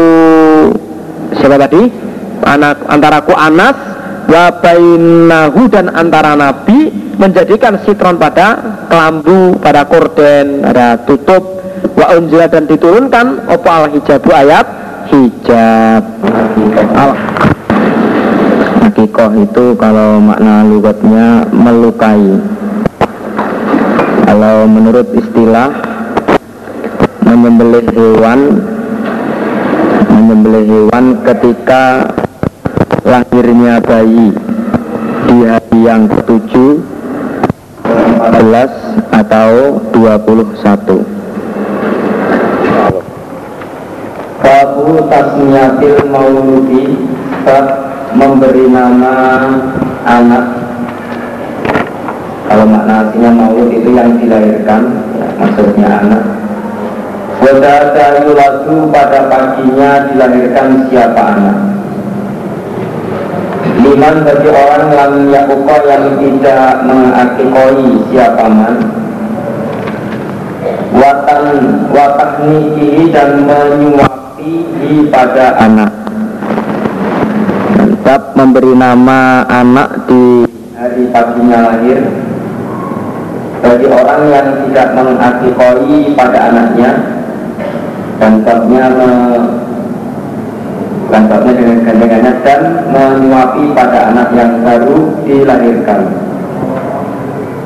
[1.41, 1.83] Siapa tadi?
[2.45, 3.75] Anak, antaraku Anas
[4.29, 8.61] Wabainahu dan antara Nabi Menjadikan sitron pada
[8.91, 11.65] kelambu Pada korden, ada tutup.
[11.97, 14.84] Wa unjila dan diturunkan Opo al hijabu ayat
[15.15, 16.03] hijab.
[16.95, 17.11] Al.
[18.83, 22.39] Hakikoh itu kalau makna lugatnya melukai.
[24.25, 25.71] Kalau menurut istilah
[27.25, 28.39] menyembelih hewan
[30.11, 32.13] menyembelih hewan ketika
[33.05, 34.33] lahirnya bayi
[35.25, 36.81] di hari yang ketujuh
[37.85, 41.14] 14 atau 21
[44.45, 46.93] Babu tasmiyatil mauludi
[47.41, 47.65] Bab
[48.13, 49.41] memberi nama
[50.05, 50.45] anak.
[52.45, 54.81] Kalau makna aslinya maulud itu yang dilahirkan
[55.17, 56.23] ya, Maksudnya anak.
[57.41, 61.57] Wadada yuladu pada paginya dilahirkan siapa anak?
[63.81, 68.75] Liman bagi orang lam yakuko yang tidak mengakikoi siapa man.
[70.95, 71.45] Watan
[71.91, 73.43] wataknikihi dan
[74.45, 75.91] menyuapi pada anak.
[78.05, 80.45] Bab memberi nama anak di
[80.77, 82.05] hari paginya lahir.
[83.65, 86.91] Bagi orang yang tidak mengakikoi pada anaknya
[88.21, 89.09] dan me,
[91.09, 92.61] dan babnya dengan gandengannya dan
[92.93, 96.01] menyuapi pada anak yang baru dilahirkan.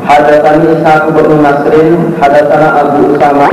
[0.07, 3.51] Hadatsani Ishaq bin Nasrin, hadatsana Abu Usama.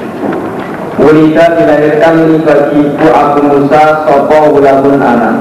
[1.07, 5.39] Wulida dilahirkan li bagi ibu Abu Musa sopo gulamun anak.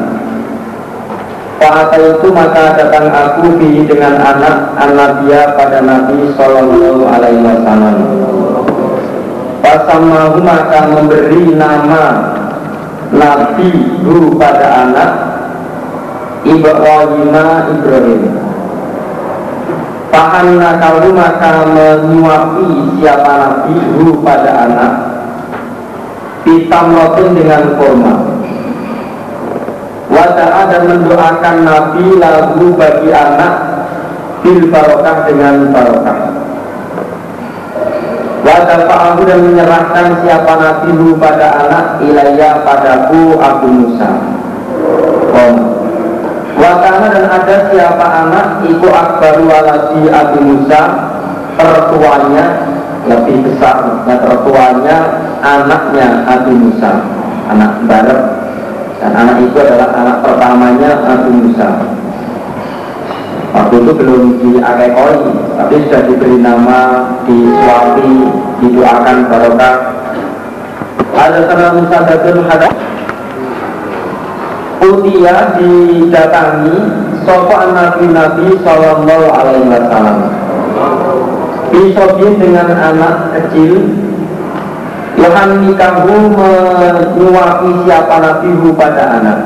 [1.58, 7.98] Fa'ata itu maka datang aku bi dengan anak An-Nabiya pada Nabi Sallallahu Alaihi Wasallam.
[9.66, 12.04] Pasamahu maka memberi nama
[13.10, 15.12] Nabi guru pada anak
[16.46, 18.22] Ibrahim Ibrahim.
[20.14, 25.15] Pahan nakalu maka menyuapi siapa nabi hu pada anak
[26.46, 28.16] Pitamrotin dengan kurma.
[30.14, 33.54] Wada'a dan mendoakan nabi lagu bagi anak
[34.46, 36.20] Bil barokah dengan barokah.
[38.46, 44.10] Wadafa'ahu dan menyerahkan siapa nabi hu pada anak Ilaya padaku Abu Musa.
[45.34, 45.76] Koma
[46.56, 50.82] Wakana dan ada siapa anak Iku akbar waladi Abu Musa
[51.60, 52.46] Tertuanya
[53.06, 54.98] lebih besar Nah tertuanya
[55.46, 57.06] anaknya Abu Musa.
[57.46, 58.22] Anak barep
[58.98, 61.70] Dan anak itu adalah anak pertamanya Abu Musa.
[63.54, 65.16] Waktu itu belum diakekoi
[65.56, 66.80] Tapi sudah diberi nama
[67.30, 68.12] Disuapi
[68.66, 69.76] Didoakan barokah.
[71.16, 72.74] Ada sana Musa Dadun Hadap
[74.86, 76.78] Utia didatangi
[77.26, 80.18] Sopo Nabi Nabi Sallallahu Alaihi Wasallam.
[81.74, 84.05] Bisobin dengan anak kecil
[85.16, 89.40] Yohan nikahu menyuapi siapa Nabi pada anak.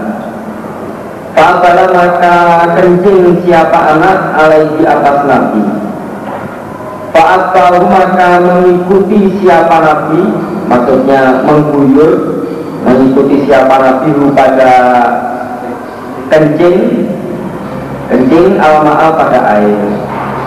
[1.37, 2.35] Fa'abala maka
[2.73, 5.61] kencing siapa anak alaihi atas Nabi.
[7.13, 10.21] Fa'abala maka mengikuti siapa Nabi
[10.69, 12.45] Maksudnya mengguyur
[12.85, 14.73] Mengikuti siapa Nabi pada
[16.29, 17.09] kencing
[18.07, 18.81] kencing al
[19.19, 19.79] pada air.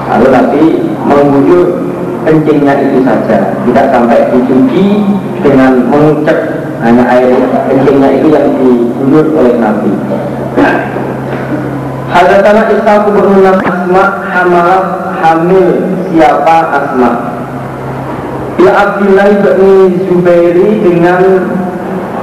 [0.09, 0.63] Lalu Nabi
[1.05, 1.92] mengguyur
[2.25, 3.55] kencingnya itu saja.
[3.67, 4.87] Tidak sampai dicuci
[5.43, 6.39] dengan mengucap
[6.83, 7.39] hanya air.
[7.71, 9.93] Kencingnya itu yang diguyur oleh Nabi.
[12.13, 14.83] Hadatana Ishaq bin Asma Hamal
[15.23, 15.69] hamil.
[16.13, 17.11] Siapa Asma?
[18.61, 21.23] Ya Abdillah bin Zubairi dengan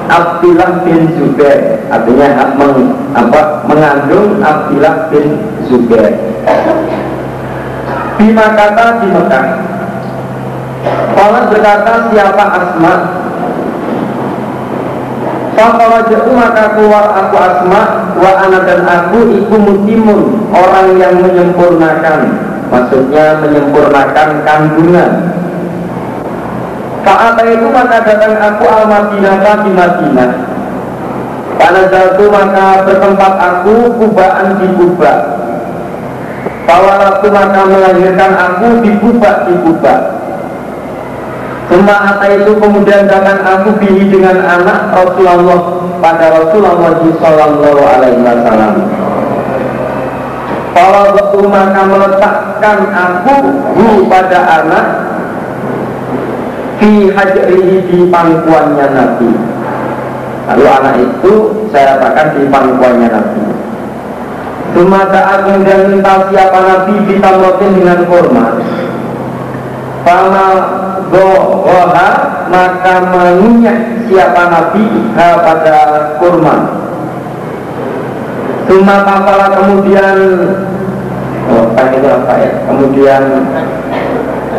[0.10, 1.86] Abdullah bin Zubair.
[1.90, 5.38] Artinya meng, apa, mengandung Abdullah bin
[5.70, 6.18] Zubair.
[8.20, 9.46] Bima kata di Mekah
[11.20, 12.94] Allah berkata siapa Asma
[15.60, 17.82] Fakawajatu maka keluar aku Asma
[18.16, 22.20] Wa anak dan aku iku mutimun Orang yang menyempurnakan
[22.72, 25.12] Maksudnya menyempurnakan kandungan
[27.10, 30.32] Fa'ata itu maka datang aku al Madinah di Madinah.
[31.90, 35.14] Jatuh maka bertempat aku kubaan di Kuba.
[36.70, 40.19] Fawalatu maka melahirkan aku di Kuba di Kuba.
[41.70, 45.62] Semua itu kemudian datang aku pilih dengan anak Rasulullah
[46.02, 48.76] pada Rasulullah Sallallahu Alaihi Wasallam.
[50.74, 51.14] Kalau
[51.46, 53.36] maka meletakkan aku
[54.10, 54.86] pada anak
[56.82, 59.32] fi hajrihi di pangkuannya Nabi.
[60.50, 61.34] Lalu anak itu
[61.70, 63.42] saya katakan di pangkuannya Nabi.
[64.74, 68.54] Semasa kemudian minta siapa Nabi bisa dengan kurma
[70.06, 70.48] Fama
[71.10, 72.10] goha
[72.50, 75.78] maka menginyak siapa Nabi ha, pada
[76.18, 76.56] kurma.
[78.70, 80.18] Cuma kapala kemudian
[81.50, 82.52] Oh, itu apa ya?
[82.70, 83.24] Kemudian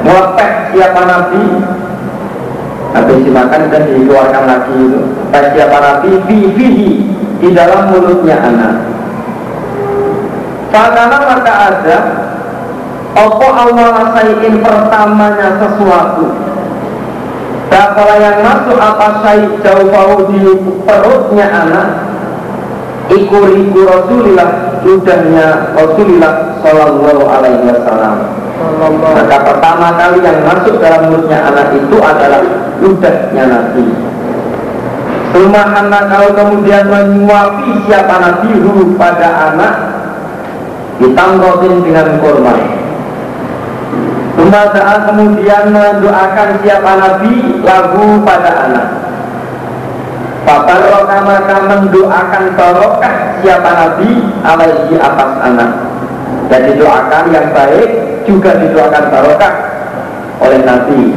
[0.02, 1.42] Melepek siapa Nabi.
[2.90, 5.00] Habis dimakan dan dikeluarkan lagi itu.
[5.30, 6.10] Siapa nabi?
[6.26, 7.06] Fihi
[7.38, 8.74] di dalam mulutnya anak.
[10.74, 11.98] Fakana maka ada
[13.10, 16.30] Opo awal sayin pertamanya sesuatu?
[17.70, 20.42] Dakala yang masuk apa sayi jauh di
[20.82, 21.88] perutnya anak
[23.10, 28.16] Iku riku Rasulillah Ludahnya Rasulillah Sallallahu alaihi wasallam.
[29.02, 32.40] Maka pertama kali yang masuk dalam mulutnya anak itu adalah
[32.78, 33.86] Ludahnya Nabi.
[35.30, 38.50] Rumah anak kalau kemudian menyuapi siapa Nabi
[38.98, 39.74] pada anak
[41.00, 42.20] Ditamrotin dengan
[44.40, 48.88] kurma Umadah kemudian mendoakan siapa Nabi lagu pada anak.
[50.40, 50.80] Bapak
[51.28, 53.14] maka mendoakan barokah
[53.44, 54.10] siapa Nabi
[54.40, 55.70] alaihi atas anak.
[56.48, 57.90] Dan didoakan yang baik
[58.26, 59.54] juga didoakan barokah
[60.40, 61.14] oleh Nabi.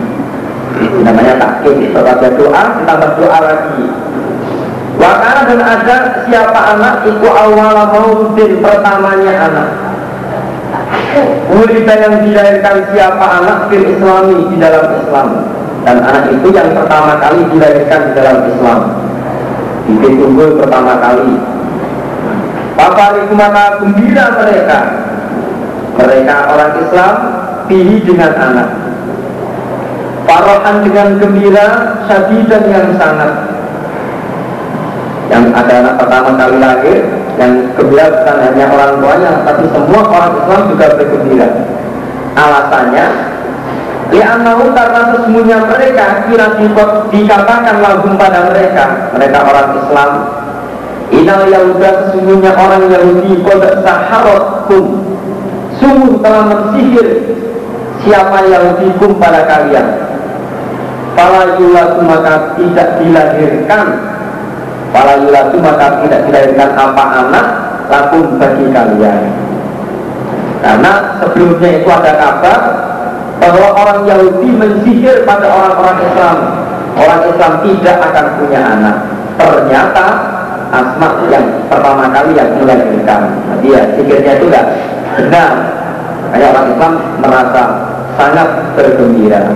[1.05, 3.83] Namanya takin, setelah doa ditambah doa lagi.
[4.93, 5.97] Wakana dan ada
[6.29, 9.82] siapa anak itu awal maudin pertamanya anak
[11.53, 15.27] Wulida yang dilahirkan siapa anak fil islami di dalam Islam.
[15.83, 18.79] Dan anak itu yang pertama kali dilahirkan di dalam Islam.
[19.83, 21.37] Bikin unggul pertama kali.
[22.73, 24.79] Papariku maka gembira mereka.
[25.93, 27.13] Mereka orang Islam
[27.63, 28.69] Pilih dengan anak.
[30.27, 33.31] Parohan dengan gembira Syadidan yang sangat.
[35.31, 40.33] Yang ada anak pertama kali lahir yang gembira bukan hanya orang tuanya tapi semua orang
[40.37, 41.49] Islam juga bergembira.
[42.33, 43.07] Alasannya
[44.13, 46.53] Ya anahu karena sesungguhnya mereka kira
[47.09, 49.09] dikatakan lagu pada mereka.
[49.17, 50.11] Mereka orang Islam.
[51.09, 55.17] Inal Yahuda sesungguhnya orang Yahudi Kodak saharotkum
[55.81, 57.07] Sungguh telah mensihir
[58.05, 59.87] Siapa Yahudi kum pada kalian.
[61.15, 61.55] Fala
[62.03, 64.12] maka tidak dilahirkan
[64.93, 67.45] Para yulatu maka tidak dilahirkan apa anak
[67.89, 69.21] lakum bagi kalian.
[70.61, 72.59] Karena sebelumnya itu ada kabar
[73.41, 76.37] bahwa orang Yahudi mensihir pada orang-orang Islam.
[76.93, 78.95] Orang Islam tidak akan punya anak.
[79.33, 80.05] Ternyata
[80.73, 84.65] Asma yang pertama kali yang melahirkan Jadi ya sihirnya itu tidak
[85.17, 85.53] benar.
[86.33, 87.63] Kayak orang Islam merasa
[88.17, 89.53] sangat bergembira.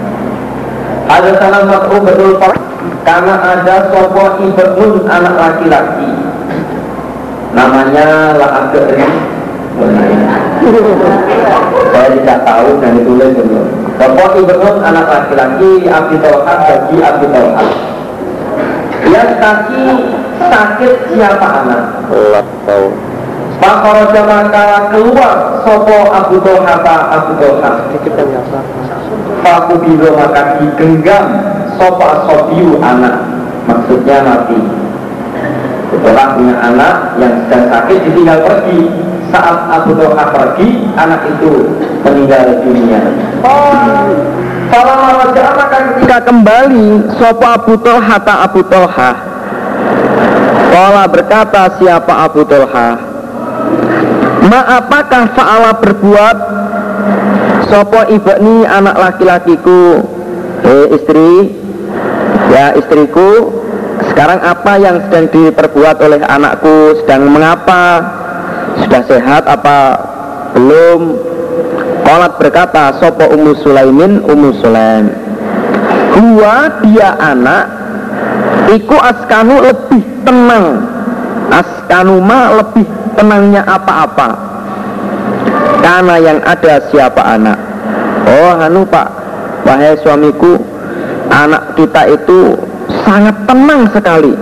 [1.08, 2.38] Ada salah satu betul
[3.04, 6.12] karena ada sopo ibun anak laki-laki.
[7.56, 9.08] Namanya La'agri
[11.94, 13.62] saya tidak tahu dan ditulis dulu
[13.98, 17.70] sopo ibun anak laki-laki Abi Tolhat bagi Abi Tolhat
[19.08, 19.86] yang kaki
[20.52, 21.84] sakit siapa anak?
[22.12, 22.88] Allah tahu.
[23.58, 27.90] Pakoroja maka keluar sopo Abu Tolhata Abu Tolhat
[29.42, 31.26] Faku bilo maka digenggam
[31.78, 33.16] sofa sobiu anak.
[33.70, 34.60] Maksudnya mati.
[35.88, 38.82] Setelah punya anak yang sedang sakit ditinggal pergi.
[39.28, 41.68] Saat Abu Talha pergi anak itu
[42.04, 43.02] meninggal dunia.
[44.68, 49.12] Salam wajah maka ketika kembali Sopa Abu Talha tak Abu Talha.
[50.72, 53.00] Kala berkata siapa Abu Talha?
[54.48, 56.38] Ma apakah fa'ala berbuat?
[57.68, 60.08] Sopo ibni anak laki-lakiku.
[60.64, 61.52] Hei istri
[62.54, 63.52] Ya istriku
[64.14, 67.02] Sekarang apa yang sedang diperbuat oleh anakku?
[67.04, 68.02] Sedang mengapa?
[68.86, 69.78] Sudah sehat apa
[70.58, 71.18] belum?
[72.06, 75.12] Kolat berkata Sopo Ummu Sulaimin Ummu Sulaim.
[76.18, 77.78] Gua dia anak
[78.68, 80.84] Iku askanu lebih tenang.
[81.48, 82.84] Askanu ma lebih
[83.16, 84.30] tenangnya apa-apa.
[85.80, 87.58] Karena yang ada siapa anak?
[88.28, 89.08] Oh anu pak.
[89.64, 90.60] Wahai suamiku
[91.32, 92.56] anak kita itu
[93.04, 94.34] sangat tenang sekali.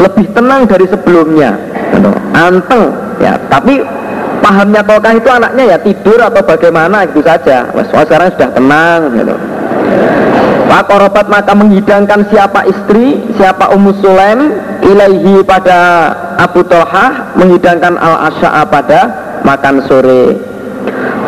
[0.00, 1.56] Lebih tenang dari sebelumnya.
[2.32, 2.90] Anteng.
[3.20, 3.78] Ya tapi
[4.42, 7.70] pahamnya tolkah itu anaknya ya tidur atau bagaimana gitu saja.
[7.72, 9.36] Mas, sekarang sudah tenang gitu.
[10.72, 16.08] Pak Korobat maka menghidangkan siapa istri, siapa Ummu Sulaim ilaihi pada
[16.40, 19.00] Abu Toha menghidangkan al-asya'a pada
[19.44, 20.32] makan sore.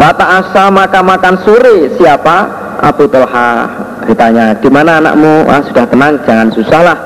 [0.01, 3.65] Bata asa maka makan sore siapa Abu Toha
[4.05, 5.49] ditanya di mana anakmu?
[5.49, 6.99] Ah sudah tenang jangan susah lah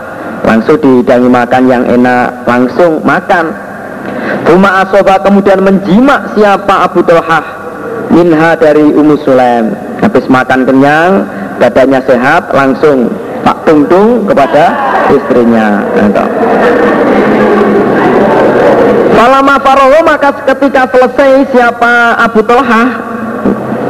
[0.43, 3.55] langsung dihidangi makan yang enak langsung makan.
[4.49, 7.45] Rumah Asoba kemudian menjimak siapa Abu Tohah
[8.11, 9.71] minha dari Ummu Sulaim.
[10.03, 11.27] Habis makan kenyang
[11.63, 13.13] badannya sehat langsung
[13.47, 14.75] Pak Tungtung kepada
[15.15, 15.85] istrinya.
[19.15, 22.89] Falama Farowo maka ketika selesai siapa Abu Tohah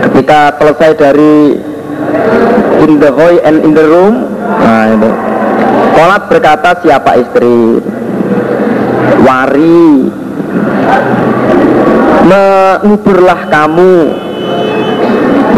[0.08, 1.67] ketika selesai dari
[2.84, 4.14] in the hall and in the room?
[4.38, 5.10] Nah itu.
[5.98, 7.82] Kolat berkata siapa istri?
[9.26, 9.88] Wari.
[12.28, 13.94] Menguburlah kamu.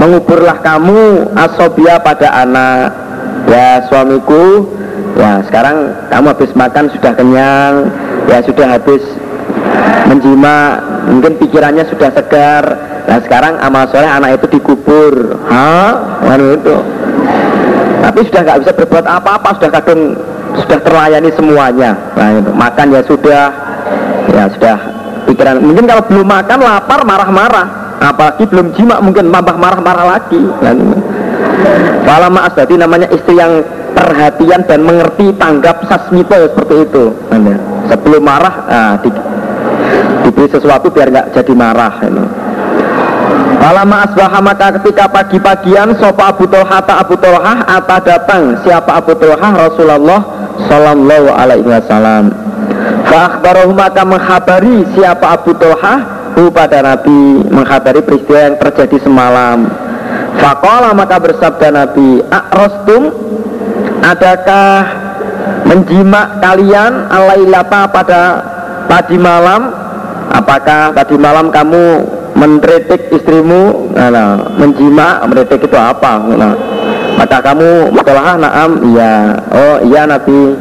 [0.01, 2.89] Menguburlah kamu asobia pada anak
[3.51, 4.65] ya suamiku.
[5.19, 7.75] Ya sekarang kamu habis makan sudah kenyang.
[8.31, 9.03] Ya sudah habis
[10.09, 15.35] menjima mungkin pikirannya sudah segar nah sekarang amal soleh anak itu dikubur.
[15.51, 16.79] Ha mana itu.
[18.01, 20.15] Tapi sudah nggak bisa berbuat apa-apa sudah kadang
[20.55, 21.99] sudah terlayani semuanya.
[22.15, 22.51] Nah itu.
[22.55, 23.45] Makan ya sudah.
[24.31, 24.79] Ya sudah.
[25.27, 25.59] Pikiran.
[25.59, 27.67] Mungkin kalau belum makan lapar marah-marah.
[28.01, 30.41] Apalagi belum jima mungkin tambah marah-marah lagi.
[32.07, 33.61] Falama asdati namanya istri yang
[33.93, 37.05] perhatian dan mengerti tanggap sasmito seperti itu.
[37.91, 39.11] Sebelum marah nah, di,
[40.25, 41.93] diberi sesuatu biar nggak jadi marah.
[43.61, 48.57] Falama asbaha maka ketika pagi-pagian Sopa Abu Tolha ta Abu Tolha Ata datang.
[48.65, 50.21] Siapa Abu Tolha Rasulullah
[50.65, 52.33] Sallallahu alaihi wasallam.
[53.05, 55.95] Fa'akhbarahu maka menghabari siapa Abu Tolha
[56.41, 57.45] hu pada Nabi.
[57.53, 59.69] Menghabari peristiwa yang terjadi semalam.
[60.41, 63.13] Fakola maka bersabda Nabi, Akrostum,
[64.01, 64.89] adakah
[65.69, 68.23] menjimak kalian alailata pada
[68.89, 69.69] tadi malam?
[70.31, 73.93] Apakah tadi malam kamu menretik istrimu?
[73.93, 76.25] Nah, menjimak, menretik itu apa?
[76.25, 76.57] Nah,
[77.21, 79.37] maka kamu mutolaha naam, iya.
[79.53, 80.57] Oh iya Nabi.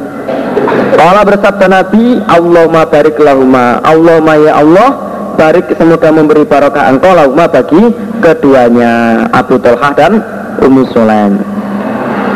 [0.99, 7.47] Kala bersabda Nabi, Allahumma barik lahuma, Allahumma ya Allah, barik semoga memberi barokah engkau lauma
[7.47, 7.79] bagi
[8.19, 10.19] keduanya Abu Talhah dan
[10.59, 11.39] Ummu Sulaim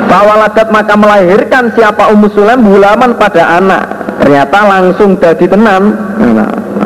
[0.08, 3.84] Fawaladat maka melahirkan siapa Ummu Sulaim bulaman pada anak
[4.24, 5.92] ternyata langsung jadi tenang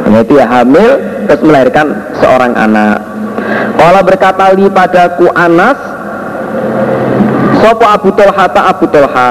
[0.10, 1.92] nah, itu ya hamil terus melahirkan
[2.24, 2.98] seorang anak.
[3.78, 5.78] Kalau berkata li padaku Anas
[7.62, 9.30] Sopo Abu Talha ta Abu Talha?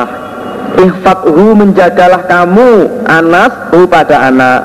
[0.77, 4.61] Ihfathu menjagalah kamu Anas hu pada anak.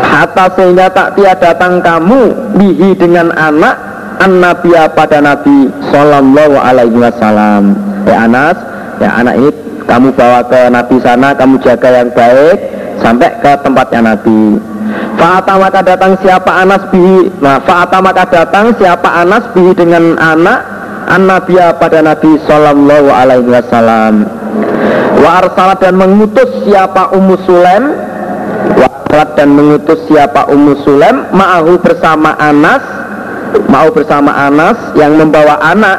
[0.00, 3.76] Hatta sehingga tak tiada datang kamu bihi dengan anak
[4.18, 7.76] an nabiya pada Nabi Sallallahu Alaihi Wasallam.
[8.08, 8.56] Ya Anas
[8.98, 9.50] ya anak ini
[9.84, 12.58] kamu bawa ke Nabi sana kamu jaga yang baik
[13.02, 14.60] sampai ke tempatnya Nabi
[15.20, 17.28] Fa'ata maka datang siapa Anas bihi.
[17.44, 20.60] Nah fa'ata maka datang siapa Anas bihi dengan anak
[21.12, 24.24] an nabiya pada Nabi Sallallahu Alaihi Wasallam.
[25.20, 27.84] Wa arsalat dan mengutus siapa Ummu Sulaim.
[28.80, 32.80] Wa dan mengutus siapa Ummu Sulaim Ma'ahu bersama Anas
[33.70, 35.98] Ma'ahu bersama Anas yang membawa anak.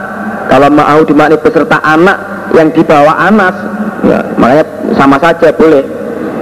[0.52, 3.56] Kalau ma'ahu dimaknai beserta anak yang dibawa Anas
[4.03, 4.65] ya, Makanya
[4.99, 5.84] sama saja boleh.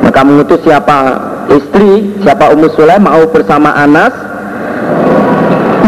[0.01, 4.30] Maka mengutus siapa istri Siapa Ummu Sulaim Ma'ahu bersama Anas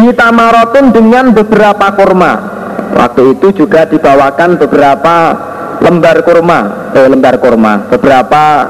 [0.02, 2.34] Itamarotun dengan beberapa kurma.
[2.92, 5.16] Waktu itu juga dibawakan beberapa
[5.82, 8.68] lembar kurma eh, lembar kurma beberapa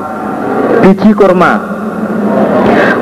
[0.86, 1.82] biji kurma.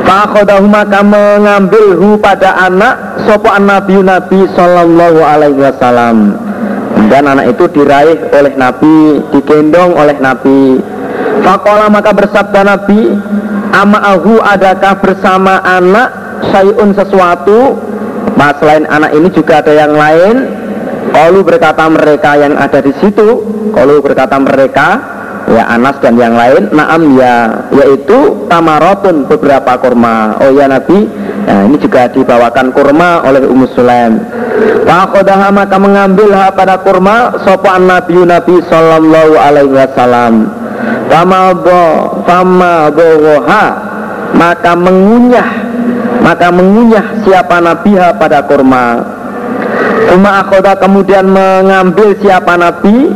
[0.07, 6.34] Fakhodahu maka mengambil hu pada anak Sopo nabi Nabi Sallallahu alaihi wasallam.
[7.10, 10.82] Dan anak itu diraih oleh Nabi Digendong oleh Nabi.
[11.45, 12.99] Fakola maka bersabda Nabi
[13.69, 16.09] Ama'ahu adakah bersama anak
[16.49, 17.77] Sayun sesuatu?
[18.39, 20.35] Mas selain anak ini juga ada yang lain.
[21.11, 23.43] Kalau berkata mereka yang ada di situ.
[23.75, 24.87] Kalau berkata mereka
[25.49, 27.67] ya Anas dan yang lain naam ya.
[27.75, 30.39] Yaitu tamarotun beberapa kurma.
[30.39, 31.11] Oh ya Nabi.
[31.43, 34.23] Nah ini juga dibawakan kurma oleh Ummu Sulaim.
[34.87, 40.59] Fakodaha maka mengambil pada kurma sopan Nabi Nabi Sallallahu Alaihi Wasallam
[41.10, 41.84] Fama bo
[42.23, 43.65] Fama boha
[44.34, 45.49] maka mengunyah
[46.19, 49.02] maka mengunyah siapa Nabi pada kurma.
[50.14, 53.14] Umma akhoda kemudian mengambil siapa Nabi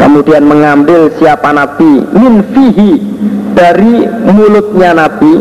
[0.00, 2.92] kemudian mengambil siapa Nabi min fihi
[3.54, 5.34] dari mulutnya Nabi.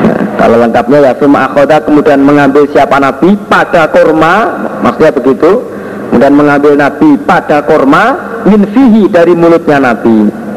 [0.00, 4.34] Ya, kalau lengkapnya ya firma akhoda kemudian mengambil siapa Nabi pada korma
[4.84, 5.64] maksudnya begitu.
[6.10, 10.49] Kemudian mengambil Nabi pada korma min fihi dari mulutnya Nabi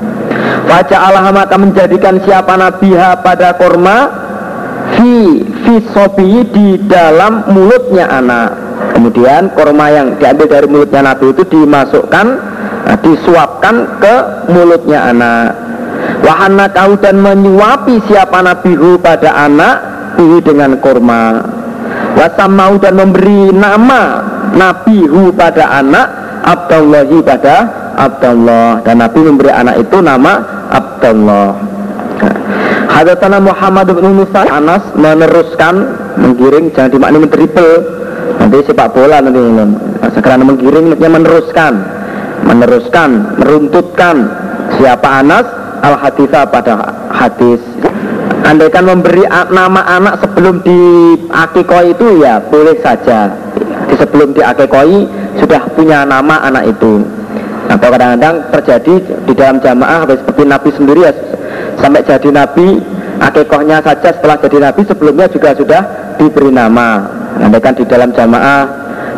[0.64, 3.98] Wajah Allah maka menjadikan siapa Nabi ha pada korma?
[4.94, 8.50] Fi fi sobi di dalam mulutnya anak.
[8.94, 12.26] Kemudian korma yang diambil dari mulutnya Nabi itu dimasukkan
[12.88, 14.16] nah, disuapkan ke
[14.54, 15.48] mulutnya anak.
[16.24, 19.76] Wahana kau dan menyuapi siapa nabihu pada anak
[20.16, 21.44] bihi dengan kurma
[22.18, 24.22] wasamau dan memberi nama
[24.54, 26.08] nabihu pada anak
[26.44, 27.56] Abdullahi pada
[27.98, 28.82] Abdullah.
[28.82, 31.74] Dan Nabi memberi anak itu nama Abdullah.
[32.94, 35.76] Hadatana Muhammad bin Musa Anas meneruskan
[36.20, 37.74] menggiring jangan dimaknai triple.
[38.38, 39.42] Nanti sepak bola nanti
[40.14, 41.74] sekarang menggiring meneruskan.
[42.44, 44.16] Meneruskan meruntutkan
[44.78, 45.48] siapa Anas
[45.82, 47.64] al haditha pada hadis.
[48.44, 50.80] Andaikan memberi nama anak sebelum di
[51.32, 53.32] akikoi itu ya boleh saja.
[53.88, 55.08] Di sebelum di akikoi
[55.40, 57.23] sudah punya nama anak itu
[57.72, 61.14] atau kadang-kadang terjadi di dalam jamaah seperti Nabi sendiri ya
[61.80, 62.80] sampai jadi Nabi
[63.24, 65.82] akikohnya saja setelah jadi Nabi sebelumnya juga sudah
[66.20, 67.22] diberi nama.
[67.34, 68.62] Andaikan di dalam jamaah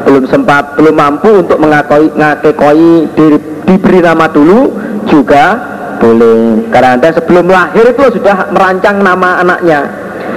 [0.05, 3.25] belum sempat belum mampu untuk mengakoi ngakekoi di,
[3.67, 4.71] diberi nama dulu
[5.09, 5.57] juga
[5.99, 6.69] boleh.
[6.69, 9.79] Karena anda sebelum lahir itu sudah merancang nama anaknya.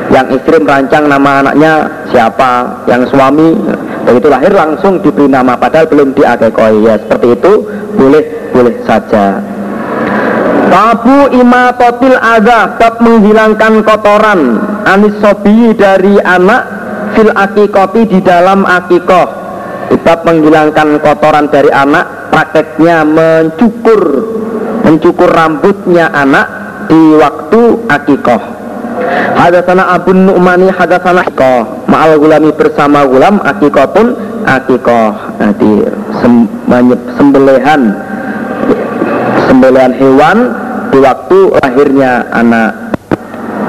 [0.08, 1.72] Yang istri merancang nama anaknya
[2.08, 2.82] siapa?
[2.88, 3.48] Yang suami
[4.08, 6.88] begitu lahir langsung diberi nama padahal belum diakekoi.
[6.88, 7.52] Ya seperti itu
[7.92, 8.24] boleh
[8.56, 9.44] boleh saja.
[10.68, 14.40] Babu imatotil ada bab menghilangkan kotoran.
[14.88, 16.62] Anis sobi dari anak
[17.12, 19.28] fil akikoti di dalam akikoh.
[19.88, 24.00] Sebab menghilangkan kotoran dari anak Prakteknya mencukur.
[24.84, 26.46] Mencukur rambutnya anak
[26.88, 28.57] Di waktu akikoh
[29.38, 34.06] Hadasana Abu Nu'mani hadasana akikoh Ma'al gulami bersama gulam akikoh pun
[34.44, 35.86] akikoh Nanti
[36.20, 36.34] sem
[37.18, 37.80] sembelihan
[39.46, 40.38] Sembelihan hewan
[40.88, 42.96] Di waktu lahirnya anak.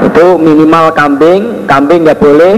[0.07, 2.55] Itu minimal kambing Kambing nggak boleh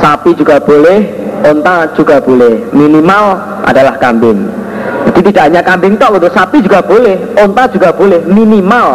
[0.00, 2.70] Sapi juga boleh onta juga boleh.
[2.70, 3.24] Minimal
[3.66, 4.46] adalah kambing.
[5.10, 8.22] Jadi tidak hanya kambing tok untuk sapi juga boleh onta juga boleh.
[8.26, 8.88] Minimal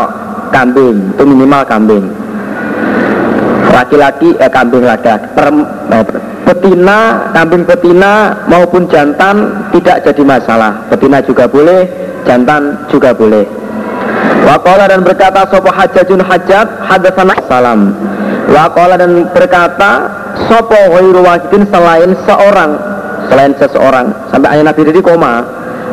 [0.52, 2.04] kambing itu minimal kambing
[3.78, 6.04] laki-laki eh, kambing laki-laki eh,
[6.50, 10.82] betina kambing betina maupun jantan tidak jadi masalah.
[10.90, 11.86] Betina juga boleh
[12.26, 13.46] jantan juga boleh.
[14.48, 17.94] Wakola dan berkata sopo hajajun hajat hadasana salam.
[18.48, 20.08] Wakola dan berkata
[20.48, 22.72] Sopo ghairu wahidin selain seorang
[23.28, 24.08] Selain seseorang.
[24.32, 25.44] Sampai ayat Nabi jadi koma.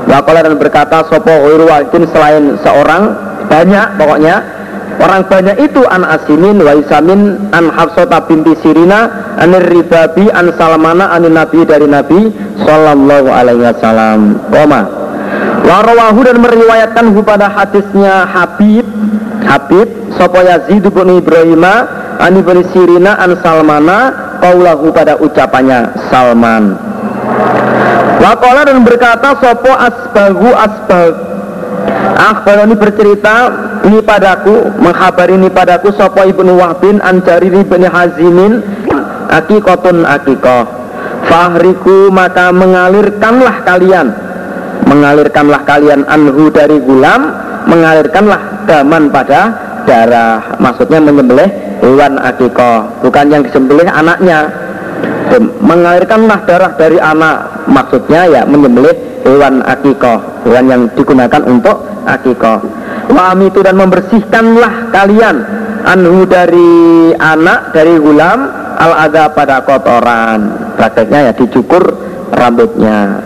[0.06, 3.10] Wakola dan berkata Sopo ghairu wahidin selain seorang
[3.50, 4.63] Banyak pokoknya
[5.02, 11.10] Orang banyak itu an asimin wa isamin an hafsota binti sirina anir ribabi an salamana
[11.12, 12.30] anin nabi dari nabi
[12.62, 14.38] sallallahu alaihi wasallam.
[14.48, 14.82] Koma.
[15.64, 18.84] Warawahu dan meriwayatkan pada hadisnya Habib
[19.48, 26.78] Habib Sopo Yazid bin Ibrahimah Ani bin Sirina an Salmana kaulahu pada ucapannya Salman.
[28.22, 31.33] Wakola dan berkata Sopo asbahu asbag
[32.14, 33.36] ini bercerita
[33.84, 38.62] ini padaku menghabari ini padaku Sopo ibnu Wahbin Anjari ibnu Hazimin
[39.30, 40.64] Akikotun akikoh
[41.26, 44.14] Fahriku maka mengalirkanlah kalian
[44.86, 47.34] Mengalirkanlah kalian anhu dari gulam
[47.66, 49.40] Mengalirkanlah daman pada
[49.84, 54.48] darah Maksudnya menyembelih hewan akikoh bukan yang disembelih anaknya
[55.40, 57.66] mengalirkanlah darah dari anak.
[57.70, 60.44] Maksudnya ya menyembelih hewan akikoh.
[60.46, 62.60] Hewan yang digunakan untuk akikoh.
[63.12, 65.36] Wami itu dan membersihkanlah kalian.
[65.84, 68.48] Anhu dari anak dari gulam
[68.80, 70.72] al ada pada kotoran.
[70.80, 71.82] Prakteknya ya dicukur
[72.32, 73.20] rambutnya.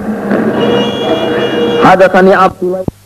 [1.79, 2.98] Hadasani Abdullah